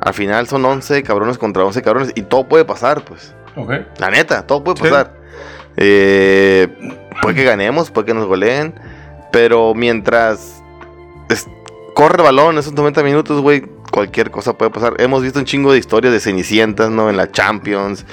Al 0.00 0.14
final 0.14 0.46
son 0.46 0.64
11 0.64 1.02
cabrones 1.02 1.38
contra 1.38 1.64
11 1.64 1.82
cabrones 1.82 2.12
y 2.14 2.22
todo 2.22 2.46
puede 2.48 2.64
pasar, 2.64 3.02
pues. 3.04 3.34
La 3.98 4.10
neta, 4.10 4.46
todo 4.46 4.62
puede 4.62 4.76
Sí. 4.76 4.82
pasar. 4.84 5.12
Eh, 5.76 6.68
puede 7.20 7.34
que 7.34 7.44
ganemos, 7.44 7.90
puede 7.90 8.06
que 8.06 8.14
nos 8.14 8.26
goleen. 8.26 8.78
Pero 9.32 9.74
mientras 9.74 10.62
es- 11.28 11.48
corre 11.98 12.18
el 12.18 12.22
balón 12.22 12.56
esos 12.58 12.74
90 12.74 13.02
minutos, 13.02 13.40
güey, 13.40 13.64
cualquier 13.90 14.30
cosa 14.30 14.56
puede 14.56 14.70
pasar. 14.70 14.94
Hemos 14.98 15.20
visto 15.20 15.40
un 15.40 15.44
chingo 15.44 15.72
de 15.72 15.80
historias 15.80 16.12
de 16.12 16.20
cenicientas, 16.20 16.90
¿no? 16.90 17.10
En 17.10 17.16
la 17.16 17.32
Champions, 17.32 18.06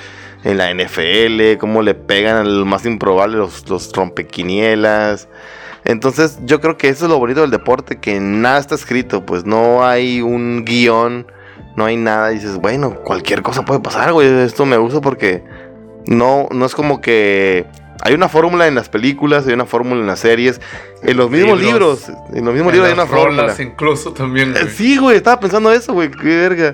en 0.43 0.57
la 0.57 0.73
NFL, 0.73 1.59
cómo 1.59 1.83
le 1.83 1.93
pegan 1.93 2.35
al 2.37 2.65
más 2.65 2.83
improbable 2.87 3.37
los, 3.37 3.69
los 3.69 3.93
rompequinielas. 3.93 5.29
Entonces, 5.83 6.39
yo 6.45 6.61
creo 6.61 6.77
que 6.77 6.89
eso 6.89 7.05
es 7.05 7.11
lo 7.11 7.19
bonito 7.19 7.41
del 7.41 7.51
deporte, 7.51 7.99
que 7.99 8.19
nada 8.19 8.57
está 8.57 8.73
escrito, 8.73 9.23
pues 9.23 9.45
no 9.45 9.85
hay 9.85 10.19
un 10.19 10.65
guion, 10.65 11.27
no 11.75 11.85
hay 11.85 11.95
nada. 11.95 12.29
Dices, 12.29 12.57
bueno, 12.57 12.95
cualquier 13.03 13.43
cosa 13.43 13.65
puede 13.65 13.81
pasar, 13.81 14.13
güey. 14.13 14.27
Esto 14.27 14.65
me 14.65 14.77
gusta 14.77 14.99
porque 14.99 15.43
no, 16.07 16.47
no 16.49 16.65
es 16.65 16.73
como 16.73 17.01
que 17.01 17.67
hay 18.05 18.13
una 18.13 18.29
fórmula 18.29 18.67
en 18.67 18.75
las 18.75 18.87
películas, 18.87 19.45
hay 19.47 19.53
una 19.53 19.65
fórmula 19.65 19.99
en 20.01 20.07
las 20.07 20.19
series, 20.19 20.61
en 21.03 21.17
los 21.17 21.29
mismos 21.29 21.59
Libros. 21.59 22.07
libros, 22.07 22.27
en 22.33 22.45
los 22.45 22.53
mismos 22.53 22.73
En 22.73 22.79
libros 22.79 22.87
hay 22.87 22.93
una 22.93 23.05
fórmula. 23.05 23.55
incluso 23.59 24.13
también, 24.13 24.51
güey. 24.53 24.69
Sí, 24.69 24.97
güey, 24.97 25.17
estaba 25.17 25.39
pensando 25.39 25.71
eso, 25.73 25.93
güey, 25.93 26.09
qué 26.11 26.35
verga. 26.37 26.73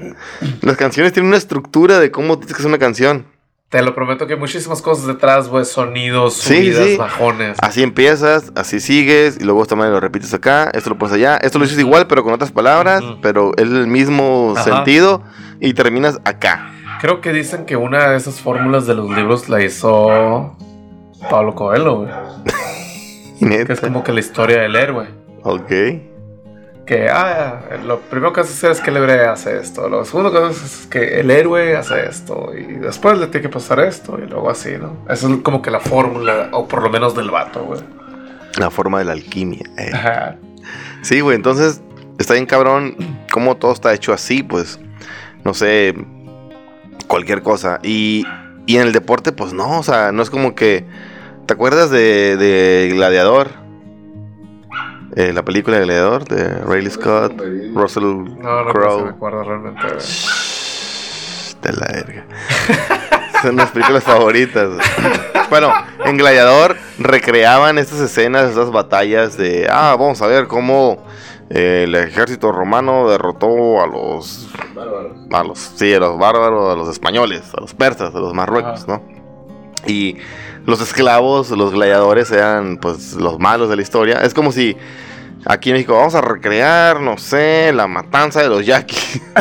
Las 0.62 0.78
canciones 0.78 1.14
tienen 1.14 1.30
una 1.30 1.38
estructura 1.38 2.00
de 2.00 2.12
cómo 2.12 2.38
tienes 2.38 2.54
que 2.54 2.60
hacer 2.60 2.68
una 2.70 2.78
canción. 2.78 3.26
Te 3.70 3.82
lo 3.82 3.96
prometo 3.96 4.28
que 4.28 4.34
hay 4.34 4.40
muchísimas 4.40 4.82
cosas 4.82 5.08
detrás, 5.08 5.48
güey. 5.48 5.64
Sonidos, 5.64 6.34
Sí, 6.34 6.56
subidas, 6.74 6.86
sí. 6.88 6.98
bajones. 6.98 7.58
Así 7.62 7.82
empiezas, 7.82 8.52
así 8.56 8.82
sigues, 8.82 9.38
y 9.40 9.46
luego 9.46 9.62
esta 9.64 9.78
manera 9.78 9.94
lo 9.96 10.02
repites 10.02 10.34
acá, 10.34 10.70
esto 10.74 10.90
lo 10.90 10.98
pones 10.98 11.14
allá, 11.14 11.38
esto 11.38 11.58
lo 11.58 11.64
dices 11.64 11.80
igual, 11.80 12.06
pero 12.08 12.22
con 12.26 12.34
otras 12.34 12.52
palabras, 12.52 13.02
pero 13.22 13.54
es 13.56 13.64
el 13.64 13.88
mismo 13.88 14.54
Ajá. 14.58 14.64
sentido, 14.66 15.24
y 15.62 15.74
terminas 15.74 16.20
acá. 16.26 16.70
Creo 17.00 17.22
que 17.22 17.32
dicen 17.32 17.66
que 17.66 17.78
una 17.78 18.10
de 18.10 18.18
esas 18.18 18.42
fórmulas 18.42 18.86
de 18.88 18.94
los 18.96 19.10
libros 19.10 19.48
la 19.48 19.64
hizo 19.64 20.58
Pablo 21.30 21.56
Coelho, 21.56 21.98
güey. 22.00 22.12
Que 23.66 23.74
es 23.74 23.80
como 23.80 24.04
que 24.04 24.12
la 24.12 24.20
historia 24.20 24.62
del 24.62 24.76
héroe. 24.76 25.08
Ok. 25.44 25.72
Que 26.86 27.10
ah, 27.10 27.62
lo 27.86 28.00
primero 28.02 28.34
que 28.34 28.42
hace 28.42 28.70
es 28.70 28.80
que 28.82 28.92
el 28.92 28.98
héroe 28.98 29.26
hace 29.26 29.58
esto, 29.58 29.90
lo 29.90 30.06
segundo 30.06 30.32
que 30.32 30.38
hace 30.38 30.66
es 30.66 30.88
que 30.88 31.20
el 31.20 31.32
héroe 31.32 31.76
hace 31.76 32.08
esto, 32.08 32.52
y 32.56 32.64
después 32.74 33.18
le 33.18 33.28
tiene 33.28 33.48
que 33.48 33.54
pasar 33.54 33.80
esto, 33.80 34.20
y 34.24 34.28
luego 34.28 34.50
así, 34.50 34.72
¿no? 34.80 34.98
Esa 35.10 35.28
es 35.28 35.38
como 35.38 35.62
que 35.64 35.72
la 35.72 35.80
fórmula, 35.80 36.50
o 36.52 36.68
por 36.68 36.84
lo 36.84 36.90
menos 36.90 37.16
del 37.16 37.32
vato, 37.32 37.64
güey. 37.64 37.82
La 38.58 38.70
forma 38.70 39.00
de 39.00 39.06
la 39.06 39.14
alquimia. 39.14 39.64
eh. 39.78 39.92
Ajá. 39.94 40.36
Sí, 41.02 41.22
güey, 41.22 41.36
entonces 41.36 41.82
está 42.20 42.34
bien 42.34 42.46
cabrón 42.46 42.96
cómo 43.32 43.58
todo 43.58 43.74
está 43.74 43.92
hecho 43.94 44.14
así, 44.14 44.44
pues, 44.44 44.80
no 45.44 45.56
sé, 45.56 45.96
cualquier 47.08 47.42
cosa. 47.42 47.80
Y, 47.82 48.24
y 48.68 48.76
en 48.78 48.84
el 48.84 48.92
deporte, 48.92 49.32
pues 49.32 49.52
no, 49.54 49.80
o 49.80 49.84
sea, 49.84 50.12
no 50.12 50.22
es 50.22 50.30
como 50.30 50.54
que... 50.54 50.86
¿Te 51.46 51.54
acuerdas 51.54 51.90
de, 51.90 52.38
de 52.38 52.90
Gladiador? 52.94 53.50
Eh, 55.16 55.34
la 55.34 55.44
película 55.44 55.78
de 55.78 55.84
Gladiador 55.86 56.24
de 56.26 56.60
Rayleigh 56.60 56.92
Scott, 56.92 57.34
Russell 57.74 58.04
No, 58.04 58.14
no, 58.14 58.24
no 58.24 58.62
se 58.62 58.66
me 58.66 58.72
Crowe. 58.72 59.10
acuerdo 59.10 59.44
realmente. 59.44 59.82
De 61.62 61.74
la 61.74 61.88
verga. 61.92 62.26
Son 63.42 63.56
mis 63.56 63.66
películas 63.66 64.04
favoritas. 64.04 64.70
Bueno, 65.50 65.74
en 66.06 66.16
Gladiador 66.18 66.78
recreaban 66.98 67.78
estas 67.78 68.00
escenas, 68.00 68.50
estas 68.50 68.72
batallas 68.72 69.36
de, 69.38 69.68
ah, 69.70 69.96
vamos 70.00 70.22
a 70.22 70.28
ver 70.28 70.48
cómo 70.48 71.04
eh, 71.50 71.84
el 71.86 71.96
ejército 71.96 72.52
romano 72.54 73.10
derrotó 73.10 73.82
a 73.82 73.88
los, 73.88 74.50
Bárbaros. 74.74 75.18
a 75.34 75.44
los, 75.44 75.60
sí, 75.60 75.94
a 75.94 76.00
los 76.00 76.18
bárbaros, 76.18 76.72
a 76.74 76.78
los 76.78 76.88
españoles, 76.88 77.52
a 77.58 77.60
los 77.60 77.74
persas, 77.74 78.16
a 78.16 78.20
los 78.20 78.34
marruecos, 78.34 78.84
Ajá. 78.88 79.02
¿no? 79.06 79.22
Y 79.88 80.18
los 80.66 80.82
esclavos, 80.82 81.50
los 81.52 81.72
gladiadores 81.74 82.32
eran, 82.32 82.78
pues, 82.78 83.14
los 83.14 83.40
malos 83.40 83.70
de 83.70 83.76
la 83.76 83.82
historia. 83.82 84.22
Es 84.24 84.34
como 84.34 84.52
si 84.52 84.78
aquí 85.46 85.70
en 85.70 85.76
México 85.76 85.96
vamos 85.96 86.16
a 86.16 86.22
recrear, 86.22 87.00
no 87.02 87.18
sé, 87.18 87.72
la 87.74 87.88
matanza 87.88 88.42
de 88.42 88.50
los 88.50 88.66
yaquis. 88.66 89.22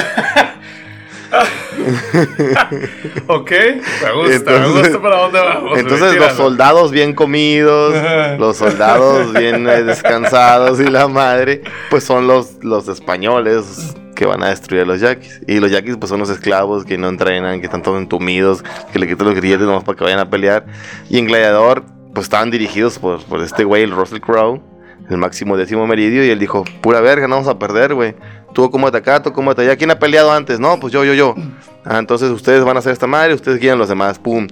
Ok, 3.29 3.51
me 3.51 4.13
gusta, 4.13 4.35
Entonces- 4.35 4.61
me 4.61 4.81
gusta 4.81 5.03
para 5.03 5.17
dónde 5.19 5.39
vamos. 5.41 5.79
Entonces 5.79 6.17
los 6.17 6.33
soldados 6.33 6.91
bien 6.91 7.15
comidos, 7.15 7.95
los 8.39 8.57
soldados 8.57 9.33
bien 9.33 9.65
descansados 9.65 10.81
y 10.81 10.85
la 10.85 11.07
madre, 11.09 11.63
pues 11.89 12.05
son 12.05 12.27
los, 12.27 12.63
los 12.65 12.89
españoles 12.89 13.95
que 14.15 14.27
van 14.27 14.43
a 14.43 14.49
destruir 14.49 14.83
a 14.83 14.85
los 14.85 15.01
yaquis. 15.01 15.41
Y 15.47 15.61
los 15.61 15.71
yaquis 15.71 15.97
pues 15.97 16.09
son 16.11 16.21
los 16.21 16.31
esclavos 16.31 16.85
que 16.85 16.99
no 16.99 17.09
entrenan, 17.09 17.61
que 17.61 17.67
están 17.67 17.83
todos 17.83 17.99
entumidos, 17.99 18.63
que 18.93 18.99
le 18.99 19.09
quitan 19.09 19.27
los 19.27 19.37
grilletes 19.37 19.67
nomás 19.67 19.85
para 19.85 19.97
que 19.97 20.05
vayan 20.05 20.21
a 20.21 20.31
pelear. 20.31 20.67
Y 21.09 21.19
en 21.19 21.27
Gladiador 21.27 21.85
pues 22.15 22.25
estaban 22.25 22.51
dirigidos 22.51 22.99
por, 22.99 23.23
por 23.25 23.41
este 23.43 23.65
güey, 23.65 23.85
el 23.85 23.93
Russell 23.93 24.21
Crowe, 24.21 24.61
el 25.09 25.17
máximo 25.17 25.57
décimo 25.57 25.87
meridio, 25.87 26.25
y 26.25 26.31
él 26.31 26.39
dijo, 26.39 26.65
pura 26.81 27.01
verga, 27.01 27.29
no 27.29 27.37
vamos 27.37 27.49
a 27.49 27.59
perder, 27.59 27.95
güey. 27.95 28.15
Tú 28.53 28.69
cómete 28.71 28.97
acá, 28.97 29.23
tú 29.23 29.33
cómete 29.33 29.63
allá. 29.63 29.77
¿Quién 29.77 29.91
ha 29.91 29.99
peleado 29.99 30.33
antes? 30.33 30.59
No, 30.59 30.81
pues 30.81 30.93
yo, 30.93 31.05
yo, 31.05 31.15
yo. 31.15 31.35
Ah, 31.85 31.99
entonces 31.99 32.31
ustedes 32.31 32.65
van 32.65 32.77
a 32.77 32.81
hacer 32.81 32.93
esta 32.93 33.07
madre, 33.07 33.35
ustedes 33.35 33.71
a 33.71 33.77
los 33.77 33.89
demás, 33.89 34.19
pum. 34.19 34.49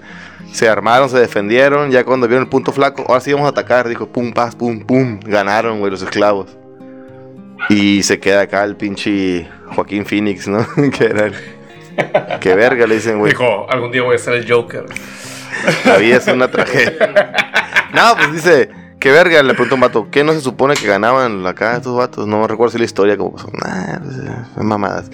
Se 0.52 0.68
armaron, 0.68 1.10
se 1.10 1.18
defendieron, 1.18 1.90
ya 1.90 2.04
cuando 2.04 2.26
vieron 2.26 2.44
el 2.44 2.50
punto 2.50 2.72
flaco, 2.72 3.04
ahora 3.08 3.20
sí 3.20 3.32
vamos 3.32 3.46
a 3.46 3.50
atacar, 3.50 3.88
dijo, 3.88 4.06
pum, 4.06 4.32
paz, 4.32 4.54
pum, 4.54 4.80
pum, 4.80 5.20
ganaron, 5.20 5.80
güey, 5.80 5.90
los 5.90 6.02
esclavos. 6.02 6.57
Y 7.68 8.02
se 8.02 8.18
queda 8.18 8.42
acá 8.42 8.64
el 8.64 8.76
pinche 8.76 9.48
Joaquín 9.74 10.06
Phoenix, 10.06 10.48
¿no? 10.48 10.66
que 10.98 11.04
era 11.04 11.26
el... 11.26 11.34
Qué 12.40 12.54
verga, 12.54 12.86
le 12.86 12.94
dicen, 12.94 13.18
güey. 13.18 13.32
Dijo, 13.32 13.68
algún 13.68 13.90
día 13.90 14.02
voy 14.02 14.14
a 14.14 14.18
ser 14.18 14.34
el 14.34 14.50
Joker. 14.50 14.84
La 15.84 15.96
vida 15.96 16.16
es 16.16 16.26
una 16.28 16.48
tragedia. 16.48 17.32
No, 17.92 18.14
pues 18.16 18.32
dice, 18.32 18.70
qué 18.98 19.10
verga, 19.12 19.42
le 19.42 19.54
preguntó 19.54 19.74
un 19.76 19.80
vato, 19.80 20.08
¿qué 20.10 20.24
no 20.24 20.32
se 20.32 20.40
supone 20.40 20.74
que 20.74 20.86
ganaban 20.86 21.46
acá 21.46 21.76
estos 21.76 21.96
vatos? 21.96 22.26
No 22.26 22.46
recuerdo 22.46 22.72
si 22.72 22.78
la 22.78 22.84
historia, 22.84 23.16
como 23.16 23.32
pasó. 23.36 23.48
Nah, 23.52 23.98
pues, 24.02 24.16
eh, 24.18 24.30
son 24.54 24.66
mamadas. 24.66 25.10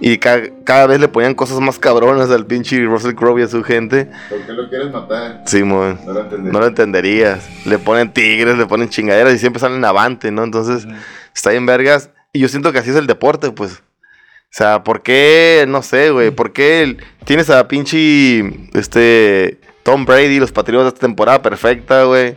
Y 0.00 0.18
ca- 0.18 0.42
cada 0.64 0.86
vez 0.86 1.00
le 1.00 1.08
ponían 1.08 1.34
cosas 1.34 1.58
más 1.60 1.78
cabronas 1.78 2.30
al 2.30 2.46
pinche 2.46 2.84
Russell 2.84 3.14
Crowe 3.14 3.40
y 3.40 3.42
a 3.44 3.48
su 3.48 3.62
gente. 3.64 4.10
¿Por 4.28 4.40
qué 4.42 4.52
lo 4.52 4.68
quieres 4.68 4.90
matar? 4.92 5.42
Simón. 5.46 5.98
No 6.04 6.12
lo 6.12 6.20
entendí. 6.20 6.50
No 6.50 6.60
lo 6.60 6.66
entenderías. 6.66 7.48
Le 7.66 7.78
ponen 7.78 8.12
tigres, 8.12 8.56
le 8.58 8.66
ponen 8.66 8.88
chingaderas 8.88 9.34
y 9.34 9.38
siempre 9.38 9.60
salen 9.60 9.84
avante, 9.84 10.30
¿no? 10.30 10.44
Entonces, 10.44 10.86
está 11.34 11.50
bien 11.50 11.66
vergas. 11.66 12.10
Y 12.32 12.40
yo 12.40 12.48
siento 12.48 12.72
que 12.72 12.78
así 12.78 12.90
es 12.90 12.96
el 12.96 13.06
deporte, 13.06 13.50
pues. 13.50 13.72
O 13.72 14.50
sea, 14.50 14.82
¿por 14.82 15.02
qué? 15.02 15.64
No 15.68 15.82
sé, 15.82 16.10
güey. 16.10 16.30
¿Por 16.30 16.52
qué 16.52 16.82
el- 16.82 16.98
tienes 17.24 17.50
a 17.50 17.68
pinche 17.68 18.40
este 18.74 19.58
Tom 19.82 20.04
Brady, 20.06 20.38
los 20.38 20.52
Patriotas 20.52 20.88
esta 20.94 21.00
temporada 21.06 21.42
perfecta, 21.42 22.04
güey? 22.04 22.36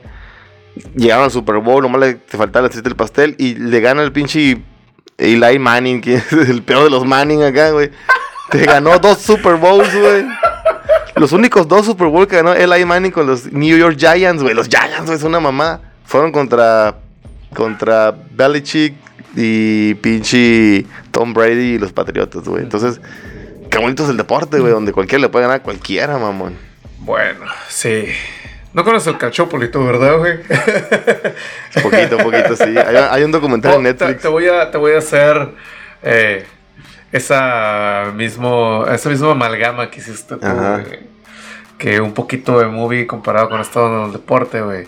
Llegaron 0.95 1.25
al 1.25 1.31
Super 1.31 1.57
Bowl, 1.57 1.81
nomás 1.83 2.01
le 2.01 2.13
te 2.15 2.37
faltaba 2.37 2.67
el 2.67 2.83
del 2.83 2.95
pastel 2.95 3.35
y 3.37 3.55
le 3.55 3.79
gana 3.79 4.03
el 4.03 4.11
pinche 4.11 4.61
Eli 5.17 5.59
Manning, 5.59 6.01
que 6.01 6.15
es 6.31 6.31
el 6.31 6.63
peor 6.63 6.85
de 6.85 6.89
los 6.89 7.05
Manning 7.05 7.43
acá, 7.43 7.71
güey. 7.71 7.91
Te 8.49 8.65
ganó 8.65 8.99
dos 8.99 9.19
Super 9.19 9.55
Bowls, 9.55 9.93
güey. 9.95 10.25
Los 11.15 11.31
únicos 11.31 11.67
dos 11.67 11.85
Super 11.85 12.07
Bowl 12.07 12.27
que 12.27 12.37
ganó 12.37 12.53
Eli 12.53 12.83
Manning 12.85 13.11
con 13.11 13.27
los 13.27 13.51
New 13.51 13.77
York 13.77 13.97
Giants, 13.97 14.41
güey. 14.43 14.55
Los 14.55 14.67
Giants, 14.67 15.05
güey, 15.05 15.17
es 15.17 15.23
una 15.23 15.39
mamá. 15.39 15.81
Fueron 16.05 16.31
contra 16.31 16.95
contra 17.53 18.15
Belichick 18.31 18.93
y 19.35 19.93
pinche 19.95 20.85
Tom 21.11 21.33
Brady 21.33 21.75
y 21.75 21.77
los 21.77 21.93
Patriotas, 21.93 22.43
güey. 22.43 22.63
Entonces, 22.63 22.99
qué 23.69 23.77
bonito 23.77 24.03
es 24.03 24.09
el 24.09 24.17
deporte, 24.17 24.59
güey, 24.59 24.71
donde 24.71 24.91
cualquiera 24.91 25.21
le 25.21 25.29
puede 25.29 25.43
ganar 25.43 25.61
a 25.61 25.63
cualquiera, 25.63 26.17
mamón. 26.17 26.55
Bueno, 26.99 27.45
sí. 27.69 28.05
No 28.73 28.83
conoces 28.85 29.07
el 29.07 29.17
Cachópolito, 29.17 29.83
¿verdad, 29.85 30.17
güey? 30.17 30.39
Poquito, 31.83 32.17
poquito, 32.17 32.55
sí. 32.55 32.75
Hay, 32.77 32.95
hay 32.95 33.23
un 33.23 33.31
documental 33.31 33.71
en 33.73 33.77
Oh, 33.79 33.81
te, 33.83 33.89
Netflix. 33.89 34.21
te 34.21 34.27
voy 34.27 34.47
a, 34.47 34.71
te 34.71 34.77
voy 34.77 34.93
a 34.93 34.97
hacer 34.99 35.49
eh, 36.03 36.45
esa 37.11 38.11
mismo, 38.15 38.85
esa 38.87 39.09
misma 39.09 39.31
amalgama 39.31 39.89
que 39.91 39.99
hiciste 39.99 40.35
tú, 40.37 40.47
güey. 40.47 41.11
Que 41.77 41.99
un 41.99 42.13
poquito 42.13 42.59
de 42.59 42.67
movie 42.67 43.07
comparado 43.07 43.49
con 43.49 43.59
esto 43.59 43.85
en 43.87 44.05
el 44.05 44.11
deporte, 44.13 44.61
güey. 44.61 44.85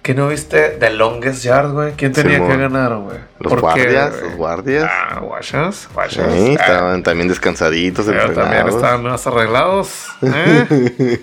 ¿Qué 0.00 0.14
no 0.14 0.28
viste 0.28 0.76
The 0.78 0.90
Longest 0.90 1.42
Yard, 1.42 1.72
güey? 1.72 1.92
¿Quién 1.94 2.12
tenía 2.12 2.34
Simón. 2.34 2.50
que 2.52 2.56
ganar, 2.58 2.94
güey? 2.96 3.18
Los 3.40 3.52
¿Por 3.52 3.58
qué, 3.74 3.82
guardias, 3.82 4.10
güey? 4.12 4.22
los 4.22 4.36
guardias. 4.36 4.90
Ah, 4.90 5.18
guachas, 5.20 5.76
Sí, 5.76 5.88
guachas. 5.92 6.26
Ah, 6.30 6.36
estaban 6.36 7.02
también 7.02 7.28
descansaditos, 7.28 8.06
pero 8.06 8.18
también 8.32 8.38
entrenados. 8.44 8.74
estaban 8.76 9.02
más 9.02 9.26
arreglados. 9.26 10.06
¿eh? 10.22 11.20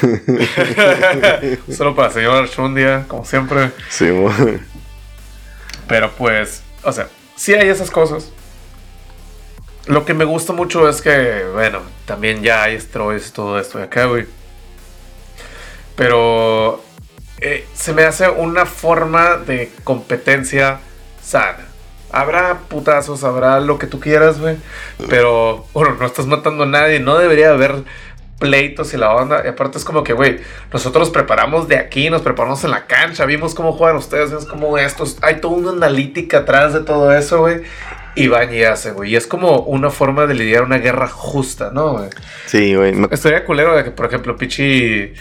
Solo 1.76 1.94
para 1.94 2.10
señor 2.10 2.42
Archundia, 2.44 3.04
como 3.08 3.24
siempre. 3.24 3.70
Sí, 3.88 4.04
mo- 4.06 4.32
Pero 5.88 6.10
pues, 6.12 6.62
o 6.82 6.92
sea, 6.92 7.08
sí 7.36 7.54
hay 7.54 7.68
esas 7.68 7.90
cosas. 7.90 8.30
Lo 9.86 10.04
que 10.04 10.14
me 10.14 10.24
gusta 10.24 10.52
mucho 10.54 10.88
es 10.88 11.02
que, 11.02 11.44
bueno, 11.52 11.80
también 12.06 12.42
ya 12.42 12.62
hay 12.62 12.74
esteroides 12.76 13.28
y 13.28 13.32
todo 13.32 13.58
esto 13.58 13.78
de 13.78 13.84
acá, 13.84 14.06
güey. 14.06 14.26
Pero 15.96 16.82
eh, 17.40 17.66
se 17.74 17.92
me 17.92 18.04
hace 18.04 18.28
una 18.28 18.66
forma 18.66 19.36
de 19.36 19.70
competencia 19.84 20.80
sana. 21.22 21.66
Habrá 22.10 22.60
putazos, 22.68 23.24
habrá 23.24 23.60
lo 23.60 23.78
que 23.78 23.86
tú 23.86 24.00
quieras, 24.00 24.38
güey. 24.40 24.56
Pero, 25.08 25.66
bueno, 25.72 25.96
no 25.98 26.06
estás 26.06 26.26
matando 26.26 26.62
a 26.64 26.66
nadie. 26.66 27.00
No 27.00 27.18
debería 27.18 27.50
haber 27.50 27.84
pleitos 28.44 28.92
y 28.92 28.98
la 28.98 29.14
onda. 29.14 29.40
Y 29.42 29.48
aparte 29.48 29.78
es 29.78 29.86
como 29.86 30.04
que, 30.04 30.12
güey, 30.12 30.38
nosotros 30.70 31.08
nos 31.08 31.10
preparamos 31.10 31.66
de 31.66 31.78
aquí, 31.78 32.10
nos 32.10 32.20
preparamos 32.20 32.62
en 32.64 32.72
la 32.72 32.86
cancha, 32.86 33.24
vimos 33.24 33.54
cómo 33.54 33.72
juegan 33.72 33.96
ustedes, 33.96 34.28
vimos 34.28 34.44
cómo 34.44 34.76
estos. 34.76 35.16
Hay 35.22 35.36
toda 35.36 35.54
una 35.54 35.70
analítica 35.70 36.40
atrás 36.40 36.74
de 36.74 36.80
todo 36.80 37.10
eso, 37.16 37.40
güey. 37.40 37.62
Y 38.16 38.28
van 38.28 38.54
y 38.54 38.62
hacen, 38.62 38.94
güey. 38.94 39.12
Y 39.12 39.16
es 39.16 39.26
como 39.26 39.60
una 39.60 39.88
forma 39.88 40.26
de 40.26 40.34
lidiar 40.34 40.62
una 40.62 40.76
guerra 40.76 41.08
justa, 41.08 41.70
¿no, 41.72 41.94
güey? 41.94 42.10
Sí, 42.44 42.74
güey. 42.74 42.94
Estaría 43.10 43.46
culero 43.46 43.74
de 43.74 43.84
que, 43.84 43.90
por 43.90 44.06
ejemplo, 44.06 44.36
Pichi 44.36 45.14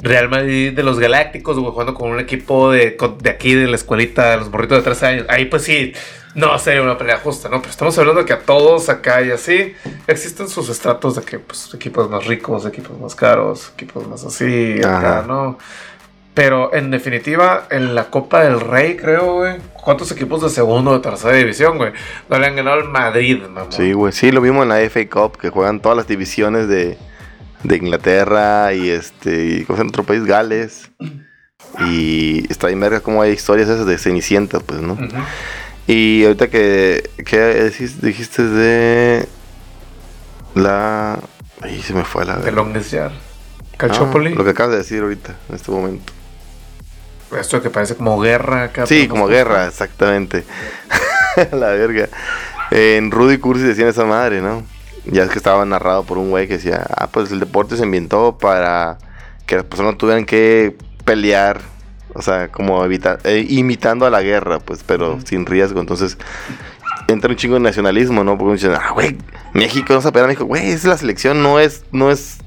Real 0.00 0.28
Madrid 0.28 0.72
de 0.72 0.82
los 0.82 0.98
Galácticos, 0.98 1.58
güey, 1.58 1.72
jugando 1.72 1.94
con 1.94 2.10
un 2.10 2.20
equipo 2.20 2.70
de, 2.70 2.96
de 3.20 3.30
aquí, 3.30 3.54
de 3.54 3.66
la 3.66 3.76
escuelita, 3.76 4.30
de 4.30 4.36
los 4.38 4.50
morritos 4.50 4.78
de 4.78 4.84
13 4.84 5.06
años. 5.06 5.26
Ahí, 5.28 5.46
pues 5.46 5.62
sí, 5.62 5.92
no 6.34 6.58
sería 6.58 6.82
una 6.82 6.98
pelea 6.98 7.18
justa, 7.18 7.48
¿no? 7.48 7.60
Pero 7.60 7.70
estamos 7.70 7.96
hablando 7.98 8.20
de 8.20 8.26
que 8.26 8.34
a 8.34 8.40
todos 8.40 8.88
acá 8.88 9.22
y 9.22 9.30
así 9.30 9.74
existen 10.06 10.48
sus 10.48 10.68
estratos 10.68 11.16
de 11.16 11.22
que, 11.22 11.38
pues, 11.38 11.72
equipos 11.74 12.10
más 12.10 12.26
ricos, 12.26 12.66
equipos 12.66 12.98
más 13.00 13.14
caros, 13.14 13.72
equipos 13.74 14.06
más 14.06 14.24
así, 14.24 14.78
acá. 14.78 15.24
¿no? 15.26 15.58
Pero 16.34 16.74
en 16.74 16.90
definitiva, 16.90 17.66
en 17.70 17.94
la 17.94 18.10
Copa 18.10 18.42
del 18.42 18.60
Rey, 18.60 18.96
creo, 18.96 19.36
güey. 19.36 19.56
¿Cuántos 19.82 20.12
equipos 20.12 20.42
de 20.42 20.50
segundo 20.50 20.90
o 20.90 20.94
de 20.94 21.00
tercera 21.00 21.34
división, 21.34 21.78
güey? 21.78 21.92
No 22.28 22.38
le 22.38 22.46
han 22.46 22.56
ganado 22.56 22.82
al 22.82 22.90
Madrid, 22.90 23.40
mamá. 23.40 23.68
Sí, 23.70 23.94
güey. 23.94 24.12
Sí, 24.12 24.30
lo 24.30 24.42
vimos 24.42 24.64
en 24.64 24.68
la 24.68 24.90
FA 24.90 25.08
Cup, 25.08 25.38
que 25.38 25.48
juegan 25.48 25.80
todas 25.80 25.96
las 25.96 26.06
divisiones 26.06 26.68
de, 26.68 26.98
de 27.62 27.76
Inglaterra 27.76 28.72
y 28.72 28.90
este. 28.90 29.64
¿Cómo 29.66 29.78
llama 29.78 29.90
otro 29.90 30.04
país? 30.04 30.24
Gales. 30.24 30.90
Y 31.86 32.50
está 32.50 32.68
bien 32.68 32.80
verga 32.80 33.00
como 33.00 33.22
hay 33.22 33.32
historias 33.32 33.68
esas 33.68 33.86
de 33.86 33.98
Cenicienta, 33.98 34.60
pues, 34.60 34.80
¿no? 34.80 34.96
Y 35.86 36.24
ahorita 36.24 36.48
que, 36.48 37.10
que 37.24 37.72
dijiste 38.02 38.42
de 38.42 39.28
la... 40.54 41.18
Ahí 41.60 41.80
se 41.82 41.94
me 41.94 42.04
fue 42.04 42.24
la... 42.24 42.36
De 42.38 42.50
Longest 42.50 42.92
Yard. 42.92 43.12
Ah, 43.78 44.10
lo 44.12 44.44
que 44.44 44.50
acabas 44.50 44.72
de 44.72 44.78
decir 44.78 45.02
ahorita, 45.02 45.36
en 45.48 45.54
este 45.54 45.70
momento. 45.70 46.12
Esto 47.38 47.60
que 47.60 47.70
parece 47.70 47.94
como 47.94 48.18
guerra 48.20 48.64
acá. 48.64 48.86
Sí, 48.86 49.06
como 49.06 49.26
guerra, 49.26 49.66
exactamente. 49.66 50.44
la 51.52 51.68
verga. 51.68 52.08
En 52.70 53.10
Rudy 53.10 53.38
Cursi 53.38 53.64
decían 53.64 53.88
esa 53.88 54.06
madre, 54.06 54.40
¿no? 54.40 54.64
Ya 55.06 55.22
es 55.22 55.30
que 55.30 55.38
estaba 55.38 55.64
narrado 55.64 56.04
por 56.04 56.18
un 56.18 56.30
güey 56.30 56.48
que 56.48 56.54
decía, 56.54 56.84
ah, 56.96 57.06
pues 57.08 57.30
el 57.30 57.40
deporte 57.40 57.76
se 57.76 57.84
inventó 57.84 58.38
para 58.38 58.98
que 59.46 59.56
las 59.56 59.64
personas 59.64 59.96
tuvieran 59.98 60.24
que 60.24 60.76
pelear, 61.04 61.60
o 62.14 62.22
sea, 62.22 62.48
como 62.48 62.84
evita- 62.84 63.18
eh, 63.24 63.46
imitando 63.48 64.06
a 64.06 64.10
la 64.10 64.22
guerra, 64.22 64.58
pues, 64.58 64.82
pero 64.84 65.18
sin 65.24 65.46
riesgo. 65.46 65.80
Entonces, 65.80 66.18
entra 67.08 67.30
un 67.30 67.36
chingo 67.36 67.54
de 67.54 67.60
nacionalismo, 67.60 68.24
¿no? 68.24 68.36
Porque 68.36 68.54
dicen, 68.54 68.72
ah, 68.74 68.90
güey, 68.92 69.16
México 69.52 69.92
no 69.94 70.00
se 70.00 70.08
a 70.08 70.26
México. 70.26 70.44
Güey, 70.44 70.70
es 70.70 70.84
la 70.84 70.96
selección, 70.98 71.42
no 71.42 71.60
es, 71.60 71.84
no 71.92 72.10
es, 72.10 72.38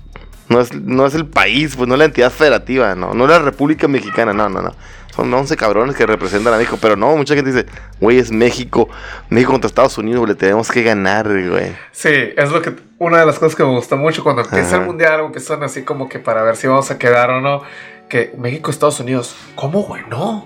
no 0.50 0.60
es, 0.60 0.74
no 0.74 1.06
es 1.06 1.14
el 1.16 1.26
país, 1.26 1.76
pues 1.78 1.88
no 1.88 1.96
es 1.96 2.00
la 2.00 2.06
entidad 2.06 2.32
federativa, 2.32 2.96
no, 2.96 3.14
no 3.14 3.24
es 3.24 3.30
la 3.30 3.40
República 3.40 3.88
Mexicana, 3.88 4.34
no, 4.34 4.50
no, 4.50 4.62
no. 4.62 4.74
Son 5.20 5.34
11 5.34 5.58
cabrones 5.58 5.98
que 5.98 6.06
representan 6.06 6.54
a 6.54 6.58
México, 6.58 6.78
pero 6.82 6.96
no, 6.96 7.14
mucha 7.18 7.36
gente 7.36 7.52
dice, 7.52 7.66
güey, 8.00 8.20
es 8.20 8.32
México, 8.32 8.88
México 9.30 9.52
contra 9.52 9.68
Estados 9.68 9.98
Unidos, 9.98 10.26
le 10.30 10.34
tenemos 10.34 10.72
que 10.72 10.82
ganar, 10.82 11.28
güey. 11.28 11.76
Sí, 11.92 12.10
es 12.38 12.50
lo 12.52 12.62
que 12.62 12.74
una 13.00 13.20
de 13.20 13.26
las 13.26 13.38
cosas 13.38 13.58
que 13.58 13.64
me 13.64 13.72
gusta 13.72 13.98
mucho 13.98 14.24
cuando 14.24 14.44
empieza 14.44 14.76
Ajá. 14.76 14.78
el 14.78 14.86
mundial 14.86 15.20
o 15.20 15.32
que 15.34 15.42
son 15.42 15.62
así 15.64 15.82
como 15.84 16.08
que 16.08 16.20
para 16.20 16.42
ver 16.44 16.56
si 16.56 16.68
vamos 16.68 16.90
a 16.90 16.98
quedar 16.98 17.32
o 17.32 17.42
no. 17.42 17.64
Que 18.08 18.34
México, 18.38 18.72
Estados 18.72 18.98
Unidos, 19.02 19.36
¿cómo, 19.56 19.84
güey? 19.84 20.04
No. 20.10 20.46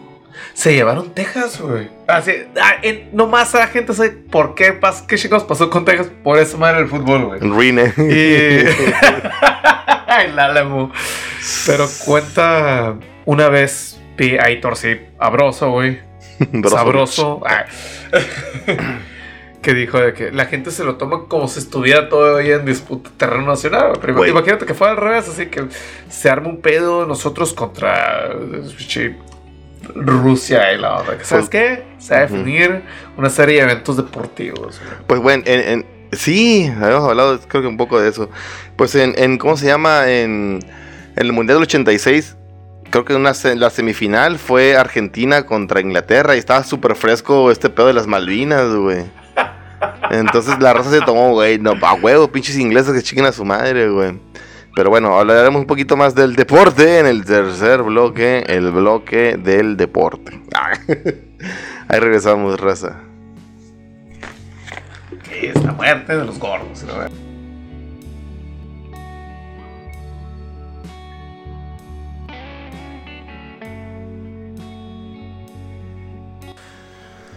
Se 0.55 0.73
llevaron 0.73 1.13
Texas, 1.13 1.61
güey. 1.61 1.89
Así, 2.07 2.31
ah, 2.59 2.73
en- 2.81 3.09
nomás 3.15 3.53
la 3.53 3.67
gente 3.67 3.93
sabe 3.93 4.09
por 4.09 4.55
qué, 4.55 4.73
pas, 4.73 5.03
qué 5.03 5.17
chicos 5.17 5.43
pasó 5.43 5.69
con 5.69 5.85
Texas 5.85 6.07
por 6.23 6.39
esa 6.39 6.57
madre 6.57 6.79
del 6.79 6.87
fútbol, 6.89 7.25
güey. 7.25 7.39
Rine. 7.41 7.93
Y. 7.97 8.65
el 10.25 10.39
Álamo. 10.39 10.91
Pero 11.67 11.87
cuenta 12.05 12.95
una 13.25 13.49
vez 13.49 13.99
a 14.17 14.45
Aitor, 14.45 14.75
sí, 14.77 14.99
abroso, 15.19 15.71
güey. 15.71 15.99
Broso. 16.51 16.75
Sabroso. 16.77 17.41
Ay. 17.45 17.65
que 19.61 19.73
dijo 19.73 19.97
de 19.99 20.13
que 20.13 20.31
la 20.31 20.45
gente 20.45 20.71
se 20.71 20.83
lo 20.83 20.95
toma 20.97 21.25
como 21.29 21.47
si 21.47 21.59
estuviera 21.59 22.09
todavía 22.09 22.55
en 22.55 22.65
disputa 22.65 23.09
terreno 23.17 23.45
nacional. 23.45 23.93
Pero 24.01 24.25
imagínate 24.27 24.65
que 24.65 24.73
fuera 24.73 24.91
al 24.93 24.97
revés, 24.99 25.29
así 25.29 25.45
que 25.45 25.65
se 26.09 26.29
arma 26.29 26.49
un 26.49 26.59
pedo 26.61 27.05
nosotros 27.05 27.53
contra 27.53 28.29
Rusia 29.95 30.73
y 30.73 30.77
la 30.79 30.95
otra. 30.97 31.17
¿Sabes 31.23 31.47
Pues- 31.47 31.49
qué? 31.49 31.83
Se 31.97 32.13
va 32.13 32.19
a 32.21 32.23
definir 32.23 32.81
una 33.17 33.29
serie 33.29 33.57
de 33.57 33.61
eventos 33.71 33.95
deportivos. 33.97 34.81
Pues 35.07 35.21
bueno, 35.21 35.43
en, 35.45 35.59
en- 35.59 35.85
sí, 36.11 36.69
habíamos 36.81 37.09
hablado 37.09 37.39
creo 37.47 37.61
que 37.61 37.67
un 37.69 37.77
poco 37.77 37.99
de 38.01 38.09
eso. 38.09 38.29
Pues 38.75 38.93
en, 38.95 39.13
en 39.17 39.37
¿cómo 39.37 39.55
se 39.55 39.67
llama? 39.67 40.09
En, 40.11 40.59
en 41.15 41.25
el 41.25 41.31
Mundial 41.31 41.57
del 41.57 41.63
86, 41.63 42.35
creo 42.93 43.05
que 43.05 43.15
una, 43.15 43.31
la 43.55 43.71
semifinal 43.71 44.37
fue 44.37 44.77
Argentina 44.77 45.47
contra 45.47 45.81
Inglaterra 45.81 46.35
y 46.35 46.37
estaba 46.37 46.63
súper 46.63 46.93
fresco 46.95 47.49
este 47.49 47.71
pedo 47.71 47.87
de 47.87 47.93
las 47.93 48.05
Malvinas, 48.05 48.69
güey. 48.75 49.05
Entonces 50.11 50.59
la 50.59 50.73
raza 50.73 50.91
se 50.91 51.01
tomó, 51.01 51.31
güey, 51.31 51.57
no, 51.57 51.73
a 51.81 51.93
huevo, 51.95 52.31
pinches 52.31 52.55
ingleses 52.55 52.93
que 52.93 53.01
chiquen 53.01 53.25
a 53.25 53.31
su 53.31 53.43
madre, 53.43 53.89
güey. 53.89 54.19
Pero 54.75 54.91
bueno, 54.91 55.17
hablaremos 55.17 55.61
un 55.61 55.65
poquito 55.65 55.97
más 55.97 56.13
del 56.13 56.35
deporte 56.35 56.99
en 56.99 57.07
el 57.07 57.25
tercer 57.25 57.81
bloque, 57.81 58.43
el 58.45 58.69
bloque 58.69 59.37
del 59.37 59.75
deporte. 59.75 60.39
Ahí 61.87 61.99
regresamos, 61.99 62.59
raza. 62.59 62.99
La 65.63 65.71
muerte 65.71 66.15
de 66.15 66.25
los 66.25 66.37
gordos. 66.37 66.83
¿no? 66.83 67.22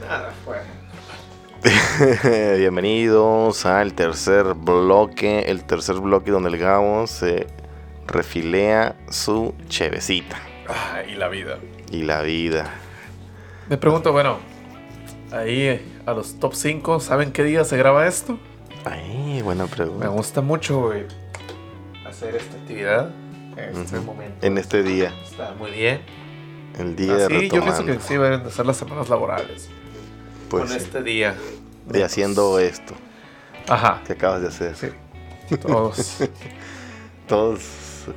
Nada 0.09 0.33
fue. 0.45 0.57
Bienvenidos 2.59 3.67
al 3.67 3.95
tercer 3.95 4.55
bloque, 4.55 5.41
el 5.49 5.65
tercer 5.65 5.97
bloque 5.97 6.31
donde 6.31 6.51
el 6.51 6.59
Gabo 6.59 7.07
se 7.07 7.47
refilea 8.07 8.95
su 9.11 9.55
chevecita 9.69 10.37
Ah, 10.69 11.03
y 11.09 11.15
la 11.15 11.29
vida. 11.29 11.59
y 11.91 12.03
la 12.03 12.23
vida. 12.23 12.71
Me 13.69 13.77
pregunto, 13.79 14.13
bueno, 14.13 14.39
ahí 15.33 15.61
eh, 15.63 15.83
a 16.07 16.13
los 16.13 16.39
top 16.39 16.55
5, 16.55 17.01
¿saben 17.01 17.33
qué 17.33 17.43
día 17.43 17.65
se 17.65 17.77
graba 17.77 18.07
esto? 18.07 18.39
Ay, 18.85 19.43
buena 19.43 19.65
Me 19.65 19.71
pregunta. 19.71 20.09
gusta 20.09 20.41
mucho, 20.41 20.83
güey, 20.83 21.05
hacer 22.07 22.37
esta 22.37 22.57
actividad. 22.57 23.11
En 23.57 23.75
este 23.81 23.99
momento. 24.01 24.47
En 24.47 24.59
este 24.59 24.83
día, 24.83 25.13
Está 25.25 25.55
muy 25.59 25.71
bien. 25.71 26.03
el 26.79 26.95
día 26.95 27.15
de 27.15 27.25
Así, 27.25 27.35
yo 27.35 27.39
pienso 27.63 27.67
retomando, 27.83 27.93
que 27.95 28.01
sí 28.01 28.15
deben 28.15 28.45
de 28.45 28.51
ser 28.51 28.67
las 28.67 28.77
semanas 28.77 29.09
laborales. 29.09 29.71
Pues, 30.49 30.63
con 30.65 30.69
sí, 30.71 30.77
este 30.79 31.03
día. 31.03 31.35
de 31.87 32.05
haciendo 32.05 32.59
esto 32.59 32.95
Ajá. 33.69 34.01
que 34.07 34.13
acabas 34.15 34.41
de 34.43 34.49
hacer. 34.49 34.75
Sí. 34.77 34.89
Todos. 35.59 36.19
Todos 37.29 37.61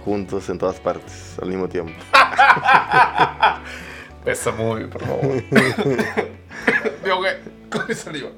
juntos 0.05 0.47
en 0.49 0.57
todas 0.59 0.79
partes 0.79 1.33
al 1.41 1.49
mismo 1.49 1.67
tiempo. 1.67 1.91
Pesa 4.23 4.51
muy, 4.51 4.85
por 4.85 5.01
favor. 5.03 5.25
Me 7.03 7.09
ahogué 7.11 7.39
con 7.71 7.87
mi 7.87 7.95
saliva. 7.95 8.29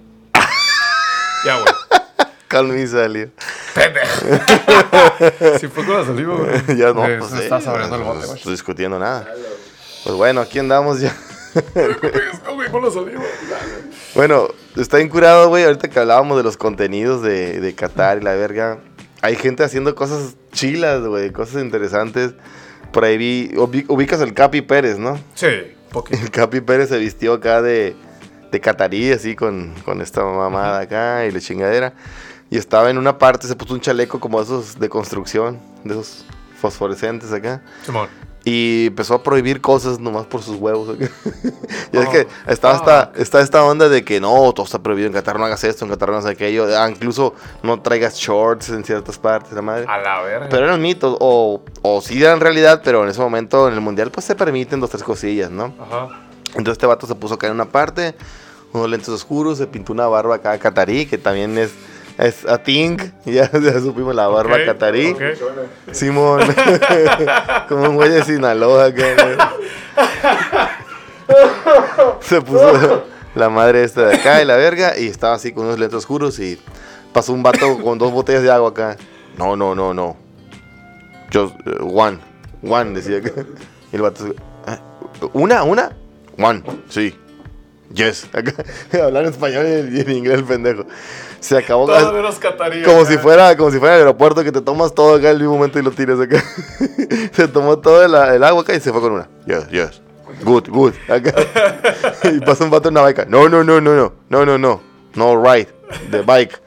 ya, 1.45 1.59
güey. 1.59 1.73
Calma 2.47 2.75
y 2.77 2.87
salió. 2.87 3.29
Pendejo. 3.73 5.59
Si 5.59 5.67
fue 5.67 5.85
con 5.85 5.97
la 5.99 6.05
saliva, 6.05 6.35
güey. 6.35 6.77
ya 6.77 6.93
no, 6.93 7.01
pues 7.03 7.25
se 7.31 7.37
sí, 7.37 7.43
está 7.43 7.59
saboreando 7.61 7.95
el 7.95 8.01
no 8.03 8.13
bote, 8.13 8.25
güey. 8.27 8.37
estoy 8.37 8.51
discutiendo 8.53 8.99
nada. 8.99 9.27
Pues 10.03 10.15
bueno, 10.15 10.41
aquí 10.41 10.59
andamos 10.59 10.99
ya. 11.01 11.15
Bueno, 14.15 14.47
está 14.77 15.01
incurado, 15.01 15.49
güey. 15.49 15.63
Ahorita 15.63 15.89
que 15.89 15.99
hablábamos 15.99 16.37
de 16.37 16.43
los 16.43 16.57
contenidos 16.57 17.21
de, 17.21 17.59
de 17.59 17.75
Qatar 17.75 18.19
y 18.19 18.21
la 18.21 18.33
verga. 18.35 18.79
Hay 19.21 19.35
gente 19.35 19.63
haciendo 19.63 19.93
cosas 19.95 20.35
chilas, 20.51 21.01
güey. 21.01 21.31
Cosas 21.31 21.61
interesantes. 21.61 22.33
Por 22.91 23.05
ahí 23.05 23.17
vi. 23.17 23.51
ubi- 23.55 23.85
Ubicas 23.87 24.21
el 24.21 24.33
Capi 24.33 24.61
Pérez, 24.61 24.97
¿no? 24.97 25.19
Sí, 25.35 25.47
poquito. 25.91 26.19
El 26.21 26.31
Capi 26.31 26.61
Pérez 26.61 26.89
se 26.89 26.97
vistió 26.97 27.33
acá 27.33 27.61
de, 27.61 27.95
de 28.51 28.59
catarí, 28.59 29.11
así 29.11 29.35
con, 29.35 29.73
con 29.85 30.01
esta 30.01 30.23
mamada 30.23 30.79
acá 30.81 31.25
y 31.25 31.31
la 31.31 31.39
chingadera. 31.39 31.93
Y 32.49 32.57
estaba 32.57 32.89
en 32.89 32.97
una 32.97 33.17
parte, 33.17 33.47
se 33.47 33.55
puso 33.55 33.73
un 33.73 33.79
chaleco 33.79 34.19
como 34.19 34.41
esos 34.41 34.77
de 34.77 34.89
construcción, 34.89 35.57
de 35.85 35.93
esos 35.93 36.25
fosforescentes 36.59 37.31
acá. 37.31 37.61
Simón. 37.85 38.09
Y 38.43 38.87
empezó 38.87 39.13
a 39.13 39.23
prohibir 39.23 39.61
cosas 39.61 39.99
nomás 39.99 40.25
por 40.25 40.41
sus 40.41 40.57
huevos. 40.57 40.97
y 41.91 41.97
es 41.97 42.09
que 42.09 42.27
está 42.47 42.73
esta, 42.73 43.07
fuck. 43.07 43.17
está 43.17 43.41
esta 43.41 43.63
onda 43.63 43.87
de 43.87 44.03
que 44.03 44.19
no, 44.19 44.51
todo 44.53 44.65
está 44.65 44.81
prohibido 44.81 45.07
en 45.07 45.13
Qatar, 45.13 45.37
no 45.37 45.45
hagas 45.45 45.63
esto, 45.63 45.85
en 45.85 45.91
Qatar 45.91 46.09
no 46.09 46.15
hagas 46.15 46.25
aquello. 46.25 46.65
Ah, 46.75 46.89
incluso 46.89 47.35
no 47.61 47.79
traigas 47.81 48.15
shorts 48.15 48.69
en 48.69 48.83
ciertas 48.83 49.19
partes, 49.19 49.53
la 49.53 49.61
madre. 49.61 49.85
A 49.87 49.99
la 49.99 50.21
verga. 50.23 50.47
Pero 50.49 50.65
eran 50.65 50.81
mitos, 50.81 51.15
o, 51.19 51.61
o 51.83 52.01
sí 52.01 52.21
eran 52.21 52.39
realidad, 52.39 52.81
pero 52.83 53.03
en 53.03 53.09
ese 53.09 53.21
momento 53.21 53.67
en 53.67 53.75
el 53.75 53.81
mundial 53.81 54.09
pues 54.09 54.25
se 54.25 54.35
permiten 54.35 54.79
dos, 54.79 54.89
tres 54.89 55.03
cosillas, 55.03 55.51
¿no? 55.51 55.73
Ajá. 55.79 56.07
Entonces 56.49 56.73
este 56.73 56.85
vato 56.85 57.07
se 57.07 57.15
puso 57.15 57.35
acá 57.35 57.47
en 57.47 57.53
una 57.53 57.65
parte, 57.65 58.15
unos 58.73 58.89
lentes 58.89 59.09
oscuros, 59.09 59.57
se 59.57 59.67
pintó 59.67 59.93
una 59.93 60.07
barba 60.07 60.35
acá 60.35 60.57
catarí, 60.57 61.05
que 61.05 61.17
también 61.17 61.57
es, 61.57 61.71
es 62.21 62.45
a 62.45 62.57
Ting, 62.61 62.97
ya, 63.25 63.49
ya 63.51 63.79
supimos 63.79 64.13
la 64.15 64.27
barba 64.27 64.55
Ok, 64.55 64.65
catarí. 64.65 65.11
ok. 65.11 65.21
Simón, 65.91 66.41
como 67.69 67.89
un 67.89 67.95
güey 67.95 68.09
de 68.09 68.23
Sinaloa 68.23 68.89
güey. 68.89 69.15
Se 72.21 72.41
puso 72.41 73.05
la 73.35 73.49
madre 73.49 73.83
esta 73.83 74.07
de 74.07 74.15
acá 74.15 74.41
y 74.41 74.45
la 74.45 74.55
verga 74.57 74.97
y 74.97 75.07
estaba 75.07 75.35
así 75.35 75.51
con 75.53 75.65
unos 75.65 75.79
lentes 75.79 75.97
oscuros 75.99 76.39
y 76.39 76.59
pasó 77.13 77.33
un 77.33 77.43
vato 77.43 77.79
con 77.81 77.97
dos 77.97 78.11
botellas 78.11 78.43
de 78.43 78.51
agua 78.51 78.69
acá. 78.69 78.97
No, 79.37 79.55
no, 79.55 79.73
no, 79.75 79.93
no. 79.93 80.17
Just 81.33 81.55
eh, 81.65 81.77
one. 81.81 82.19
One, 82.63 82.93
decía 82.99 83.17
acá. 83.19 83.45
Y 83.91 83.95
el 83.95 84.01
vato, 84.01 84.35
"Ah, 84.67 84.79
¿una? 85.33 85.63
¿Una? 85.63 85.95
One, 86.37 86.61
sí. 86.89 87.15
Yes. 87.93 88.27
Acá, 88.33 88.53
hablar 89.01 89.23
en 89.23 89.29
español 89.31 89.65
y 89.91 89.99
en 90.01 90.11
inglés 90.11 90.39
el 90.39 90.45
pendejo. 90.45 90.85
Se 91.41 91.57
acabó. 91.57 91.87
Todo 91.87 92.39
catarí. 92.39 92.83
Como 92.83 93.01
acá. 93.01 93.11
si 93.11 93.17
fuera, 93.17 93.57
como 93.57 93.71
si 93.71 93.79
fuera 93.79 93.95
el 93.95 94.01
aeropuerto 94.01 94.43
que 94.43 94.51
te 94.51 94.61
tomas 94.61 94.93
todo 94.93 95.15
acá 95.15 95.31
al 95.31 95.39
mismo 95.39 95.55
momento 95.55 95.79
y 95.79 95.81
lo 95.81 95.91
tiras 95.91 96.19
acá. 96.19 96.41
se 97.33 97.47
tomó 97.47 97.79
todo 97.79 98.03
el, 98.05 98.13
el 98.13 98.43
agua 98.43 98.61
acá 98.61 98.75
y 98.75 98.79
se 98.79 98.91
fue 98.91 99.01
con 99.01 99.13
una. 99.13 99.27
Yes, 99.47 99.67
yes. 99.69 100.01
Good, 100.43 100.69
good. 100.69 100.93
Acá. 101.09 101.33
y 102.31 102.39
pasa 102.41 102.63
un 102.63 102.69
vato 102.69 102.89
en 102.89 102.93
una 102.93 103.01
bike. 103.01 103.27
No, 103.27 103.49
no, 103.49 103.63
no, 103.63 103.81
no, 103.81 103.95
no. 103.95 104.13
No, 104.29 104.45
no, 104.45 104.57
no. 104.57 104.81
No 105.15 105.43
ride. 105.43 105.67
The 106.11 106.21
bike. 106.21 106.61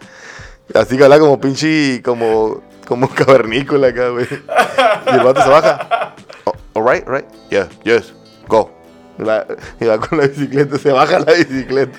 Así 0.74 0.96
que 0.96 1.04
habla 1.04 1.20
como 1.20 1.40
pinche, 1.40 2.02
como, 2.02 2.62
como 2.86 3.08
cavernícola 3.08 3.88
acá, 3.88 4.08
güey. 4.08 4.26
Y 4.28 5.14
el 5.14 5.24
vato 5.24 5.40
se 5.42 5.48
baja. 5.48 6.14
Oh, 6.44 6.52
all 6.74 6.84
right, 6.84 7.06
right. 7.08 7.26
Yeah, 7.48 7.68
yes. 7.84 8.12
Go. 8.48 8.73
Y 9.18 9.22
va, 9.22 9.46
y 9.80 9.84
va 9.84 9.98
con 10.00 10.18
la 10.18 10.26
bicicleta, 10.26 10.78
se 10.78 10.90
baja 10.92 11.18
la 11.20 11.32
bicicleta. 11.34 11.96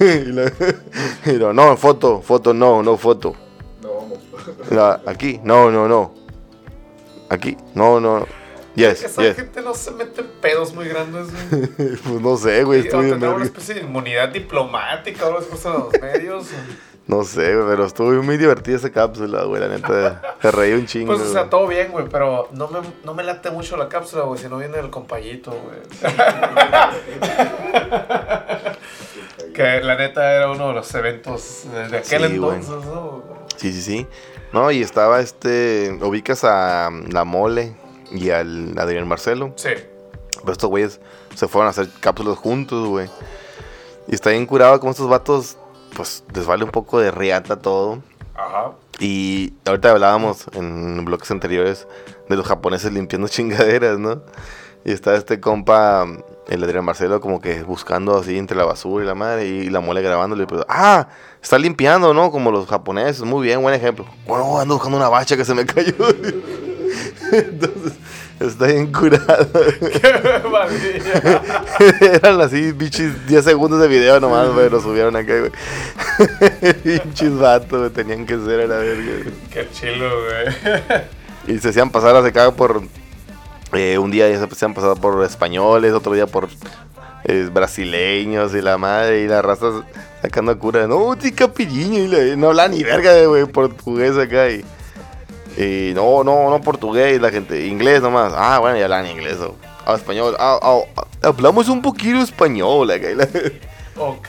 y, 0.00 0.24
la- 0.32 0.52
y 1.26 1.32
lo, 1.32 1.52
no, 1.52 1.76
foto, 1.76 2.20
foto, 2.20 2.52
no, 2.54 2.82
no 2.82 2.96
foto. 2.96 3.34
No, 3.82 4.08
La- 4.74 5.00
aquí, 5.06 5.40
no, 5.44 5.70
no, 5.70 5.86
no. 5.88 6.12
Aquí, 7.30 7.56
no, 7.74 8.00
no. 8.00 8.26
Yes, 8.78 9.02
Esa 9.02 9.22
yes. 9.22 9.34
gente 9.34 9.60
no 9.60 9.74
se 9.74 9.90
mete 9.90 10.20
en 10.20 10.28
pedos 10.40 10.72
muy 10.72 10.86
grandes, 10.86 11.26
güey. 11.50 11.66
pues 11.76 12.20
no 12.20 12.36
sé, 12.36 12.62
güey, 12.62 12.80
estuvo 12.80 13.00
bien 13.00 13.24
una 13.24 13.44
especie 13.44 13.74
de 13.74 13.80
inmunidad 13.80 14.28
diplomática 14.28 15.24
o 15.24 15.36
algo 15.36 15.48
así 15.52 15.66
en 15.66 15.72
los 15.74 15.92
medios. 16.00 16.46
No 17.08 17.24
sé, 17.24 17.56
güey, 17.56 17.66
pero 17.68 17.86
estuvo 17.86 18.12
muy 18.22 18.36
divertida 18.36 18.76
esa 18.76 18.90
cápsula, 18.90 19.42
güey, 19.44 19.60
la 19.60 19.68
neta. 19.68 20.36
Se 20.40 20.50
reí 20.52 20.74
un 20.74 20.86
chingo. 20.86 21.16
Pues, 21.16 21.26
o 21.26 21.32
sea, 21.32 21.40
güey. 21.40 21.50
todo 21.50 21.66
bien, 21.66 21.90
güey, 21.90 22.04
pero 22.08 22.48
no 22.52 22.68
me, 22.68 22.78
no 23.02 23.14
me 23.14 23.24
late 23.24 23.50
mucho 23.50 23.76
la 23.76 23.88
cápsula, 23.88 24.22
güey, 24.24 24.40
si 24.40 24.48
no 24.48 24.58
viene 24.58 24.78
el 24.78 24.90
compayito, 24.90 25.50
güey. 25.50 25.78
que 29.54 29.80
la 29.80 29.96
neta 29.96 30.34
era 30.36 30.52
uno 30.52 30.68
de 30.68 30.74
los 30.74 30.94
eventos 30.94 31.64
de, 31.72 31.88
de 31.88 31.96
aquel 31.98 32.28
Sí, 32.30 32.38
güey. 32.38 32.58
entonces, 32.58 32.86
¿no? 32.86 33.24
Sí, 33.56 33.72
sí, 33.72 33.82
sí. 33.82 34.06
No, 34.52 34.70
y 34.70 34.82
estaba 34.82 35.18
este. 35.20 35.98
Ubicas 36.00 36.44
a 36.44 36.88
um, 36.90 37.06
La 37.10 37.24
Mole 37.24 37.74
y 38.12 38.30
al 38.30 38.78
Adrián 38.78 39.08
Marcelo. 39.08 39.52
Sí. 39.56 39.70
Pero 40.40 40.52
estos 40.52 40.70
güeyes 40.70 41.00
se 41.34 41.48
fueron 41.48 41.66
a 41.66 41.70
hacer 41.70 41.88
cápsulas 42.00 42.38
juntos, 42.38 42.88
güey. 42.88 43.08
Y 44.06 44.14
está 44.14 44.30
bien 44.30 44.46
curado 44.46 44.78
como 44.80 44.92
estos 44.92 45.08
vatos, 45.08 45.56
pues 45.94 46.24
les 46.34 46.46
vale 46.46 46.64
un 46.64 46.70
poco 46.70 47.00
de 47.00 47.10
riata 47.10 47.56
todo. 47.56 48.02
Ajá. 48.34 48.72
Y 49.00 49.54
ahorita 49.64 49.90
hablábamos 49.90 50.46
en 50.54 51.04
bloques 51.04 51.30
anteriores 51.30 51.86
de 52.28 52.36
los 52.36 52.46
japoneses 52.46 52.92
limpiando 52.92 53.28
chingaderas, 53.28 53.98
¿no? 53.98 54.22
Y 54.84 54.92
está 54.92 55.14
este 55.16 55.40
compa, 55.40 56.06
el 56.48 56.64
Adrián 56.64 56.84
Marcelo, 56.84 57.20
como 57.20 57.40
que 57.40 57.62
buscando 57.62 58.16
así 58.16 58.38
entre 58.38 58.56
la 58.56 58.64
basura 58.64 59.04
y 59.04 59.06
la 59.06 59.14
madre, 59.14 59.46
y 59.46 59.70
la 59.70 59.80
mole 59.80 60.02
grabándole. 60.02 60.46
Pues, 60.46 60.64
ah, 60.68 61.08
está 61.42 61.58
limpiando, 61.58 62.14
¿no? 62.14 62.30
Como 62.30 62.50
los 62.50 62.66
japoneses, 62.66 63.22
muy 63.22 63.46
bien, 63.46 63.60
buen 63.60 63.74
ejemplo. 63.74 64.06
Bueno, 64.26 64.58
ando 64.58 64.74
buscando 64.74 64.96
una 64.96 65.08
bacha 65.08 65.36
que 65.36 65.44
se 65.44 65.54
me 65.54 65.66
cayó. 65.66 65.94
Entonces, 67.32 67.92
está 68.40 68.66
bien 68.66 68.92
curado. 68.92 69.48
Eran 72.00 72.40
así, 72.40 72.72
bichis, 72.72 73.26
10 73.26 73.44
segundos 73.44 73.80
de 73.80 73.88
video 73.88 74.20
nomás, 74.20 74.48
güey, 74.52 74.68
lo 74.70 74.80
subieron 74.80 75.16
acá, 75.16 75.32
güey. 75.38 75.52
Pinches 76.82 77.38
vatos, 77.38 77.78
güey, 77.78 77.90
tenían 77.90 78.26
que 78.26 78.36
ser 78.38 78.60
a 78.60 78.66
la 78.66 78.76
verga, 78.76 79.02
güey. 79.22 79.34
¡Qué 79.50 79.68
chilo, 79.72 80.08
güey! 80.24 81.54
Y 81.56 81.58
se 81.60 81.68
hacían 81.70 81.90
pasar 81.90 82.14
hace 82.16 82.28
acá 82.28 82.50
por. 82.52 82.82
eh, 83.72 83.98
un 83.98 84.10
día 84.10 84.28
ya 84.28 84.38
se 84.38 84.44
hacían 84.44 84.74
pasar 84.74 85.00
por 85.00 85.24
españoles, 85.24 85.92
otro 85.92 86.12
día 86.12 86.26
por 86.26 86.48
eh, 87.24 87.48
brasileños 87.52 88.54
y 88.54 88.60
la 88.60 88.76
madre 88.78 89.22
y 89.22 89.28
la 89.28 89.40
raza 89.42 89.66
sacando 90.22 90.58
cura. 90.58 90.86
No, 90.86 91.16
tica 91.16 91.48
pilliño. 91.52 92.00
Y 92.00 92.08
la- 92.08 92.36
no 92.36 92.48
habla 92.48 92.68
ni 92.68 92.82
verga, 92.82 93.24
güey, 93.26 93.46
portugués 93.46 94.16
acá. 94.16 94.50
Y, 94.50 94.64
y 95.58 95.92
no, 95.92 96.22
no, 96.22 96.50
no 96.50 96.60
portugués, 96.60 97.20
la 97.20 97.30
gente. 97.30 97.66
Inglés 97.66 98.00
nomás. 98.00 98.32
Ah, 98.36 98.60
bueno, 98.60 98.78
ya 98.78 98.84
hablan 98.84 99.06
inglés. 99.06 99.38
o 99.40 99.94
español. 99.94 100.36
Ah, 100.38 100.56
ah, 100.62 100.78
hablamos 101.22 101.68
un 101.68 101.82
poquito 101.82 102.18
español 102.18 102.90
acá. 102.90 103.08
Ok. 104.00 104.28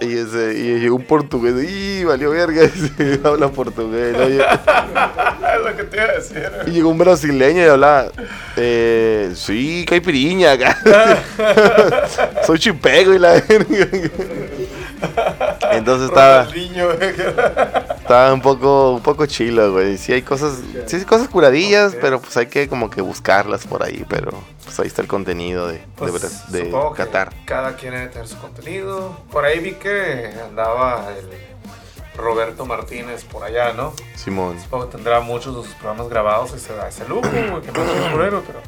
y 0.00 0.18
ese, 0.18 0.58
y 0.58 0.86
un 0.90 1.02
portugués. 1.02 1.54
Y 1.66 2.04
valió 2.04 2.32
verga. 2.32 2.68
habla 3.24 3.48
portugués. 3.48 4.12
¿no? 4.12 4.28
Lo 5.64 5.76
que 5.76 5.84
te 5.84 5.96
iba 5.96 6.04
a 6.04 6.12
decir. 6.12 6.50
Y 6.66 6.70
llegó 6.72 6.90
un 6.90 6.98
brasileño 6.98 7.62
y 7.62 7.66
hablaba, 7.68 8.10
eh, 8.58 9.32
sí, 9.34 9.86
caipiriña 9.88 10.52
acá. 10.52 10.76
Soy 12.46 12.58
chipego 12.58 13.14
y 13.14 13.18
la 13.18 13.40
verga. 13.40 13.88
Entonces 15.72 16.08
estaba, 16.08 16.48
estaba 17.98 18.32
un 18.32 18.40
poco, 18.40 18.92
un 18.92 19.02
poco 19.02 19.26
chilo, 19.26 19.72
güey. 19.72 19.98
Sí 19.98 20.12
hay 20.12 20.22
cosas, 20.22 20.58
sí 20.86 20.96
hay 20.96 21.04
cosas 21.04 21.28
curadillas, 21.28 21.96
pero 22.00 22.20
pues 22.20 22.36
hay 22.36 22.46
que 22.46 22.68
como 22.68 22.90
que 22.90 23.00
buscarlas 23.02 23.66
por 23.66 23.82
ahí, 23.82 24.04
pero 24.08 24.32
pues 24.64 24.78
ahí 24.80 24.86
está 24.86 25.02
el 25.02 25.08
contenido 25.08 25.68
de, 25.68 25.74
de, 25.74 25.84
Pues, 25.96 26.50
de 26.52 26.64
que 26.64 26.76
Qatar. 26.96 27.32
Cada 27.44 27.76
quien 27.76 27.92
debe 27.94 28.08
tener 28.08 28.28
su 28.28 28.38
contenido. 28.38 29.16
Por 29.30 29.44
ahí 29.44 29.60
vi 29.60 29.72
que 29.72 30.32
andaba 30.44 31.08
el 31.16 31.28
Roberto 32.16 32.66
Martínez 32.66 33.24
por 33.24 33.44
allá, 33.44 33.72
¿no? 33.72 33.92
Simón. 34.14 34.60
Supongo 34.60 34.86
que 34.86 34.96
tendrá 34.96 35.20
muchos 35.20 35.56
de 35.56 35.62
sus 35.62 35.74
programas 35.74 36.08
grabados 36.08 36.52
y 36.54 36.58
se 36.58 36.74
da 36.74 36.88
ese 36.88 37.08
lujo, 37.08 37.22
güey, 37.22 37.62
que 37.62 37.72
no 37.72 37.82
es 37.82 38.42
pero. 38.46 38.60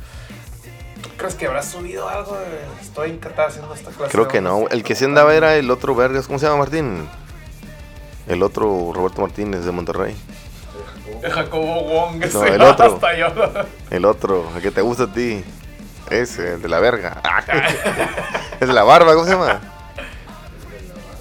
¿Tú 1.22 1.28
crees 1.28 1.38
que 1.38 1.46
habrá 1.46 1.62
subido 1.62 2.08
algo? 2.08 2.36
Estoy 2.80 3.10
en 3.10 3.18
Qatar 3.18 3.46
haciendo 3.46 3.72
esta 3.72 3.92
clase 3.92 4.10
Creo 4.10 4.26
que 4.26 4.40
no. 4.40 4.56
ondas"? 4.56 4.72
El 4.72 4.82
que 4.82 4.96
sí 4.96 5.04
andaba 5.04 5.32
era 5.36 5.54
el 5.54 5.70
otro 5.70 5.94
vergas, 5.94 6.26
¿cómo 6.26 6.40
se 6.40 6.46
llama 6.46 6.58
Martín? 6.58 7.08
El 8.26 8.42
otro 8.42 8.90
Roberto 8.92 9.22
Martínez 9.22 9.64
de 9.64 9.70
Monterrey. 9.70 10.16
El 11.22 11.30
Jacobo 11.30 11.84
Wong, 11.84 12.24
ese, 12.24 12.48
el 12.48 12.60
otro. 12.60 12.94
hasta 12.94 13.16
yo. 13.16 13.28
El 13.90 14.04
otro, 14.04 14.50
el 14.56 14.62
que 14.62 14.72
te 14.72 14.80
gusta 14.80 15.04
a 15.04 15.12
ti. 15.12 15.44
Ese, 16.10 16.54
el 16.54 16.62
de 16.62 16.68
la 16.68 16.80
verga. 16.80 17.22
es 18.60 18.66
de 18.66 18.74
la 18.74 18.82
barba, 18.82 19.14
¿cómo 19.14 19.24
se 19.24 19.30
llama? 19.30 19.60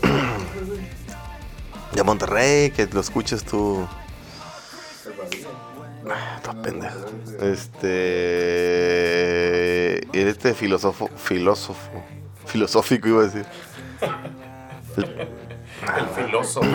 De 1.92 2.02
Monterrey, 2.02 2.72
que 2.72 2.88
lo 2.88 3.02
escuches 3.02 3.44
tú. 3.44 3.88
Ah, 6.10 6.40
pendejo. 6.64 6.98
Este. 7.42 8.72
Este 10.14 10.54
filósofo. 10.54 11.10
Filósofo. 11.18 12.04
Filosófico 12.46 13.08
iba 13.08 13.22
a 13.22 13.26
decir. 13.26 13.46
El 14.98 16.26
filósofo. 16.26 16.68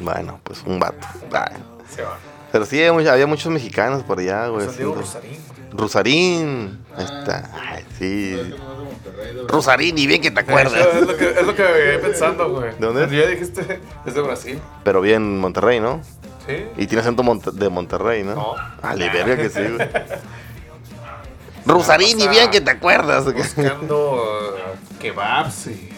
Bueno, 0.00 0.40
pues 0.44 0.62
un 0.66 0.78
vato. 0.78 1.06
Ah, 1.32 1.50
Se 1.88 2.02
va. 2.02 2.18
Pero 2.52 2.64
sí, 2.66 2.78
había 2.78 2.92
much- 2.92 3.08
había 3.10 3.26
muchos 3.26 3.50
mexicanos 3.52 4.02
por 4.02 4.18
allá, 4.18 4.48
güey. 4.48 4.66
Diego 4.68 4.94
Rosarín. 4.94 5.38
Rusarín. 5.72 6.84
Ahí 6.96 7.04
está. 7.04 7.50
Ay, 7.54 7.84
sí. 7.98 8.54
Rusarín, 9.48 9.98
y 9.98 10.06
bien 10.06 10.22
que 10.22 10.30
te 10.30 10.40
acuerdas. 10.40 10.74
Es 10.94 11.06
lo 11.06 11.16
que, 11.16 11.30
es 11.30 11.46
lo 11.46 11.54
que 11.54 11.62
me 11.62 11.68
quedé 11.72 11.98
pensando, 11.98 12.50
güey. 12.50 12.70
¿De 12.78 12.86
dónde 12.86 13.06
dijiste, 13.28 13.80
es 14.06 14.14
de 14.14 14.20
Brasil. 14.20 14.60
Pero 14.84 15.00
bien 15.00 15.38
Monterrey, 15.38 15.80
¿no? 15.80 16.00
Sí. 16.46 16.64
Y 16.76 16.86
tiene 16.86 17.00
acento 17.00 17.22
monte- 17.22 17.50
de 17.52 17.68
Monterrey, 17.68 18.22
¿no? 18.22 18.34
No. 18.36 18.54
Vale, 18.82 19.10
verga 19.10 19.36
que 19.36 19.50
sí, 19.50 19.60
güey. 19.62 19.88
Rusarín, 21.66 22.18
y 22.18 22.22
O 22.22 22.24
sea, 22.24 22.30
bien 22.30 22.50
que 22.50 22.60
te 22.60 22.70
acuerdas. 22.70 23.24
Buscando 23.24 24.54
eh, 24.56 24.76
kebabs 25.00 25.66
y 25.68 25.88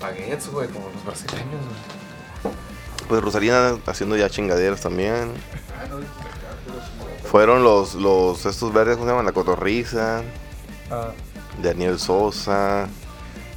baguettes, 0.00 0.48
güey, 0.48 0.68
como 0.68 0.88
los 0.94 1.04
brasileños, 1.04 1.60
güey. 2.42 2.54
Pues 3.08 3.22
Rusarín 3.22 3.52
anda 3.52 3.80
haciendo 3.86 4.16
ya 4.16 4.28
chingaderas 4.30 4.80
también. 4.80 5.32
Ah, 5.74 5.86
Fueron 7.30 7.62
los, 7.62 7.94
los, 7.94 8.46
estos 8.46 8.72
verdes, 8.72 8.96
¿cómo 8.96 9.06
se 9.06 9.10
llaman? 9.12 9.26
La 9.26 9.32
Cotorriza, 9.32 10.22
Ah, 10.90 11.10
Daniel 11.62 11.98
Sosa, 11.98 12.86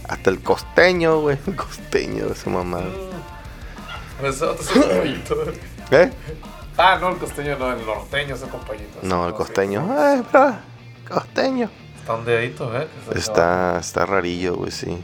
hasta 0.07 0.29
el 0.29 0.41
costeño, 0.41 1.19
güey. 1.21 1.37
El 1.47 1.55
costeño, 1.55 2.25
ese 2.31 2.49
mamá. 2.49 2.81
Pues 4.19 4.35
ese 4.35 4.45
otro 4.45 4.63
es 4.63 4.75
el 4.75 4.81
compañito. 4.83 5.35
¿Eh? 5.91 6.11
Ah, 6.77 6.97
no, 6.99 7.09
el 7.09 7.17
costeño 7.17 7.57
no, 7.57 7.71
el 7.73 7.85
norteño 7.85 8.35
es 8.35 8.41
el 8.41 8.49
compañito. 8.49 8.99
No, 9.03 9.27
el 9.27 9.33
costeño. 9.33 9.87
Ay, 9.97 10.23
bro, 10.31 10.55
costeño. 11.11 11.69
Está 11.99 12.15
un 12.15 12.25
dedito, 12.25 12.75
¿eh? 12.75 12.87
Está, 13.15 13.77
está 13.79 14.05
rarillo, 14.05 14.55
güey, 14.55 14.71
sí. 14.71 14.97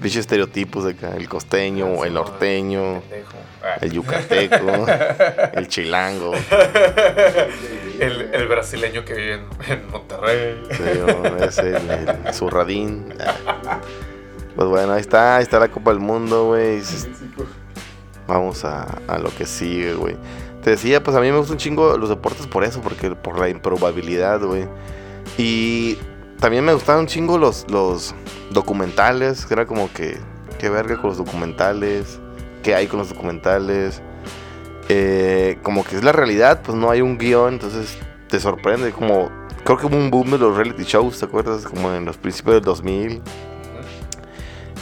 Pinches 0.00 0.20
estereotipos 0.20 0.84
de 0.84 0.92
acá. 0.92 1.14
El 1.16 1.28
costeño, 1.28 1.86
Sí, 1.96 2.02
el 2.06 2.14
no, 2.14 2.20
norteño. 2.20 3.02
Ah. 3.62 3.76
el 3.80 3.92
yucateco, 3.92 4.86
el 5.52 5.68
chilango. 5.68 6.32
el, 8.00 8.30
el 8.32 8.48
brasileño 8.48 9.04
que 9.04 9.14
vive 9.14 9.34
en, 9.34 9.46
en 9.70 9.90
Monterrey. 9.90 10.62
Sí, 10.70 10.82
es 11.46 11.58
el, 11.58 11.74
el 11.90 12.34
zurradín. 12.34 13.12
Pues 14.56 14.68
bueno, 14.68 14.92
ahí 14.92 15.00
está, 15.00 15.36
ahí 15.36 15.42
está 15.42 15.58
la 15.58 15.68
Copa 15.68 15.90
del 15.90 16.00
Mundo, 16.00 16.46
güey. 16.46 16.80
Vamos 18.26 18.64
a, 18.64 18.84
a 19.06 19.18
lo 19.18 19.28
que 19.34 19.44
sigue, 19.44 19.94
güey. 19.94 20.16
Te 20.62 20.70
decía, 20.70 21.02
pues 21.02 21.14
a 21.16 21.20
mí 21.20 21.30
me 21.30 21.36
gustan 21.36 21.54
un 21.54 21.58
chingo 21.58 21.98
los 21.98 22.08
deportes 22.08 22.46
por 22.46 22.64
eso, 22.64 22.80
porque 22.80 23.10
por 23.10 23.38
la 23.38 23.50
improbabilidad, 23.50 24.40
güey. 24.40 24.66
Y 25.36 25.96
también 26.40 26.64
me 26.64 26.74
gustaban 26.74 27.02
un 27.02 27.06
chingo 27.06 27.38
los, 27.38 27.66
los 27.70 28.14
documentales, 28.50 29.46
que 29.46 29.54
era 29.54 29.66
como 29.66 29.92
que, 29.92 30.18
qué 30.58 30.68
verga 30.68 30.96
con 31.00 31.10
los 31.10 31.18
documentales, 31.18 32.18
qué 32.62 32.74
hay 32.74 32.86
con 32.86 32.98
los 32.98 33.08
documentales. 33.08 34.02
Eh, 34.88 35.58
como 35.62 35.84
que 35.84 35.96
es 35.96 36.04
la 36.04 36.12
realidad, 36.12 36.60
pues 36.62 36.76
no 36.76 36.90
hay 36.90 37.00
un 37.00 37.16
guion, 37.16 37.54
entonces 37.54 37.98
te 38.28 38.40
sorprende. 38.40 38.92
Como, 38.92 39.30
creo 39.64 39.78
que 39.78 39.86
hubo 39.86 39.96
un 39.96 40.10
boom 40.10 40.32
de 40.32 40.38
los 40.38 40.56
reality 40.56 40.84
shows, 40.84 41.18
¿te 41.18 41.24
acuerdas? 41.24 41.64
Como 41.64 41.92
en 41.92 42.04
los 42.04 42.16
principios 42.16 42.56
del 42.56 42.64
2000 42.64 43.22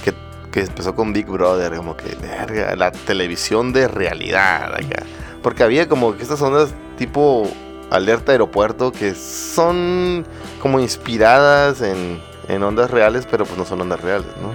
que, 0.04 0.12
que 0.50 0.60
empezó 0.60 0.94
con 0.94 1.12
Big 1.12 1.26
Brother, 1.26 1.76
como 1.76 1.96
que, 1.96 2.14
verga, 2.16 2.74
la 2.76 2.90
televisión 2.90 3.72
de 3.72 3.88
realidad. 3.88 4.72
Porque 5.42 5.62
había 5.62 5.88
como 5.88 6.16
que 6.16 6.22
estas 6.22 6.42
ondas 6.42 6.74
tipo 6.96 7.48
alerta 7.92 8.32
aeropuerto 8.32 8.90
que 8.92 9.14
son 9.14 10.26
como 10.60 10.80
inspiradas 10.80 11.82
en, 11.82 12.20
en 12.48 12.62
ondas 12.62 12.90
reales, 12.90 13.26
pero 13.30 13.44
pues 13.44 13.58
no 13.58 13.64
son 13.64 13.80
ondas 13.82 14.00
reales, 14.00 14.28
¿no? 14.40 14.52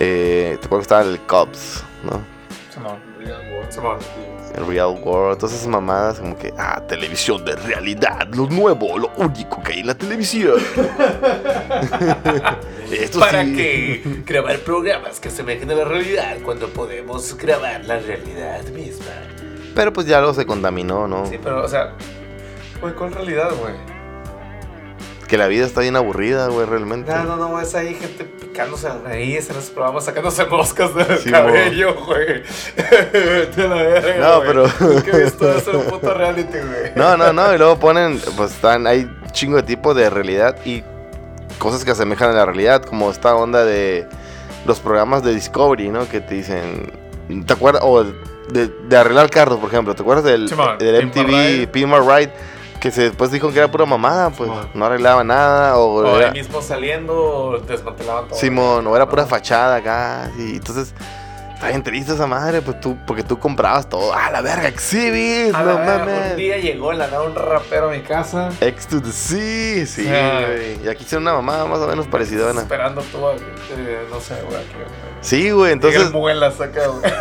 Eh, 0.00 0.56
¿Te 0.60 0.66
acuerdas 0.66 0.86
que 0.86 0.94
estaba 0.94 1.02
el 1.02 1.20
Cops, 1.20 1.84
no? 2.04 2.38
El 4.54 4.66
Real 4.66 4.98
World, 5.02 5.38
todas 5.38 5.54
esas 5.54 5.68
mamadas 5.68 6.20
como 6.20 6.36
que, 6.36 6.54
ah, 6.56 6.82
televisión 6.88 7.44
de 7.44 7.54
realidad, 7.56 8.28
lo 8.32 8.46
nuevo, 8.46 8.98
lo 8.98 9.10
único 9.16 9.62
que 9.62 9.72
hay 9.74 9.80
en 9.80 9.88
la 9.88 9.94
televisión. 9.94 10.54
Esto 12.90 13.20
¿Para 13.20 13.44
sí. 13.44 13.54
qué 13.54 14.22
grabar 14.24 14.58
programas 14.60 15.20
que 15.20 15.30
semejen 15.30 15.70
a 15.70 15.74
la 15.74 15.84
realidad 15.84 16.38
cuando 16.42 16.68
podemos 16.68 17.36
grabar 17.36 17.84
la 17.84 17.98
realidad 17.98 18.64
misma? 18.68 19.04
Pero 19.74 19.92
pues 19.92 20.06
ya 20.06 20.18
algo 20.18 20.32
se 20.32 20.46
contaminó, 20.46 21.06
¿no? 21.06 21.26
Sí, 21.26 21.38
pero, 21.42 21.62
o 21.64 21.68
sea, 21.68 21.94
güey, 22.80 22.94
¿cuál 22.94 23.12
realidad, 23.12 23.50
güey? 23.60 23.74
Que 25.26 25.36
la 25.36 25.46
vida 25.46 25.66
está 25.66 25.82
bien 25.82 25.94
aburrida, 25.94 26.48
güey, 26.48 26.66
realmente. 26.66 27.12
No, 27.12 27.24
no, 27.24 27.36
no, 27.36 27.60
es 27.60 27.74
ahí 27.74 27.94
gente 27.94 28.24
picándose 28.24 28.88
la 28.88 28.94
nariz 28.96 29.50
en 29.50 29.56
los 29.56 29.66
programas, 29.66 30.06
sacándose 30.06 30.46
moscas 30.46 30.94
del 30.94 31.18
Sí, 31.18 31.30
cabello, 31.30 31.94
güey. 32.06 32.42
A 33.58 33.60
la 33.68 33.74
verga, 33.82 34.26
No, 34.26 34.40
pero- 34.40 34.66
Nunca 34.80 35.16
he 35.18 35.24
visto 35.24 35.52
eso 35.54 35.70
en 35.72 35.76
un 35.76 35.82
puto 35.84 36.14
reality, 36.14 36.56
güey. 36.58 36.92
No, 36.96 37.16
no, 37.18 37.30
no, 37.34 37.54
y 37.54 37.58
luego 37.58 37.78
ponen, 37.78 38.18
pues 38.38 38.52
están, 38.52 38.86
hay 38.86 39.06
chingo 39.32 39.56
de 39.56 39.64
tipo 39.64 39.92
de 39.92 40.08
realidad 40.08 40.56
y 40.64 40.82
cosas 41.58 41.84
que 41.84 41.90
asemejan 41.90 42.30
a 42.30 42.32
la 42.32 42.46
realidad, 42.46 42.82
como 42.82 43.10
esta 43.10 43.34
onda 43.36 43.64
de 43.66 44.06
los 44.64 44.80
programas 44.80 45.22
de 45.22 45.34
Discovery, 45.34 45.90
¿no? 45.90 46.08
Que 46.08 46.22
te 46.22 46.36
dicen, 46.36 46.90
¿te 47.46 47.52
acuerdas? 47.52 47.82
O 47.84 48.02
de, 48.02 48.68
de 48.88 48.96
arreglar 48.96 49.28
carros, 49.28 49.58
por 49.58 49.68
ejemplo, 49.68 49.94
¿te 49.94 50.00
acuerdas 50.00 50.24
del, 50.24 50.44
MTV 50.44 51.26
Ride. 51.26 51.66
Pimp 51.66 51.92
My 51.92 51.98
Ride? 51.98 52.32
Que 52.80 52.90
se 52.90 53.02
después 53.02 53.30
dijo 53.30 53.52
que 53.52 53.58
era 53.58 53.70
pura 53.70 53.84
mamada, 53.86 54.30
pues 54.30 54.50
Simón. 54.50 54.70
no 54.74 54.84
arreglaba 54.86 55.24
nada, 55.24 55.76
o, 55.78 55.94
O 55.94 56.16
era, 56.16 56.28
ahí 56.28 56.32
mismo 56.32 56.62
saliendo, 56.62 57.62
desmantelaban 57.66 58.28
todo. 58.28 58.38
Simón, 58.38 58.86
o 58.86 58.94
era 58.94 59.08
pura 59.08 59.26
fachada 59.26 59.76
acá, 59.76 60.30
y 60.38 60.56
entonces... 60.56 60.94
Está 61.58 61.70
bien 61.70 61.82
triste 61.82 62.12
esa 62.12 62.28
madre, 62.28 62.62
pues 62.62 62.80
tú, 62.80 62.96
porque 63.04 63.24
tú 63.24 63.36
comprabas 63.40 63.88
todo. 63.88 64.14
¡Ah, 64.14 64.30
la 64.30 64.42
verga! 64.42 64.68
¡Exhibit! 64.68 65.52
A 65.52 65.62
¡No 65.64 65.72
la 65.72 65.74
verga, 65.80 65.98
mames! 66.06 66.30
Un 66.30 66.36
día 66.36 66.56
llegó 66.58 66.92
la 66.92 67.08
nada 67.08 67.22
un 67.22 67.34
rapero 67.34 67.88
a 67.88 67.90
mi 67.90 68.00
casa. 68.02 68.50
X 68.60 68.86
to 68.86 69.02
the 69.02 69.10
C, 69.10 69.84
sí, 69.84 70.04
güey. 70.04 70.84
Y 70.84 70.88
aquí 70.88 71.02
hicieron 71.02 71.24
una 71.24 71.32
mamada 71.32 71.64
más 71.66 71.80
o 71.80 71.88
menos 71.88 72.06
parecida. 72.06 72.48
Esperando 72.52 73.02
tú 73.02 73.26
a 73.26 73.34
eh, 73.34 74.06
no 74.08 74.20
sé, 74.20 74.40
güey. 74.48 74.60
Sí, 75.20 75.50
güey, 75.50 75.72
Entonces. 75.72 75.96
entonces 76.02 76.20
muelas 76.20 76.60
acá, 76.60 76.86
güey. 76.86 77.12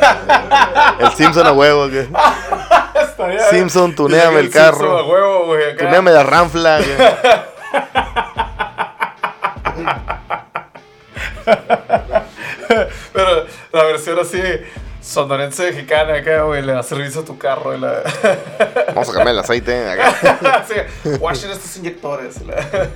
el 1.00 1.12
Simpson 1.14 1.48
a 1.48 1.54
huevo, 1.54 1.90
güey. 1.90 2.08
Estaría- 2.94 3.50
Simpson, 3.50 3.96
tuneame 3.96 4.28
llega 4.28 4.40
el 4.40 4.50
carro. 4.52 4.78
Simpson 4.78 4.98
a 5.00 5.04
huevo, 5.04 5.46
güey. 5.48 5.64
acá. 5.72 5.78
Tuneame 5.84 6.12
la 6.12 6.22
ranfla, 6.22 6.78
güey. 6.78 6.98
Pero 13.14 13.37
la 13.78 13.84
versión 13.86 14.20
así, 14.20 14.42
sonorense 15.02 15.72
mexicana 15.72 16.16
acá, 16.16 16.42
güey, 16.44 16.62
le 16.62 16.74
da 16.74 16.84
servicio 16.84 17.22
a 17.22 17.26
tu 17.26 17.38
carro. 17.38 17.74
Y 17.76 17.80
la... 17.80 18.02
Vamos 18.90 19.10
a 19.10 19.14
cambiar 19.14 19.30
el 19.30 19.40
aceite. 19.40 19.90
acá. 19.90 20.66
sí, 20.68 21.10
washen 21.20 21.52
estos 21.52 21.78
inyectores. 21.78 22.42
la- 22.46 22.90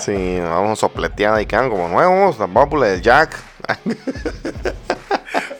Sí, 0.00 0.38
vamos 0.40 0.78
sopleteando 0.78 1.40
y 1.40 1.46
quedan 1.46 1.70
como 1.70 1.88
nuevos. 1.88 2.38
La 2.38 2.46
válvula 2.46 2.86
del 2.88 3.00
Jack. 3.02 3.34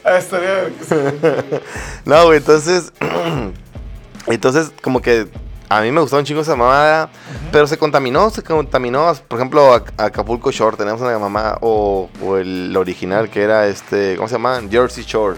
Ah, 0.04 0.18
estaría. 0.18 0.68
No, 2.04 2.26
güey, 2.26 2.38
entonces. 2.38 2.92
entonces, 4.26 4.72
como 4.82 5.00
que 5.00 5.26
a 5.68 5.80
mí 5.80 5.90
me 5.90 6.00
gustó 6.00 6.16
un 6.18 6.24
chingo 6.24 6.40
esa 6.42 6.56
mamada. 6.56 7.08
Pero 7.52 7.66
se 7.66 7.76
contaminó, 7.78 8.30
se 8.30 8.42
contaminó. 8.42 9.12
Por 9.28 9.38
ejemplo, 9.38 9.74
Ac- 9.74 9.92
Acapulco 9.96 10.50
Shore, 10.50 10.76
tenemos 10.76 11.00
una 11.00 11.18
mamada. 11.18 11.58
O, 11.60 12.08
o 12.24 12.36
el 12.36 12.76
original 12.76 13.28
que 13.30 13.42
era 13.42 13.66
este. 13.66 14.16
¿Cómo 14.16 14.28
se 14.28 14.34
llama? 14.34 14.60
Jersey 14.70 15.04
Shore. 15.04 15.36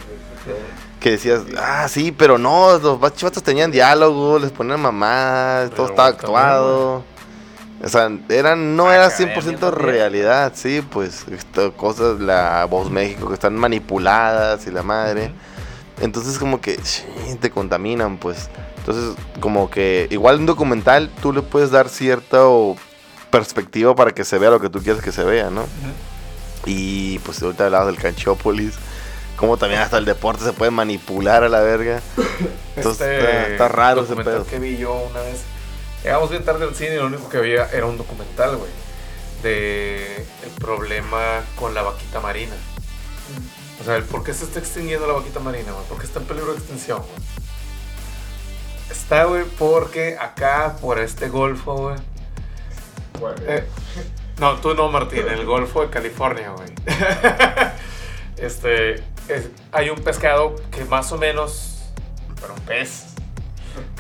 Que 1.01 1.13
decías, 1.13 1.43
ah, 1.57 1.87
sí, 1.89 2.11
pero 2.11 2.39
no, 2.39 2.77
los 2.79 2.99
bachivatos 2.99 3.41
tenían 3.43 3.71
diálogo, 3.71 4.39
les 4.41 4.51
ponían 4.51 4.81
mamadas, 4.81 5.71
todo 5.71 5.87
estaba 5.91 6.09
actuado. 6.09 7.05
O 7.85 7.89
sea, 7.89 8.11
eran, 8.29 8.75
no 8.75 8.91
era 8.91 9.07
Academia 9.07 9.37
100% 9.37 9.59
también. 9.61 9.73
realidad, 9.87 10.53
sí, 10.57 10.83
pues, 10.91 11.25
esto, 11.31 11.73
cosas, 11.75 12.19
la 12.19 12.65
voz 12.65 12.91
México 12.91 13.29
que 13.29 13.35
están 13.35 13.55
manipuladas 13.55 14.67
y 14.67 14.73
la 14.73 14.83
madre. 14.83 15.31
Entonces 16.01 16.37
como 16.41 16.61
que 16.61 16.81
te 17.41 17.51
contaminan, 17.51 18.17
pues. 18.17 18.51
Entonces 18.89 19.23
como 19.41 19.69
que 19.69 20.07
igual 20.11 20.39
un 20.39 20.47
documental 20.47 21.11
tú 21.21 21.35
le 21.35 21.43
puedes 21.43 21.71
dar 21.71 21.91
cierta 21.91 22.39
perspectiva 23.31 23.95
para 23.95 24.13
que 24.13 24.25
se 24.25 24.39
vea 24.39 24.49
lo 24.49 24.61
que 24.61 24.71
tú 24.71 24.81
quieres 24.83 25.03
que 25.03 25.13
se 25.13 25.25
vea, 25.25 25.51
¿no? 25.51 25.67
Y 26.65 27.19
pues 27.19 27.43
ahorita 27.43 27.67
hablabas 27.67 27.89
del 27.89 27.99
Canchópolis, 27.99 28.73
como 29.37 29.59
también 29.59 29.83
hasta 29.83 29.99
el 29.99 30.07
deporte 30.07 30.43
se 30.43 30.55
puede 30.55 30.71
manipular 30.71 31.45
a 31.45 31.51
la 31.51 31.61
verga. 31.61 32.01
Entonces 32.77 33.23
está, 33.23 33.47
está 33.49 33.69
raro 33.69 34.05
ese 34.05 34.13
Este 34.13 34.23
documental 34.25 34.47
pedo. 34.47 34.47
que 34.47 34.59
vi 34.59 34.79
yo 34.79 34.95
una 35.11 35.21
vez. 35.21 35.43
Llegamos 36.03 36.31
bien 36.31 36.45
tarde 36.47 36.65
al 36.65 36.75
cine 36.75 36.95
y 36.95 36.97
lo 36.97 37.09
único 37.09 37.29
que 37.29 37.39
veía 37.39 37.69
era 37.71 37.85
un 37.85 37.99
documental, 37.99 38.57
güey. 38.57 38.71
De 39.43 40.17
el 40.45 40.51
problema 40.59 41.43
con 41.57 41.75
la 41.75 41.83
vaquita 41.83 42.21
marina. 42.21 42.55
O 43.83 43.85
sea, 43.85 43.97
el 43.97 44.05
por 44.05 44.25
qué 44.25 44.33
se 44.33 44.45
está 44.45 44.61
extinguiendo 44.61 45.07
la 45.07 45.13
vaquita 45.13 45.41
marina, 45.41 45.73
güey. 45.73 45.85
¿Por 45.89 45.99
qué 45.99 46.07
está 46.07 46.21
en 46.21 46.25
peligro 46.25 46.53
de 46.53 46.59
extinción, 46.59 47.01
güey? 47.01 47.38
Está, 48.91 49.25
güey, 49.25 49.45
porque 49.59 50.17
acá, 50.19 50.77
por 50.81 50.99
este 50.99 51.29
golfo, 51.29 51.75
güey. 51.75 51.97
Bueno, 53.21 53.37
Eh, 53.47 53.65
no, 54.39 54.55
tú 54.57 54.75
no, 54.75 54.89
Martín, 54.91 55.25
el 55.29 55.45
Golfo 55.45 55.83
de 55.83 55.91
California, 55.91 56.51
güey. 56.51 56.69
este, 58.37 58.95
es- 59.29 59.49
hay 59.73 59.91
un 59.91 59.99
pescado 60.01 60.57
que 60.71 60.85
más 60.85 61.11
o 61.13 61.19
menos, 61.19 61.91
pero 62.41 62.55
un 62.55 62.61
pez, 62.61 63.07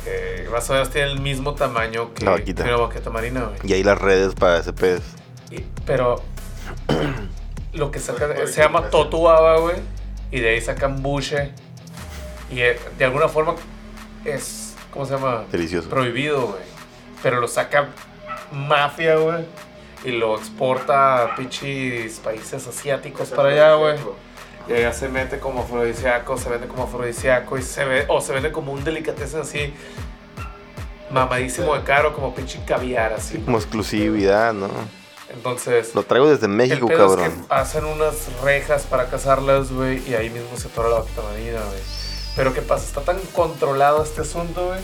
que 0.04 0.48
más 0.50 0.68
o 0.70 0.72
menos 0.74 0.90
tiene 0.90 1.10
el 1.10 1.20
mismo 1.20 1.54
tamaño 1.54 2.14
que, 2.14 2.24
La 2.24 2.32
vaquita. 2.32 2.62
que 2.64 2.68
una 2.72 2.78
vaqueta 2.82 3.10
marina, 3.10 3.44
güey. 3.44 3.58
Y 3.64 3.72
ahí 3.74 3.82
las 3.82 3.98
redes 3.98 4.34
para 4.34 4.58
ese 4.58 4.72
pez. 4.72 5.02
Y- 5.50 5.64
pero 5.84 6.22
lo 7.72 7.90
que 7.90 7.98
sacan 7.98 8.30
se 8.46 8.62
llama 8.62 8.90
totuaba, 8.90 9.58
güey, 9.58 9.76
y 10.30 10.40
de 10.40 10.50
ahí 10.50 10.60
sacan 10.60 11.02
buche, 11.02 11.52
y 12.50 12.60
eh, 12.60 12.78
de 12.98 13.04
alguna 13.04 13.28
forma 13.28 13.54
es, 14.24 14.67
¿cómo 14.92 15.06
se 15.06 15.14
llama? 15.14 15.44
Delicioso. 15.50 15.88
prohibido, 15.88 16.46
güey. 16.48 16.62
Pero 17.22 17.40
lo 17.40 17.48
saca 17.48 17.88
mafia, 18.52 19.16
güey. 19.16 19.44
Y 20.04 20.12
lo 20.12 20.36
exporta 20.36 21.24
a 21.24 21.34
pinches 21.36 22.20
países 22.20 22.66
asiáticos 22.66 23.30
para 23.30 23.48
allá, 23.48 23.74
güey. 23.74 23.96
Y 24.68 24.72
allá 24.74 24.92
se 24.92 25.08
mete 25.08 25.40
como 25.40 25.62
afrodisíaco, 25.62 26.36
se 26.36 26.48
vende 26.50 26.68
como 26.68 26.84
afrodisíaco 26.84 27.58
y 27.58 27.62
se 27.62 27.84
ve, 27.84 28.04
o 28.08 28.20
se 28.20 28.32
vende 28.32 28.52
como 28.52 28.72
un 28.72 28.84
delicatessen 28.84 29.40
así 29.40 29.74
mamadísimo 31.10 31.74
de 31.74 31.82
caro, 31.82 32.14
como 32.14 32.34
pinche 32.34 32.60
caviar 32.66 33.12
así. 33.14 33.38
Como 33.38 33.56
exclusividad, 33.58 34.52
¿no? 34.52 34.68
Entonces, 35.30 35.94
Lo 35.94 36.02
traigo 36.04 36.28
desde 36.28 36.46
el 36.46 36.52
México, 36.52 36.88
es 36.90 36.96
cabrón. 36.96 37.30
que 37.48 37.54
hacen 37.54 37.84
unas 37.84 38.14
rejas 38.42 38.84
para 38.84 39.08
cazarlas, 39.08 39.72
güey, 39.72 40.02
y 40.08 40.14
ahí 40.14 40.30
mismo 40.30 40.56
se 40.56 40.68
atora 40.68 40.88
la 40.90 40.98
vaquita 41.00 41.22
marina, 41.22 41.60
güey. 41.68 41.80
Pero 42.38 42.54
¿qué 42.54 42.62
pasa? 42.62 42.84
Está 42.84 43.00
tan 43.00 43.18
controlado 43.34 44.00
este 44.00 44.20
asunto, 44.20 44.68
güey, 44.68 44.78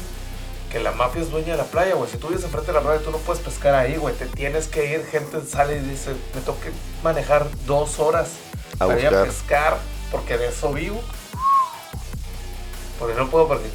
que 0.73 0.81
la 0.81 0.91
mafia 0.91 1.23
es 1.23 1.31
dueña 1.31 1.53
de 1.53 1.59
la 1.59 1.65
playa, 1.67 1.95
güey. 1.95 2.11
Si 2.11 2.17
tú 2.17 2.27
vives 2.27 2.43
enfrente 2.43 2.73
de 2.73 2.73
la 2.73 2.81
playa, 2.81 3.01
tú 3.01 3.13
no 3.13 3.19
puedes 3.19 3.41
pescar 3.41 3.77
ahí, 3.77 3.95
güey. 3.95 4.13
Te 4.13 4.27
tienes 4.27 4.67
que 4.67 4.93
ir, 4.93 5.07
gente 5.07 5.41
sale 5.43 5.77
y 5.77 5.79
dice, 5.79 6.17
me 6.35 6.41
tengo 6.41 6.59
que 6.59 6.73
manejar 7.05 7.47
dos 7.65 8.01
horas 8.01 8.31
A 8.81 8.89
para 8.89 8.99
ir 8.99 9.07
a 9.07 9.23
pescar, 9.23 9.79
porque 10.11 10.37
de 10.37 10.49
eso 10.49 10.73
vivo. 10.73 11.01
Porque 12.99 13.15
no 13.15 13.31
puedo 13.31 13.47
porque 13.47 13.71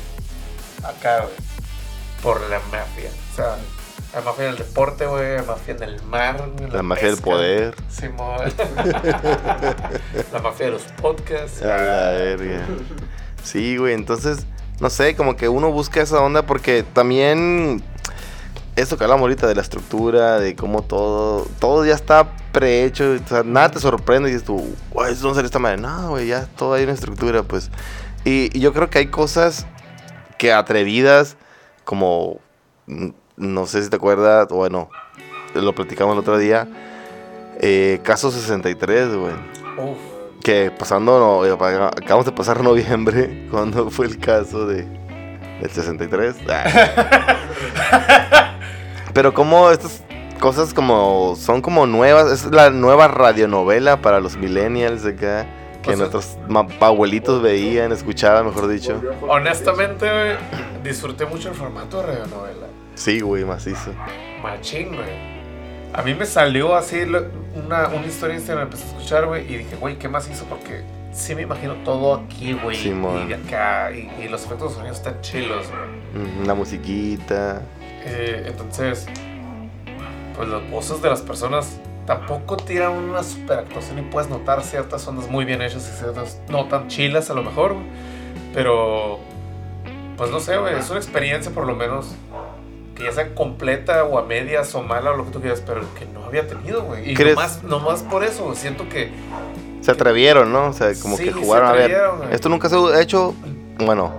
acá, 0.84 1.22
güey, 1.22 1.36
por 2.22 2.42
la 2.50 2.60
mafia. 2.60 3.12
O 3.32 3.36
sea, 3.38 3.56
la 4.14 4.20
mafia 4.20 4.46
del 4.48 4.58
deporte, 4.58 5.06
güey, 5.06 5.38
la 5.38 5.44
mafia 5.44 5.76
en 5.76 5.84
el 5.84 6.04
mar, 6.04 6.52
güey, 6.58 6.70
La 6.70 6.84
magia 6.84 7.08
del 7.08 7.18
poder. 7.20 7.76
Simón. 7.88 8.42
la 10.34 10.40
mafia 10.44 10.66
de 10.66 10.72
los 10.74 10.82
podcasts. 11.02 11.62
A 11.62 11.78
la 11.78 12.12
verga. 12.12 12.66
Sí, 13.44 13.78
güey, 13.78 13.94
entonces, 13.94 14.46
no 14.80 14.90
sé, 14.90 15.16
como 15.16 15.36
que 15.36 15.50
uno 15.50 15.72
busca 15.72 16.02
esa 16.02 16.22
onda 16.22 16.44
porque 16.44 16.84
también 16.84 17.84
esto 18.76 18.98
que 18.98 19.04
hablamos 19.04 19.24
ahorita 19.24 19.48
de 19.48 19.56
la 19.56 19.62
estructura, 19.62 20.40
de 20.40 20.56
cómo 20.56 20.84
todo, 20.84 21.46
todo 21.60 21.86
ya 21.86 21.94
está 21.94 22.32
prehecho, 22.52 23.18
o 23.24 23.28
sea, 23.28 23.44
nada 23.44 23.72
te 23.72 23.80
sorprende 23.80 24.30
y 24.30 24.34
dices 24.34 24.46
tú, 24.46 24.76
güey, 24.92 25.16
¿dónde 25.16 25.36
sale 25.36 25.46
esta 25.46 25.60
madre? 25.60 25.78
No, 25.78 26.10
güey, 26.10 26.28
ya 26.28 26.46
todo 26.46 26.74
hay 26.74 26.84
una 26.84 26.94
estructura, 26.94 27.44
pues. 27.44 27.70
Y, 28.24 28.58
yo 28.58 28.74
creo 28.74 28.90
que 28.90 29.00
hay 29.00 29.08
cosas 29.08 29.66
que 30.38 30.54
atrevidas, 30.54 31.36
como, 31.84 32.40
mm, 32.88 33.10
no 33.38 33.66
sé 33.66 33.84
si 33.84 33.90
te 33.90 33.98
acuerdas, 33.98 34.48
bueno, 34.50 34.90
lo 35.54 35.76
platicamos 35.76 36.14
el 36.14 36.20
otro 36.20 36.38
día, 36.38 36.68
eh, 37.60 38.00
Caso 38.04 38.32
63, 38.32 39.16
güey 39.16 39.34
Uf. 39.78 40.09
Que 40.44 40.72
pasando, 40.72 41.20
no, 41.20 41.46
eh, 41.46 41.52
acabamos 41.52 42.26
de 42.26 42.32
pasar 42.32 42.64
noviembre, 42.64 43.48
cuando 43.52 43.90
fue 43.90 44.06
el 44.06 44.18
caso 44.20 44.66
de 44.66 45.00
del 45.62 45.70
63. 45.70 46.36
Ah. 46.50 47.36
Pero 49.14 49.34
como 49.34 49.70
estas 49.72 50.04
cosas 50.40 50.74
como 50.74 51.36
son 51.36 51.62
como 51.62 51.86
nuevas, 51.86 52.32
es 52.32 52.46
la 52.46 52.70
nueva 52.70 53.08
radionovela 53.08 54.02
para 54.02 54.20
los 54.20 54.38
millennials 54.38 55.04
de 55.04 55.12
acá. 55.12 55.48
que 55.82 55.92
O 55.92 55.98
sea, 55.98 56.08
nuestros 56.08 56.38
abuelitos 56.80 57.42
veían, 57.42 57.92
escuchaban, 57.92 58.46
mejor 58.46 58.68
dicho. 58.68 59.02
Honestamente, 59.28 60.38
disfruté 60.84 61.26
mucho 61.26 61.50
el 61.50 61.56
formato 61.56 62.02
de 62.02 62.08
radionovela. 62.08 62.68
Sí, 62.96 63.20
güey, 63.22 63.46
macizo. 63.46 63.92
Machín, 64.42 64.96
güey. 64.96 65.39
A 65.94 66.02
mí 66.04 66.14
me 66.14 66.26
salió 66.26 66.76
así 66.76 67.02
una, 67.02 67.88
una 67.88 68.06
historia 68.06 68.34
en 68.36 68.40
Instagram, 68.40 68.66
empecé 68.66 68.86
a 68.86 68.88
escuchar, 68.88 69.26
güey, 69.26 69.52
y 69.52 69.58
dije, 69.58 69.76
güey, 69.76 69.98
¿qué 69.98 70.08
más 70.08 70.30
hizo? 70.30 70.46
Porque 70.46 70.84
sí 71.12 71.34
me 71.36 71.42
imagino 71.42 71.74
todo 71.84 72.14
aquí, 72.16 72.54
güey. 72.54 72.78
Simón. 72.78 73.24
y 73.24 73.28
de 73.28 73.36
acá, 73.36 73.92
y, 73.92 74.10
y 74.24 74.28
los 74.28 74.46
efectos 74.46 74.72
de 74.72 74.76
sonido 74.76 74.94
están 74.94 75.20
chilos, 75.22 75.66
güey. 75.70 76.46
La 76.48 76.54
musiquita. 76.54 77.62
Eh, 78.06 78.46
entonces, 78.48 79.08
pues 80.36 80.48
las 80.48 80.70
voces 80.70 81.02
de 81.02 81.10
las 81.10 81.22
personas 81.22 81.80
tampoco 82.06 82.58
tiran 82.58 82.94
una 82.94 83.24
super 83.24 83.60
actuación 83.60 84.00
y 84.00 84.02
puedes 84.04 84.30
notar 84.30 84.64
ciertas 84.64 85.08
ondas 85.08 85.30
muy 85.30 85.46
bien 85.46 85.62
hechas 85.62 85.88
y 85.94 85.98
ciertas 85.98 86.40
no 86.50 86.66
tan 86.66 86.88
chilas 86.88 87.30
a 87.30 87.34
lo 87.34 87.44
mejor, 87.44 87.76
pero 88.54 89.20
pues 90.18 90.32
no 90.32 90.40
sé, 90.40 90.58
güey, 90.58 90.76
es 90.76 90.90
una 90.90 91.00
experiencia 91.00 91.52
por 91.52 91.68
lo 91.68 91.76
menos 91.76 92.16
que 93.00 93.06
ya 93.06 93.12
sea 93.12 93.34
completa 93.34 94.04
o 94.04 94.20
a 94.20 94.24
medias 94.24 94.76
o 94.76 94.84
mala 94.84 95.12
o 95.12 95.18
lo 95.18 95.26
que 95.26 95.32
tú 95.32 95.41
quieras, 95.41 95.64
pero 95.66 95.82
que 95.97 96.06
no 96.06 96.26
había 96.26 96.47
tenido, 96.47 96.84
güey. 96.84 97.10
Y 97.10 97.14
¿Crees? 97.16 97.36
nomás, 97.36 97.64
nomás 97.64 98.04
por 98.04 98.24
eso, 98.24 98.54
siento 98.54 98.88
que 98.89 99.10
Se 99.82 99.91
atrevieron, 99.91 100.52
¿no? 100.52 100.68
O 100.68 100.74
sea, 100.74 100.91
como 101.02 101.18
Sí, 101.18 101.24
que 101.24 101.32
se 101.32 101.39
jugaron 101.39 101.70
a 101.70 101.72
ver. 101.72 101.84
atrevieron, 101.86 102.18
güey. 102.20 102.34
Esto 102.34 102.50
nunca 102.50 102.70
se 102.70 102.76
ha 102.76 103.02
hecho. 103.02 103.34
Bueno, 103.78 104.12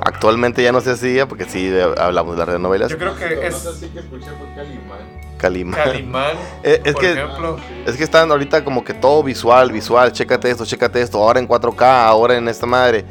actualmente 0.00 0.62
ya 0.62 0.70
no 0.72 0.80
se 0.80 0.92
hacía 0.92 1.26
porque 1.26 1.44
sí 1.44 1.70
hablamos 1.98 2.34
de 2.34 2.38
las 2.38 2.46
radionovelas. 2.46 2.90
yo 2.90 2.96
creo 2.98 3.16
que 3.16 3.46
es 3.46 3.66
así 3.66 3.88
que 3.88 3.98
escuché 3.98 4.26
fue 4.26 4.46
Calimán. 4.54 5.18
Calimán. 5.38 5.74
Calimán, 5.84 6.36
Eh, 6.62 6.80
es 6.84 6.92
por 6.94 7.02
que 7.02 7.12
ejemplo. 7.12 7.58
Es 7.86 7.96
que 7.96 8.04
están 8.04 8.30
ahorita 8.30 8.64
como 8.64 8.84
que 8.84 8.94
todo 8.94 9.22
visual, 9.22 9.72
visual, 9.72 10.12
chécate 10.12 10.50
esto, 10.50 10.64
chécate 10.64 11.00
esto, 11.02 11.18
ahora 11.22 11.40
en 11.40 11.48
4K, 11.48 11.82
ahora 11.82 12.36
en 12.36 12.48
esta 12.48 12.66
madre. 12.66 13.04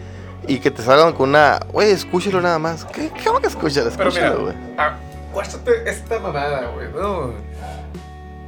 Y 0.47 0.59
que 0.59 0.71
te 0.71 0.81
salgan 0.81 1.11
con 1.13 1.29
una, 1.29 1.59
güey, 1.73 1.91
escúchalo 1.91 2.39
nada 2.39 2.57
más. 2.57 2.85
¿Qué, 2.85 3.11
qué 3.11 3.29
a 3.29 3.47
escuchar? 3.47 3.87
Escúchalo, 3.87 4.43
güey. 4.43 4.55
Esta 5.41 6.19
mamada, 6.19 6.71
güey. 6.73 6.89
No. 6.89 7.33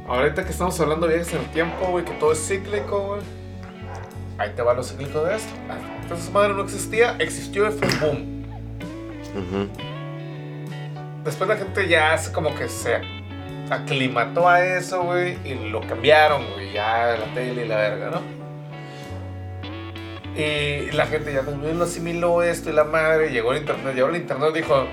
Ahorita 0.08 0.44
que 0.44 0.50
estamos 0.50 0.78
hablando 0.80 1.06
de 1.06 1.14
viajes 1.14 1.32
en 1.34 1.40
el 1.40 1.50
tiempo, 1.50 1.86
güey, 1.86 2.04
que 2.04 2.12
todo 2.12 2.32
es 2.32 2.46
cíclico, 2.46 3.00
güey. 3.00 3.22
Ahí 4.38 4.50
te 4.56 4.62
va 4.62 4.74
lo 4.74 4.82
cíclico 4.82 5.22
de 5.24 5.36
esto. 5.36 5.52
Entonces 6.02 6.32
madre 6.32 6.54
no 6.54 6.62
existía, 6.62 7.16
existió 7.18 7.68
y 7.68 7.72
fue 7.72 7.88
boom. 8.00 8.44
Ujú. 9.36 9.68
Después 11.24 11.48
la 11.48 11.56
gente 11.56 11.86
ya 11.86 12.14
hace 12.14 12.32
como 12.32 12.54
que 12.54 12.68
se 12.68 13.00
aclimató 13.70 14.48
a 14.48 14.64
eso, 14.64 15.02
güey, 15.02 15.38
y 15.44 15.54
lo 15.70 15.80
cambiaron, 15.82 16.42
güey, 16.54 16.72
ya 16.72 17.16
la 17.18 17.32
tele 17.34 17.64
y 17.64 17.68
la 17.68 17.76
verga, 17.76 18.10
¿no? 18.10 18.40
Y 20.34 20.90
la 20.92 21.06
gente 21.06 21.32
ya 21.32 21.42
también 21.42 21.78
lo 21.78 21.84
asimiló 21.84 22.42
esto 22.42 22.70
y 22.70 22.72
la 22.72 22.84
madre, 22.84 23.30
llegó 23.30 23.52
el 23.52 23.58
internet, 23.58 23.94
llegó 23.94 24.08
el 24.08 24.16
internet 24.16 24.50
y 24.54 24.58
dijo, 24.58 24.86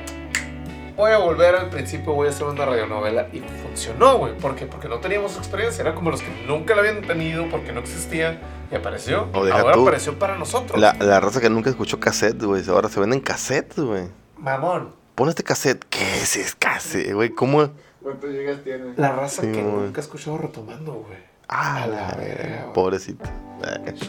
voy 0.97 1.11
a 1.11 1.17
volver 1.19 1.55
al 1.55 1.69
principio, 1.69 2.13
voy 2.13 2.27
a 2.27 2.31
hacer 2.31 2.45
una 2.47 2.65
radionovela. 2.65 3.27
Y 3.31 3.39
funcionó, 3.39 4.17
güey. 4.17 4.35
¿Por 4.37 4.55
qué? 4.55 4.65
Porque 4.65 4.89
no 4.89 4.97
teníamos 4.99 5.37
experiencia, 5.37 5.81
era 5.83 5.95
como 5.95 6.11
los 6.11 6.21
que 6.21 6.27
nunca 6.45 6.75
la 6.75 6.81
habían 6.81 7.01
tenido 7.03 7.47
porque 7.49 7.71
no 7.71 7.79
existía 7.79 8.41
y 8.71 8.75
apareció. 8.75 9.29
O 9.33 9.45
deja 9.45 9.59
Ahora 9.61 9.73
tú. 9.75 9.83
apareció 9.83 10.19
para 10.19 10.35
nosotros. 10.37 10.77
La, 10.79 10.93
la 10.99 11.19
raza 11.21 11.39
que 11.39 11.49
nunca 11.49 11.69
escuchó 11.69 11.99
cassette, 11.99 12.43
güey. 12.43 12.67
Ahora 12.67 12.89
se 12.89 12.99
venden 12.99 13.21
cassettes, 13.21 13.79
güey. 13.79 14.07
Mamón. 14.37 14.93
Pon 15.15 15.29
este 15.29 15.43
cassette. 15.43 15.85
¿Qué 15.89 16.01
es 16.21 16.35
ese 16.35 16.55
cassette, 16.59 17.13
güey? 17.13 17.29
¿Cómo? 17.29 17.69
¿Cuántos 18.03 18.29
gigas 18.31 18.63
tiene? 18.63 18.93
La 18.97 19.11
raza 19.13 19.41
Sí, 19.41 19.51
que 19.51 19.61
güey. 19.61 19.73
nunca 19.85 20.01
ha 20.01 20.03
escuchado 20.03 20.37
retomando, 20.37 20.93
güey. 20.93 21.17
Ah, 21.47 21.83
A 21.83 21.87
la 21.87 22.11
verga, 22.17 22.61
güey. 22.63 22.73
Pobrecito. 22.73 23.23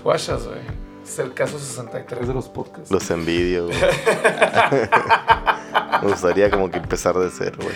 Guachas, 0.03 0.47
güey. 0.47 0.59
Es 1.09 1.19
el 1.19 1.33
caso 1.33 1.59
63 1.59 2.29
de 2.29 2.35
los 2.35 2.49
podcasts. 2.49 2.91
Los 2.91 3.11
envidio, 3.11 3.67
güey. 3.67 3.79
Me 6.03 6.11
gustaría 6.11 6.51
como 6.51 6.71
que 6.71 6.77
empezar 6.77 7.17
de 7.17 7.31
cero, 7.31 7.57
güey. 7.63 7.75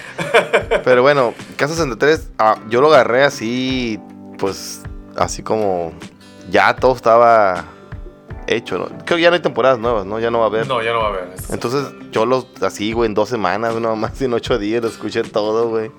Pero 0.84 1.00
bueno, 1.00 1.32
caso 1.56 1.74
63, 1.74 2.28
ah, 2.38 2.56
yo 2.68 2.82
lo 2.82 2.88
agarré 2.88 3.24
así, 3.24 3.98
pues, 4.38 4.82
así 5.16 5.42
como 5.42 5.92
ya 6.50 6.76
todo 6.76 6.94
estaba 6.94 7.64
hecho, 8.46 8.78
¿no? 8.78 8.86
Creo 9.06 9.16
que 9.16 9.22
ya 9.22 9.30
no 9.30 9.36
hay 9.36 9.42
temporadas 9.42 9.78
nuevas, 9.78 10.04
¿no? 10.04 10.20
Ya 10.20 10.30
no 10.30 10.38
va 10.38 10.44
a 10.44 10.48
haber. 10.48 10.66
No, 10.66 10.82
ya 10.82 10.92
no 10.92 10.98
va 10.98 11.06
a 11.06 11.08
haber. 11.08 11.32
Este- 11.34 11.54
Entonces 11.54 11.86
yo 12.10 12.26
lo 12.26 12.46
así, 12.60 12.92
güey, 12.92 13.08
en 13.08 13.14
dos 13.14 13.30
semanas, 13.30 13.74
no 13.76 13.96
más 13.96 14.20
en 14.20 14.34
ocho 14.34 14.58
días, 14.58 14.82
lo 14.82 14.88
escuché 14.88 15.22
todo, 15.22 15.70
güey. 15.70 15.90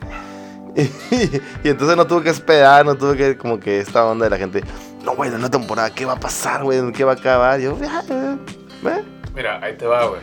Y, 1.63 1.69
entonces 1.69 1.95
no 1.95 2.07
tuve 2.07 2.23
que 2.23 2.29
esperar, 2.29 2.85
no 2.85 2.95
tuve 2.95 3.17
que, 3.17 3.37
como 3.37 3.59
que 3.59 3.79
esta 3.79 4.05
onda 4.05 4.25
de 4.25 4.31
la 4.31 4.37
gente, 4.37 4.63
no, 5.03 5.15
güey, 5.15 5.29
en 5.29 5.35
una 5.35 5.49
temporada, 5.49 5.93
¿qué 5.93 6.05
va 6.05 6.13
a 6.13 6.19
pasar, 6.19 6.63
güey? 6.63 6.79
¿En 6.79 6.91
qué 6.93 7.03
va 7.03 7.11
a 7.13 7.15
acabar? 7.15 7.59
Yo, 7.59 7.77
"Ah, 7.87 8.03
eh, 8.09 8.37
eh". 8.85 9.03
Mira, 9.35 9.59
ahí 9.63 9.75
te 9.75 9.85
va, 9.85 10.05
güey. 10.07 10.21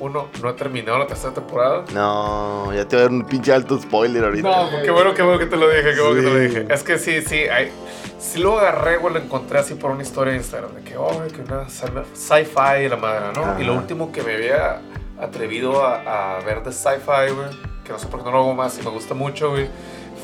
Uno, 0.00 0.28
no 0.42 0.48
ha 0.48 0.56
terminado 0.56 0.98
la 0.98 1.06
tercera 1.06 1.32
temporada. 1.32 1.84
No, 1.94 2.72
ya 2.74 2.86
te 2.88 2.96
voy 2.96 3.00
a 3.00 3.08
dar 3.08 3.12
un 3.12 3.24
pinche 3.24 3.52
alto 3.52 3.78
spoiler 3.80 4.24
ahorita. 4.24 4.48
No, 4.48 4.82
qué 4.82 4.90
bueno, 4.90 5.14
qué 5.14 5.22
bueno 5.22 5.38
que 5.38 5.46
te 5.46 5.56
lo 5.56 5.68
dije, 5.68 5.94
qué 5.94 6.00
bueno 6.00 6.14
que 6.16 6.22
te 6.22 6.30
lo 6.32 6.38
dije. 6.38 6.66
Es 6.74 6.82
que 6.82 6.98
sí, 6.98 7.22
sí, 7.22 7.36
hay, 7.44 7.70
sí 8.18 8.40
lo 8.40 8.58
agarré, 8.58 8.96
güey, 8.96 9.14
lo 9.14 9.20
encontré 9.20 9.58
así 9.60 9.74
por 9.74 9.90
una 9.92 10.02
historia 10.02 10.32
de 10.32 10.38
Instagram, 10.38 10.74
de 10.74 10.82
que, 10.82 10.96
oh, 10.96 11.22
que 11.32 11.42
una 11.42 11.66
sci- 11.68 12.04
sci-fi 12.14 12.84
y 12.84 12.88
la 12.88 12.96
madre, 12.96 13.26
¿no? 13.34 13.60
Y 13.60 13.64
lo 13.64 13.72
Ajá. 13.72 13.80
último 13.82 14.10
que 14.10 14.22
me 14.22 14.34
había 14.34 14.80
atrevido 15.20 15.84
a, 15.84 16.36
a 16.36 16.40
ver 16.40 16.62
de 16.64 16.72
sci-fi, 16.72 17.32
güey, 17.32 17.48
que 17.84 17.92
no 17.92 17.98
sé 17.98 18.06
por 18.08 18.20
qué 18.20 18.26
no 18.26 18.32
lo 18.32 18.38
hago 18.38 18.54
más 18.54 18.76
y 18.78 18.82
me 18.82 18.90
gusta 18.90 19.14
mucho, 19.14 19.50
güey, 19.50 19.68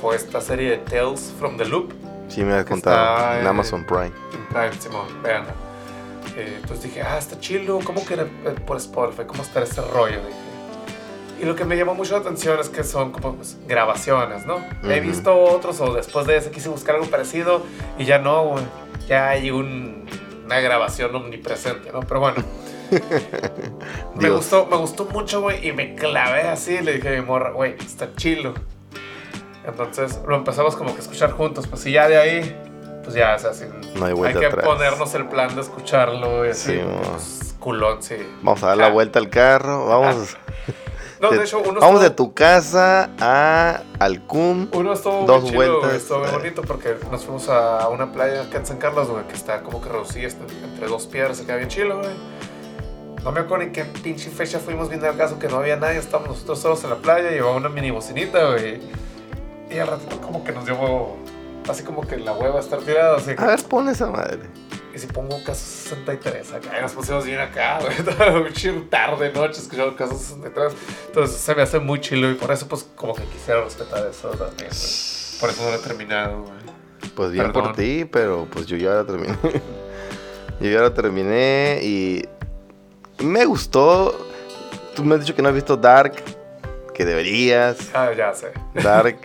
fue 0.00 0.16
esta 0.16 0.40
serie 0.40 0.70
de 0.70 0.78
Tales 0.78 1.32
from 1.38 1.56
the 1.56 1.64
Loop. 1.66 1.92
Sí, 2.28 2.44
me 2.44 2.54
has 2.54 2.64
contado. 2.64 3.16
está, 3.16 3.40
En 3.40 3.46
eh, 3.46 3.48
Amazon 3.48 3.84
Prime. 3.84 4.12
en 4.32 4.46
Prime, 4.48 4.72
Simón, 4.80 5.06
véanla. 5.22 5.54
Eh, 6.36 6.54
entonces 6.60 6.84
dije, 6.84 7.02
ah, 7.02 7.18
está 7.18 7.38
chido, 7.40 7.78
¿cómo 7.84 8.04
que 8.04 8.14
era, 8.14 8.22
eh, 8.24 8.54
por 8.66 8.76
Spotify? 8.76 9.22
¿Cómo 9.26 9.42
está 9.42 9.62
ese 9.62 9.80
rollo? 9.80 10.18
Dije. 10.20 10.38
Y 11.40 11.44
lo 11.44 11.54
que 11.54 11.64
me 11.64 11.76
llamó 11.76 11.94
mucho 11.94 12.14
la 12.14 12.20
atención 12.20 12.58
es 12.60 12.68
que 12.68 12.82
son 12.84 13.12
como 13.12 13.34
pues, 13.36 13.56
grabaciones, 13.66 14.44
¿no? 14.44 14.56
He 14.82 14.98
Ujú. 15.00 15.08
visto 15.08 15.34
otros 15.40 15.80
o 15.80 15.94
después 15.94 16.26
de 16.26 16.36
ese 16.36 16.50
quise 16.50 16.68
buscar 16.68 16.96
algo 16.96 17.06
parecido 17.08 17.62
y 17.96 18.04
ya 18.04 18.18
no, 18.18 18.44
güey. 18.44 18.64
Ya 19.08 19.28
hay 19.28 19.50
un- 19.50 20.04
una 20.44 20.60
grabación 20.60 21.14
omnipresente, 21.14 21.92
¿no? 21.92 22.00
Pero 22.00 22.20
bueno. 22.20 22.42
me 24.16 24.30
gustó, 24.30 24.66
me 24.66 24.76
gustó 24.76 25.04
mucho, 25.06 25.40
güey, 25.42 25.66
y 25.66 25.72
me 25.72 25.94
clavé 25.94 26.42
así. 26.42 26.80
Le 26.80 26.94
dije 26.94 27.08
a 27.08 27.20
mi 27.20 27.26
morra, 27.26 27.50
güey, 27.52 27.76
está 27.78 28.14
chilo. 28.16 28.54
Entonces 29.68 30.18
lo 30.26 30.36
empezamos 30.36 30.74
como 30.76 30.90
que 30.92 30.96
a 30.96 31.02
escuchar 31.02 31.32
juntos, 31.32 31.66
pues 31.66 31.84
y 31.86 31.92
ya 31.92 32.08
de 32.08 32.16
ahí, 32.18 32.56
pues 33.04 33.14
ya, 33.14 33.34
o 33.36 33.38
sea, 33.38 33.52
sin- 33.52 33.70
No 33.94 34.06
hay 34.24 34.34
que 34.34 34.46
atrás. 34.46 34.64
ponernos 34.64 35.14
el 35.14 35.26
plan 35.26 35.54
de 35.54 35.60
escucharlo 35.62 36.46
y 36.46 36.50
así. 36.50 36.72
Sí, 36.74 36.80
pues, 37.10 37.54
culón, 37.60 38.02
sí. 38.02 38.16
Vamos 38.42 38.62
a 38.62 38.68
dar 38.68 38.76
la 38.78 38.86
Ah. 38.86 38.90
vuelta 38.90 39.18
al 39.18 39.28
carro. 39.28 39.86
Vamos, 39.86 40.36
No, 41.20 41.30
de 41.30 41.38
de- 41.38 41.44
hecho, 41.44 41.58
uno 41.66 41.80
vamos 41.80 42.00
de 42.00 42.10
tu 42.10 42.32
casa 42.32 43.10
a 43.20 43.82
Alcum. 43.98 44.68
Uno 44.72 44.92
estuvo 44.92 45.24
Dos 45.26 45.42
muy 45.42 45.50
chido, 45.50 45.78
vueltas, 45.80 45.94
estuvo 46.02 46.20
muy 46.20 46.30
bonito 46.30 46.62
porque 46.62 46.96
nos 47.10 47.24
fuimos 47.24 47.48
a 47.48 47.88
una 47.88 48.12
playa 48.12 48.42
acá 48.42 48.58
en 48.58 48.66
San 48.66 48.76
Carlos, 48.78 49.08
güey, 49.08 49.26
que 49.26 49.34
está 49.34 49.62
como 49.62 49.80
que 49.82 49.88
reducida 49.88 50.28
entre 50.28 50.86
dos 50.86 51.06
piedras, 51.08 51.36
se 51.38 51.44
queda 51.44 51.56
bien 51.56 51.68
chido, 51.68 51.96
güey. 51.98 52.10
No 53.24 53.32
me 53.32 53.40
acuerdo 53.40 53.64
en 53.64 53.72
qué 53.72 53.84
pinche 53.84 54.30
fecha 54.30 54.60
fuimos 54.60 54.88
viendo 54.88 55.08
el 55.08 55.16
caso 55.16 55.40
que 55.40 55.48
no 55.48 55.56
había 55.56 55.74
nadie, 55.76 55.98
estábamos 55.98 56.30
nosotros 56.30 56.60
solos 56.60 56.84
en 56.84 56.90
la 56.90 56.96
playa, 56.96 57.30
llevaba 57.30 57.56
una 57.56 57.68
mini 57.68 57.90
bocinita, 57.90 58.50
güey. 58.52 58.80
Y 59.70 59.78
al 59.78 59.86
ratito 59.88 60.20
como 60.20 60.42
que 60.44 60.52
nos 60.52 60.66
llevó 60.66 61.16
así 61.68 61.82
como 61.82 62.06
que 62.06 62.16
la 62.16 62.32
hueva 62.32 62.60
estar 62.60 62.78
tirada, 62.80 63.16
así 63.16 63.34
que, 63.34 63.42
A 63.42 63.46
ver, 63.46 63.62
pon 63.64 63.88
esa 63.88 64.06
madre. 64.10 64.40
y 64.94 64.98
si 64.98 65.06
pongo 65.06 65.36
caso 65.44 65.60
63 65.66 66.52
acá, 66.54 66.80
nos 66.80 66.92
pusimos 66.92 67.26
bien 67.26 67.38
acá, 67.40 67.78
güey, 67.82 67.94
toda 67.98 68.30
muy 68.40 68.52
chido, 68.54 68.82
tarde, 68.88 69.30
noche, 69.32 69.60
escuchando 69.60 69.94
caso 69.94 70.16
63. 70.16 70.72
Entonces 71.08 71.36
se 71.36 71.54
me 71.54 71.62
hace 71.62 71.78
muy 71.78 72.00
chilo 72.00 72.30
y 72.30 72.34
por 72.34 72.50
eso 72.52 72.66
pues 72.68 72.88
como 72.96 73.14
que 73.14 73.24
quisiera 73.24 73.62
respetar 73.62 74.06
eso 74.06 74.28
también. 74.30 74.70
Por 75.40 75.50
eso 75.50 75.62
no 75.62 75.70
lo 75.70 75.74
he 75.76 75.78
terminado, 75.78 76.42
güey. 76.42 76.58
Pues 77.14 77.30
bien 77.32 77.46
Perdón. 77.46 77.64
por 77.64 77.76
ti, 77.76 78.04
pero 78.10 78.46
pues 78.50 78.66
yo 78.66 78.76
ya 78.76 78.90
la 78.90 79.04
terminé. 79.04 79.36
yo 80.60 80.70
ya 80.70 80.80
la 80.80 80.94
terminé 80.94 81.80
y 81.82 82.24
me 83.22 83.44
gustó. 83.44 84.26
Tú 84.96 85.04
me 85.04 85.14
has 85.14 85.20
dicho 85.20 85.34
que 85.34 85.42
no 85.42 85.48
has 85.48 85.54
visto 85.54 85.76
Dark, 85.76 86.14
que 86.94 87.04
deberías. 87.04 87.90
Ah, 87.94 88.10
ya 88.16 88.32
sé. 88.34 88.52
Dark. 88.82 89.18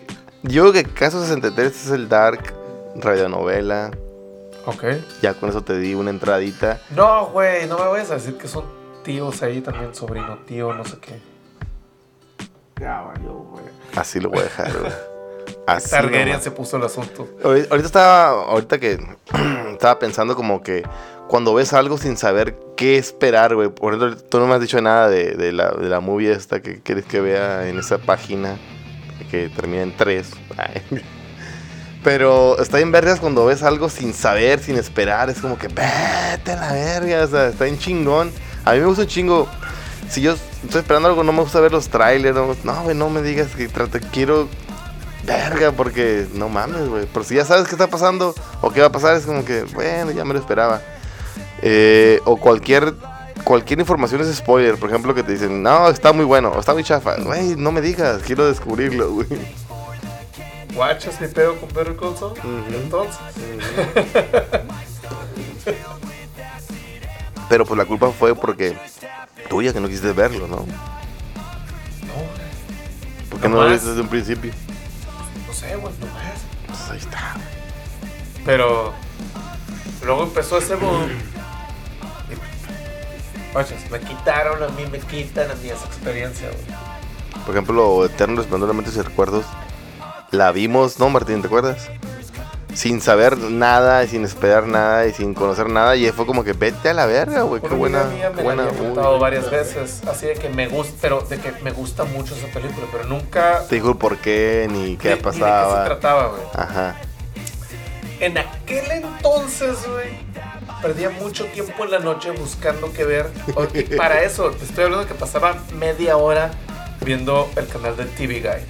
Yo 0.43 0.69
creo 0.69 0.73
que 0.73 0.83
Caso 0.83 1.21
63 1.21 1.71
es 1.71 1.91
el 1.91 2.09
Dark 2.09 2.53
radionovela. 2.95 3.91
Ok. 4.65 4.83
Ya 5.21 5.33
con 5.33 5.49
eso 5.49 5.63
te 5.63 5.77
di 5.77 5.93
una 5.93 6.09
entradita. 6.09 6.81
No, 6.95 7.27
güey, 7.27 7.67
no 7.67 7.77
me 7.77 7.87
vayas 7.87 8.11
a 8.11 8.15
decir 8.15 8.37
que 8.37 8.47
son 8.47 8.65
tíos 9.03 9.41
ahí 9.41 9.61
también, 9.61 9.93
sobrino, 9.93 10.37
tío, 10.45 10.73
no 10.73 10.85
sé 10.85 10.97
qué. 10.99 11.19
Ya 12.79 13.01
güey. 13.01 13.65
Así 13.95 14.19
lo 14.19 14.29
voy 14.29 14.39
a 14.39 14.43
dejar, 14.43 14.71
güey. 14.77 14.91
Así 15.67 15.91
Targaryen 15.91 16.41
se 16.41 16.51
puso 16.51 16.77
el 16.77 16.83
asunto. 16.83 17.27
Ahorita 17.43 17.69
ahorita 17.69 17.85
estaba, 17.85 18.27
ahorita 18.45 18.79
que 18.79 18.99
estaba 19.71 19.99
pensando 19.99 20.35
como 20.35 20.61
que 20.61 20.83
cuando 21.27 21.53
ves 21.53 21.73
algo 21.73 21.97
sin 21.97 22.17
saber 22.17 22.57
qué 22.75 22.97
esperar, 22.97 23.55
güey. 23.55 23.69
Por 23.69 23.93
ejemplo, 23.93 24.17
tú 24.29 24.39
no 24.39 24.47
me 24.47 24.55
has 24.55 24.61
dicho 24.61 24.81
nada 24.81 25.09
de, 25.09 25.35
de 25.35 25.53
la, 25.53 25.71
de 25.71 25.87
la 25.87 26.01
movie 26.01 26.31
esta 26.31 26.61
que 26.61 26.81
quieres 26.81 27.05
que 27.05 27.21
vea 27.21 27.67
en 27.69 27.79
esa 27.79 27.97
página 27.97 28.57
que 29.33 29.49
termina 29.49 29.81
en 29.81 29.97
3. 29.97 30.27
Pero 32.03 32.61
está 32.61 32.79
en 32.79 32.91
vergas 32.91 33.19
cuando 33.19 33.47
ves 33.47 33.63
algo 33.63 33.89
sin 33.89 34.13
saber, 34.13 34.59
sin 34.59 34.77
esperar. 34.77 35.31
Es 35.31 35.39
como 35.39 35.57
que 35.57 35.69
vete 35.69 36.51
a 36.51 36.55
la 36.55 36.71
verga. 36.71 37.23
O 37.23 37.27
sea, 37.27 37.47
está 37.47 37.65
en 37.65 37.79
chingón. 37.79 38.31
A 38.63 38.73
mí 38.73 38.79
me 38.79 38.85
gusta 38.85 39.01
un 39.01 39.07
chingo. 39.07 39.47
Si 40.07 40.21
yo 40.21 40.33
estoy 40.63 40.81
esperando 40.81 41.09
algo, 41.09 41.23
no 41.23 41.31
me 41.31 41.41
gusta 41.41 41.59
ver 41.61 41.71
los 41.71 41.89
trailers. 41.89 42.63
No, 42.63 42.83
güey, 42.83 42.95
no 42.95 43.09
me 43.09 43.23
digas 43.23 43.55
que 43.55 43.67
trate, 43.67 44.01
quiero 44.01 44.47
verga, 45.25 45.71
porque 45.71 46.27
no 46.35 46.47
mames, 46.47 46.87
güey. 46.87 47.07
Pero 47.11 47.25
si 47.25 47.33
ya 47.33 47.45
sabes 47.45 47.67
qué 47.67 47.73
está 47.73 47.87
pasando 47.87 48.35
o 48.61 48.69
qué 48.69 48.81
va 48.81 48.87
a 48.87 48.91
pasar, 48.91 49.15
es 49.15 49.25
como 49.25 49.43
que, 49.45 49.63
bueno, 49.73 50.11
ya 50.11 50.25
me 50.25 50.33
lo 50.33 50.39
esperaba. 50.39 50.79
Eh, 51.63 52.19
o 52.25 52.37
cualquier 52.37 52.93
cualquier 53.43 53.79
información 53.79 54.21
es 54.21 54.35
spoiler. 54.35 54.77
Por 54.77 54.89
ejemplo, 54.89 55.13
que 55.13 55.23
te 55.23 55.33
dicen, 55.33 55.61
no, 55.61 55.89
está 55.89 56.13
muy 56.13 56.25
bueno, 56.25 56.57
está 56.59 56.73
muy 56.73 56.83
chafa. 56.83 57.15
Güey, 57.17 57.55
no 57.55 57.71
me 57.71 57.81
digas, 57.81 58.21
quiero 58.25 58.47
descubrirlo, 58.47 59.11
güey. 59.11 59.27
¿Guachas 60.73 61.21
mi 61.21 61.27
pedo 61.27 61.55
con 61.59 61.69
Better 61.69 61.95
Call 61.95 62.17
Saul? 62.17 62.33
Entonces, 62.73 63.19
Pero 67.49 67.65
pues 67.65 67.77
la 67.77 67.85
culpa 67.85 68.09
fue 68.11 68.33
porque 68.33 68.75
tuya 69.49 69.71
que 69.73 69.79
no 69.79 69.87
quisiste 69.87 70.13
verlo, 70.13 70.47
¿no? 70.47 70.55
no, 70.55 70.63
güey. 70.63 70.75
¿Por 73.29 73.39
qué 73.39 73.49
no 73.49 73.57
No 73.57 73.63
lo 73.63 73.69
viste 73.69 73.89
desde 73.89 74.01
un 74.01 74.07
principio? 74.07 74.51
No 75.47 75.53
sé, 75.53 75.75
güey, 75.75 75.93
no 75.99 76.07
más. 76.07 76.41
Pues 76.67 76.89
ahí 76.89 76.97
está. 76.97 77.35
Pero 78.45 78.93
luego 80.03 80.23
empezó 80.23 80.57
ese 80.57 80.75
Guachas, 83.53 83.89
me 83.91 83.99
quitaron 83.99 84.63
a 84.63 84.67
mí, 84.69 84.85
me 84.91 84.99
quitan 84.99 85.49
a 85.51 85.55
mí 85.55 85.69
esa 85.69 85.85
experiencia, 85.85 86.49
güey. 86.49 87.43
Por 87.45 87.55
ejemplo, 87.55 88.05
Eterno 88.05 88.37
Resplandor 88.37 88.69
de 88.69 88.75
Mentes 88.75 88.95
y 88.95 89.01
Recuerdos. 89.01 89.45
La 90.31 90.51
vimos, 90.51 90.99
¿no, 90.99 91.09
Martín? 91.09 91.41
¿Te 91.41 91.47
acuerdas? 91.47 91.89
Sin 92.73 93.01
saber 93.01 93.37
nada, 93.37 94.03
y 94.03 94.07
sin 94.07 94.23
esperar 94.25 94.65
nada, 94.65 95.05
y 95.05 95.13
sin 95.13 95.35
conocer 95.35 95.69
nada. 95.69 95.95
Y 95.95 96.09
fue 96.11 96.25
como 96.25 96.43
que 96.43 96.53
vete 96.53 96.89
a 96.89 96.93
la 96.95 97.05
verga, 97.05 97.43
güey. 97.43 97.61
Qué 97.61 97.67
buena, 97.67 98.05
mía 98.05 98.31
me 98.31 98.37
qué 98.37 98.41
buena 98.43 98.63
varias 99.19 99.51
veces, 99.51 100.01
así 100.09 100.25
de 100.25 100.33
que 100.33 100.49
me 100.49 100.67
gusta, 100.67 100.95
pero 100.99 101.21
de 101.21 101.37
que 101.37 101.51
me 101.61 101.71
gusta 101.71 102.03
mucho 102.05 102.33
esa 102.33 102.47
película, 102.47 102.87
pero 102.91 103.03
nunca 103.03 103.63
Te 103.69 103.75
dijo 103.75 103.91
el 103.91 103.97
por 103.97 104.17
qué, 104.17 104.67
ni 104.71 104.73
qué 104.73 104.81
ni 104.81 104.91
de 104.91 104.97
qué 104.97 105.15
se 105.17 105.17
pasaba. 105.17 105.85
trataba, 105.85 106.27
güey. 106.29 106.41
Ajá. 106.55 106.95
En 108.19 108.37
aquel 108.39 108.89
entonces, 108.89 109.77
güey, 109.87 110.09
perdía 110.83 111.09
mucho 111.09 111.45
tiempo 111.45 111.85
en 111.85 111.91
la 111.91 111.99
noche 111.99 112.31
buscando 112.31 112.91
qué 112.91 113.05
ver. 113.05 113.31
Y 113.73 113.95
para 113.95 114.21
eso, 114.21 114.51
te 114.51 114.65
estoy 114.65 114.83
hablando 114.83 115.07
que 115.07 115.13
pasaba 115.13 115.55
media 115.79 116.17
hora 116.17 116.51
viendo 117.05 117.49
el 117.55 117.67
canal 117.67 117.95
de 117.95 118.05
TV 118.05 118.41
Guy. 118.41 118.61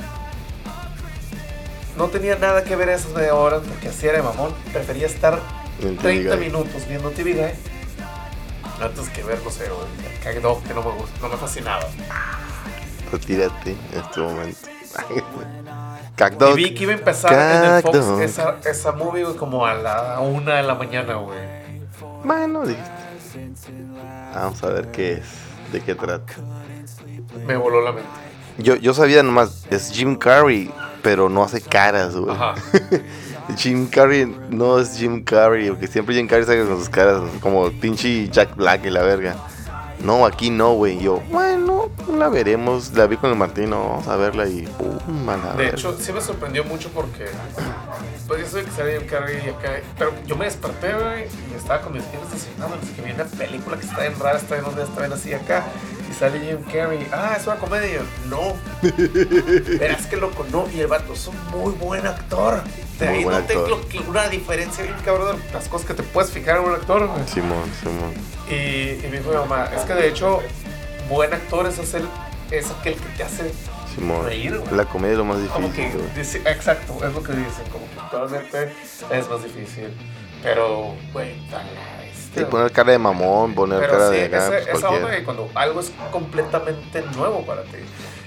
No 1.98 2.08
tenía 2.08 2.36
nada 2.38 2.64
que 2.64 2.76
ver 2.76 2.90
esas 2.90 3.12
media 3.14 3.34
hora 3.36 3.60
porque 3.60 3.90
así 3.90 4.08
era 4.08 4.18
de 4.18 4.24
mamón. 4.24 4.54
Prefería 4.72 5.08
estar 5.08 5.40
En 5.82 5.98
30 5.98 6.02
TV 6.02 6.20
Guide. 6.24 6.38
minutos 6.38 6.88
viendo 6.88 7.10
TV 7.10 7.34
Guy 7.34 7.74
antes 8.82 9.10
que 9.10 9.24
ver, 9.24 9.40
no 9.44 9.50
sé, 9.50 9.66
Kagdog, 10.24 10.62
que 10.64 10.74
no 10.74 10.84
me 10.84 10.92
gusta, 10.92 11.18
no 11.22 11.30
me 11.30 11.38
fascinaba. 11.38 11.86
Retírate 13.12 13.72
en 13.72 14.00
este 14.00 14.20
momento. 14.22 14.58
Y 16.14 16.16
Cacdog. 16.16 16.56
vi 16.56 16.76
que 16.76 16.84
iba 16.84 16.92
a 16.92 16.96
empezar 16.98 17.34
en 17.34 17.74
el 17.74 17.82
Fox 17.82 17.98
Cagdog. 17.98 18.22
esa, 18.22 18.58
esa 18.66 18.92
movie, 18.92 19.24
güey, 19.24 19.36
como 19.36 19.66
a 19.66 19.74
la 19.74 20.20
una 20.20 20.58
de 20.58 20.64
la 20.64 20.76
mañana, 20.76 21.16
güey. 21.16 21.63
Bueno, 22.24 22.66
dijiste. 22.66 22.92
Vamos 24.34 24.64
a 24.64 24.68
ver 24.70 24.92
qué 24.92 25.14
es. 25.14 25.26
De 25.72 25.82
qué 25.82 25.96
trata. 25.96 26.34
Me 27.46 27.58
voló 27.58 27.82
la 27.82 27.92
mente. 27.92 28.10
Yo, 28.60 28.76
yo 28.76 28.94
sabía 28.94 29.24
nomás, 29.24 29.66
es 29.72 29.92
Jim 29.92 30.16
Carrey, 30.16 30.72
pero 31.02 31.28
no 31.30 31.44
hace 31.44 31.60
caras, 31.62 32.16
güey. 32.16 32.36
Ajá. 32.36 32.54
Jim 33.58 33.88
Carrey 33.88 34.26
no 34.52 34.78
es 34.80 34.96
Jim 34.98 35.24
Carrey, 35.24 35.70
porque 35.70 35.88
siempre 35.88 36.14
Jim 36.16 36.28
Carrey 36.28 36.46
saca 36.46 36.66
con 36.66 36.78
sus 36.78 36.90
caras 36.90 37.22
como 37.42 37.70
pinche 37.72 38.30
Jack 38.30 38.56
Black 38.56 38.86
y 38.86 38.90
la 38.92 39.02
verga. 39.02 39.36
No, 40.00 40.26
aquí 40.26 40.50
no, 40.52 40.74
güey. 40.74 41.00
Yo, 41.00 41.22
bueno, 41.32 41.90
la 42.16 42.30
veremos. 42.30 42.94
La 42.94 43.08
vi 43.08 43.18
con 43.18 43.32
el 43.32 43.38
Martino, 43.38 43.90
vamos 43.90 44.08
a 44.08 44.18
verla 44.18 44.48
y 44.48 44.62
pum, 44.68 45.30
a 45.30 45.38
la 45.38 45.52
De 45.54 45.58
verga. 45.58 45.72
hecho, 45.78 45.98
sí 46.00 46.12
me 46.14 46.22
sorprendió 46.22 46.64
mucho 46.64 46.90
porque. 46.90 47.26
Pues 48.28 48.40
yo 48.42 48.48
soy 48.48 48.64
que 48.64 48.72
salía 48.72 49.00
Jim 49.00 49.08
Carrey 49.08 49.42
y 49.46 49.50
acá. 49.50 49.82
Pero 49.98 50.14
yo 50.26 50.36
me 50.38 50.46
desperté, 50.46 50.94
güey, 50.94 51.26
y 51.52 51.58
estaba 51.58 51.82
con 51.82 51.94
mis 51.94 52.04
hijos 52.04 52.32
desayunando. 52.32 52.78
Así 52.82 52.94
que 52.94 53.02
vi 53.02 53.12
una 53.12 53.26
película 53.26 53.78
que 53.78 53.86
está 53.86 54.00
bien 54.00 54.20
rara, 54.20 54.38
está 54.38 54.56
bien 54.56 54.66
donde 54.66 54.84
está 54.84 55.00
bien 55.02 55.14
así 55.14 55.34
acá. 55.34 55.64
Y 56.10 56.14
sale 56.14 56.40
Jim 56.40 56.62
Carrey. 56.72 57.08
Ah, 57.12 57.36
es 57.40 57.46
una 57.48 57.58
comedia. 57.58 58.00
No. 58.30 58.54
Verás 59.80 60.08
que 60.08 60.16
loco, 60.18 60.46
no. 60.52 60.68
Y 60.74 60.80
el 60.80 60.88
vato 60.88 61.14
es 61.14 61.28
un 61.28 61.36
muy 61.52 61.74
buen 61.74 62.08
actor. 62.08 62.62
De 63.00 63.08
Muy 63.08 63.18
ahí 63.18 63.24
buen 63.24 63.40
no 63.40 63.44
tengo 63.46 63.62
actor. 63.66 63.88
que- 63.88 64.00
una 64.00 64.30
diferencia 64.30 64.84
bien 64.84 64.96
cabrón 65.04 65.38
de 65.42 65.54
las 65.54 65.68
cosas 65.68 65.88
que 65.88 65.94
te 65.96 66.04
puedes 66.04 66.32
fijar 66.32 66.58
en 66.58 66.64
un 66.66 66.74
actor, 66.76 67.08
güey. 67.08 67.28
Simón, 67.28 67.70
Simón. 67.82 68.14
Y, 68.50 68.54
y 69.06 69.08
me 69.10 69.18
dijo 69.20 69.32
mi 69.32 69.36
mamá, 69.38 69.70
es 69.76 69.82
que 69.82 69.94
de 69.94 70.08
hecho, 70.08 70.40
buen 71.10 71.34
actor 71.34 71.66
es, 71.68 71.80
hacer, 71.80 72.04
es 72.52 72.70
aquel 72.70 72.94
que 72.96 73.08
te 73.18 73.24
hace 73.24 73.52
Simón. 73.96 74.26
Reír, 74.26 74.58
güey. 74.58 74.76
La 74.76 74.86
comedia 74.86 75.14
es 75.14 75.18
lo 75.18 75.26
más 75.26 75.38
como 75.50 75.68
difícil, 75.68 75.92
que, 75.92 75.98
güey. 75.98 76.14
dice- 76.16 76.42
exacto, 76.46 76.94
es 77.06 77.14
lo 77.14 77.22
que 77.24 77.34
dicen, 77.34 77.66
como 77.72 77.86
que 77.86 78.00
actualmente 78.00 78.74
es 79.12 79.30
más 79.30 79.44
difícil. 79.44 79.90
Pero, 80.42 80.94
güey, 81.14 81.36
bestia, 81.40 81.64
Sí, 82.36 82.46
poner 82.50 82.72
cara 82.72 82.92
de 82.92 82.98
mamón, 83.00 83.54
poner 83.54 83.80
Pero 83.80 83.92
cara 83.94 84.10
sí, 84.10 84.16
de 84.16 84.26
acá, 84.26 84.38
esa, 84.38 84.50
pues, 84.50 84.68
esa 84.78 84.90
onda 84.90 85.12
que 85.12 85.24
cuando 85.24 85.50
algo 85.56 85.80
es 85.80 85.92
completamente 86.12 87.02
nuevo 87.16 87.46
para 87.46 87.62
ti. 87.64 87.78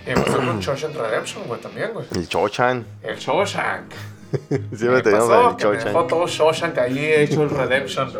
Y 0.07 0.15
pasó 0.15 0.37
con 0.39 0.61
Shawshank 0.61 0.95
Redemption, 0.95 1.45
güey, 1.47 1.61
también, 1.61 1.93
güey. 1.93 2.07
El 2.15 2.29
Chochan. 2.29 2.87
El 3.03 3.17
Shawshank. 3.19 3.93
Siempre 4.49 4.89
Me 4.89 5.03
tenemos 5.03 5.29
pasó 5.29 5.51
el 5.51 5.57
que 5.57 5.67
me 5.69 5.85
dejó 5.85 6.05
todo 6.07 6.27
Shawshank 6.29 6.79
ahí 6.79 6.99
hecho 6.99 7.43
el 7.43 7.51
Redemption. 7.51 8.11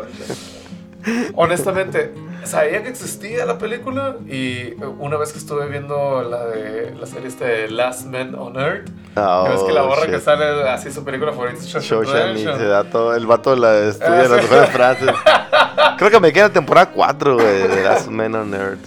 Honestamente, 1.35 2.13
sabía 2.47 2.81
que 2.83 2.89
existía 2.89 3.45
la 3.45 3.57
película 3.57 4.15
y 4.27 4.73
una 4.99 5.17
vez 5.17 5.31
que 5.31 5.37
estuve 5.39 5.67
viendo 5.67 6.23
la 6.23 6.45
de 6.45 6.95
la 6.95 7.05
serie 7.05 7.27
este 7.27 7.45
de 7.45 7.69
Last 7.69 8.07
Man 8.07 8.33
on 8.35 8.55
Earth, 8.57 8.89
Ah, 9.15 9.47
ves 9.49 9.61
que 9.63 9.73
la 9.73 9.83
oh, 9.83 9.87
borra 9.87 10.05
que 10.05 10.13
shit. 10.13 10.21
sale 10.21 10.69
así 10.69 10.91
su 10.91 11.03
película 11.03 11.31
favorita 11.31 11.59
Shawshank 11.63 12.35
y 12.37 12.43
se 12.43 12.65
da 12.65 12.83
todo. 12.83 13.15
El 13.15 13.25
vato 13.25 13.55
la 13.55 13.77
estudia 13.79 14.27
las 14.27 14.29
mejores 14.43 14.69
frases. 14.69 15.09
Creo 15.97 16.11
que 16.11 16.19
me 16.19 16.31
queda 16.31 16.49
temporada 16.51 16.91
4, 16.91 17.33
güey, 17.35 17.67
de 17.67 17.83
Last 17.83 18.09
Men 18.09 18.35
on 18.35 18.53
Earth. 18.53 18.79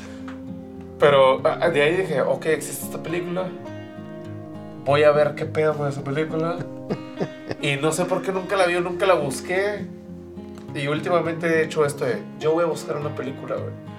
Pero 1.01 1.39
de 1.73 1.83
ahí 1.83 1.97
dije, 1.97 2.21
ok, 2.23 2.47
existe 2.47 2.85
esta 2.87 3.03
película. 3.03 3.49
Voy 4.85 5.03
a 5.03 5.11
ver 5.11 5.35
qué 5.35 5.47
pedo 5.47 5.75
con 5.75 5.89
esa 5.89 6.03
película. 6.03 6.57
Y 7.63 7.77
no 7.77 7.93
sé 7.93 8.05
por 8.07 8.23
qué 8.23 8.33
nunca 8.33 8.57
la 8.57 8.67
vi, 8.67 8.81
nunca 8.81 9.05
la 9.07 9.15
busqué. 9.15 9.85
Y 10.75 10.87
últimamente 10.87 11.47
he 11.47 11.65
hecho 11.65 11.85
esto 11.85 12.05
de, 12.05 12.23
yo 12.39 12.53
voy 12.53 12.65
a 12.65 12.67
buscar 12.67 12.97
una 12.97 13.15
película, 13.15 13.57
güey. 13.57 13.91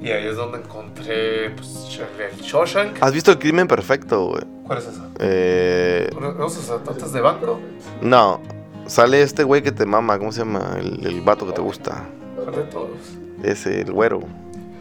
Y 0.00 0.10
ahí 0.10 0.26
es 0.26 0.36
donde 0.36 0.58
encontré, 0.58 1.50
pues, 1.50 1.98
el 2.32 2.40
Shawshank. 2.40 2.98
¿Has 3.00 3.12
visto 3.12 3.30
el 3.30 3.38
crimen 3.38 3.66
perfecto, 3.66 4.26
güey? 4.28 4.42
¿Cuál 4.66 4.78
es 4.78 4.86
esa? 4.86 5.08
Eh, 5.18 6.10
¿No 6.20 6.32
no 6.32 6.46
asaltantes 6.46 7.12
de 7.12 7.20
banco? 7.20 7.60
no. 8.00 8.40
Sale 8.86 9.22
este 9.22 9.44
güey 9.44 9.62
que 9.62 9.72
te 9.72 9.86
mama, 9.86 10.18
¿cómo 10.18 10.30
se 10.30 10.40
llama? 10.40 10.76
El, 10.78 11.06
el 11.06 11.22
vato 11.22 11.46
que 11.46 11.52
te 11.52 11.62
gusta. 11.62 12.04
¿Cuál 12.36 12.54
de 12.54 12.62
todos? 12.64 12.90
Ese, 13.42 13.80
el 13.80 13.92
güero. 13.92 14.20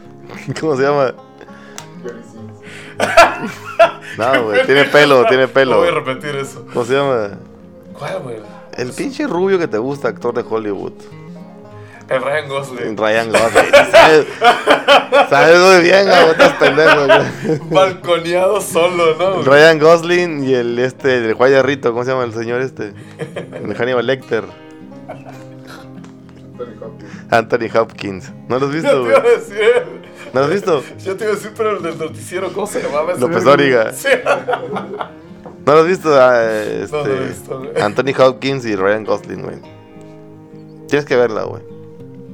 ¿Cómo 0.60 0.76
se 0.76 0.84
llama? 0.84 1.14
No, 4.18 4.44
güey, 4.44 4.66
tiene 4.66 4.84
pelo, 4.86 5.26
tiene 5.26 5.48
No 5.48 5.54
pelo. 5.54 5.78
voy 5.80 5.88
a 5.88 5.92
repetir 5.92 6.36
eso. 6.36 6.66
¿Cómo 6.74 6.86
se 6.86 6.94
llama? 6.96 7.32
¿Cuál, 7.98 8.20
güey? 8.24 8.36
El 8.78 8.92
pinche 8.92 9.26
rubio 9.28 9.58
que 9.58 9.68
te 9.68 9.78
gusta, 9.78 10.10
actor 10.10 10.34
de 10.34 10.44
Hollywood. 10.48 10.94
El 12.10 12.22
Ryan 12.22 12.50
Gosling. 12.50 12.98
Ryan 12.98 13.30
Gosling. 13.32 13.72
¿Sabes, 13.92 14.26
sabes 15.30 15.60
muy 15.60 15.84
bien, 15.84 16.06
güey, 16.06 16.30
estás 16.32 16.54
pendejo, 16.54 17.06
güey. 17.06 17.60
Balconeado 17.72 18.62
solo, 18.62 19.16
¿no? 19.18 19.34
güey? 19.36 19.46
Ryan 19.46 19.80
Gosling 19.80 20.44
y 20.44 20.54
el 20.54 20.78
este, 20.80 21.18
el 21.18 21.34
Guayarrito, 21.36 21.92
¿cómo 21.92 22.04
se 22.04 22.12
llama 22.12 22.26
el 22.26 22.34
señor 22.34 22.62
este? 22.62 22.94
El 23.54 23.74
Hannibal 23.76 24.06
Lecter. 24.06 24.44
Anthony 26.60 26.76
Hopkins. 26.82 27.32
Anthony 27.32 27.80
Hopkins. 27.80 28.32
¿No 28.50 28.60
lo 28.60 28.66
has 28.68 28.74
visto, 28.74 29.02
güey? 29.04 29.16
¿No 30.34 30.40
lo 30.42 30.46
has 30.46 30.52
visto? 30.52 30.84
Yo 31.04 31.16
te 31.16 31.24
iba 31.24 31.34
a 31.34 31.36
decir, 31.36 31.52
pero 31.56 31.78
el 31.78 31.84
del 31.84 31.98
noticiero, 31.98 32.52
¿cómo 32.54 32.68
se 32.68 32.82
llamaba? 32.82 33.14
López? 33.16 33.44
Dóriga. 33.44 33.94
Sí. 33.94 34.10
¿No 35.66 35.74
lo 35.74 35.80
has 35.80 35.88
visto? 35.88 36.10
Ah, 36.20 36.44
este, 36.44 36.96
No 36.98 37.06
lo 37.06 37.16
he 37.16 37.28
visto, 37.28 37.60
güey. 37.60 37.82
Anthony 37.82 38.14
Hopkins 38.22 38.66
y 38.66 38.76
Ryan 38.76 39.06
Gosling, 39.06 39.42
güey. 39.42 39.56
Tienes 40.88 41.06
que 41.06 41.16
verla, 41.16 41.44
güey. 41.44 41.64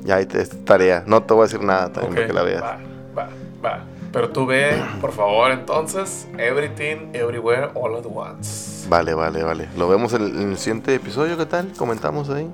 Ya, 0.09 0.15
ahí 0.15 0.25
te, 0.25 0.41
es 0.41 0.65
tarea. 0.65 1.03
No 1.05 1.21
te 1.21 1.35
voy 1.35 1.41
a 1.41 1.45
decir 1.45 1.61
nada 1.61 1.93
también 1.93 2.13
Ok, 2.13 2.15
para 2.15 2.27
que 2.27 2.33
la 2.33 2.41
veas. 2.41 2.63
Va, 2.63 2.79
va, 3.15 3.29
va. 3.63 3.79
Pero 4.11 4.29
tú 4.29 4.47
ve, 4.47 4.71
por 4.99 5.11
favor, 5.11 5.51
entonces, 5.51 6.27
Everything, 6.35 7.13
Everywhere, 7.13 7.69
All 7.75 7.95
at 7.95 8.05
Once. 8.11 8.89
Vale, 8.89 9.13
vale, 9.13 9.43
vale. 9.43 9.69
Lo 9.77 9.87
vemos 9.87 10.11
en 10.13 10.23
el, 10.23 10.35
en 10.41 10.51
el 10.53 10.57
siguiente 10.57 10.95
episodio, 10.95 11.37
¿qué 11.37 11.45
tal? 11.45 11.71
Comentamos 11.77 12.27
ahí. 12.31 12.49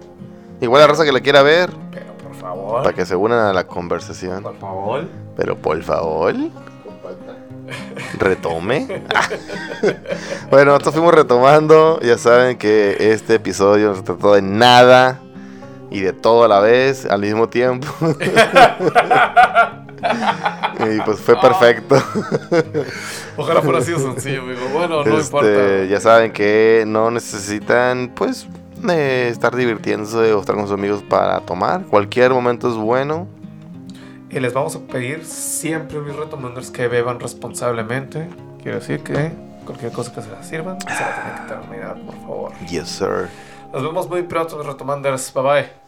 Igual 0.60 0.82
la 0.82 0.88
raza 0.88 1.06
que 1.06 1.14
la 1.14 1.22
quiera 1.22 1.44
ver, 1.44 1.70
Pero 1.94 2.12
por 2.22 2.36
favor, 2.36 2.84
para 2.84 2.94
que 2.94 3.06
se 3.06 3.16
unan 3.16 3.40
a 3.40 3.54
la 3.54 3.66
conversación. 3.66 4.44
por 4.44 4.60
favor. 4.60 5.06
Pero 5.38 5.56
por 5.56 5.82
favor. 5.82 6.36
Retome. 8.20 9.02
bueno, 10.52 10.72
nosotros 10.74 10.94
fuimos 10.96 11.14
retomando. 11.14 12.02
Ya 12.02 12.18
saben 12.18 12.58
que 12.58 12.98
este 13.14 13.36
episodio 13.36 13.92
no 13.92 13.96
se 13.96 14.02
trató 14.02 14.34
de 14.34 14.42
nada 14.42 15.22
y 15.92 16.02
de 16.02 16.14
todo 16.14 16.44
a 16.44 16.48
la 16.48 16.60
vez, 16.60 17.06
al 17.06 17.22
mismo 17.22 17.50
tiempo. 17.50 17.88
y 20.80 21.02
pues 21.02 21.20
fue 21.20 21.40
perfecto. 21.40 21.96
Ojalá 23.38 23.62
fuera 23.62 23.80
así 23.80 23.92
de 23.92 24.00
sencillo, 24.14 24.42
amigo. 24.42 24.62
Bueno, 24.74 25.04
no 25.04 25.18
Este, 25.18 25.26
importa. 25.26 25.86
Ya 25.86 26.00
saben 26.00 26.32
que 26.32 26.84
no 26.88 27.12
necesitan, 27.12 28.12
pues, 28.16 28.48
estar 28.88 29.56
divirtiéndose 29.56 30.34
o 30.34 30.40
estar 30.40 30.56
con 30.56 30.66
sus 30.66 30.74
amigos 30.74 31.04
para 31.04 31.40
tomar. 31.42 31.86
Cualquier 31.86 32.32
momento 32.32 32.70
es 32.70 32.76
bueno. 32.76 33.28
Y 34.30 34.40
les 34.40 34.54
vamos 34.54 34.76
a 34.76 34.80
pedir 34.80 35.24
siempre, 35.24 36.00
mis 36.00 36.16
retomanders, 36.16 36.70
que 36.72 36.88
beban 36.88 37.20
responsablemente. 37.20 38.28
Quiero 38.62 38.80
decir 38.80 39.02
que 39.02 39.32
cualquier 39.66 39.92
cosa 39.92 40.14
que 40.14 40.22
se 40.22 40.30
les 40.30 40.46
sirvan, 40.46 40.80
se 40.82 40.88
la 40.90 41.24
tienen 41.24 41.42
que 41.42 41.54
terminar, 41.54 41.96
por 42.06 42.16
favor. 42.22 42.52
Yes, 42.68 42.90
sir. 42.90 43.30
Nos 43.76 43.84
vemos 43.84 44.08
muy 44.08 44.24
pronto, 44.24 44.64
retomanders. 44.64 45.34
Bye 45.34 45.44
bye. 45.44 45.85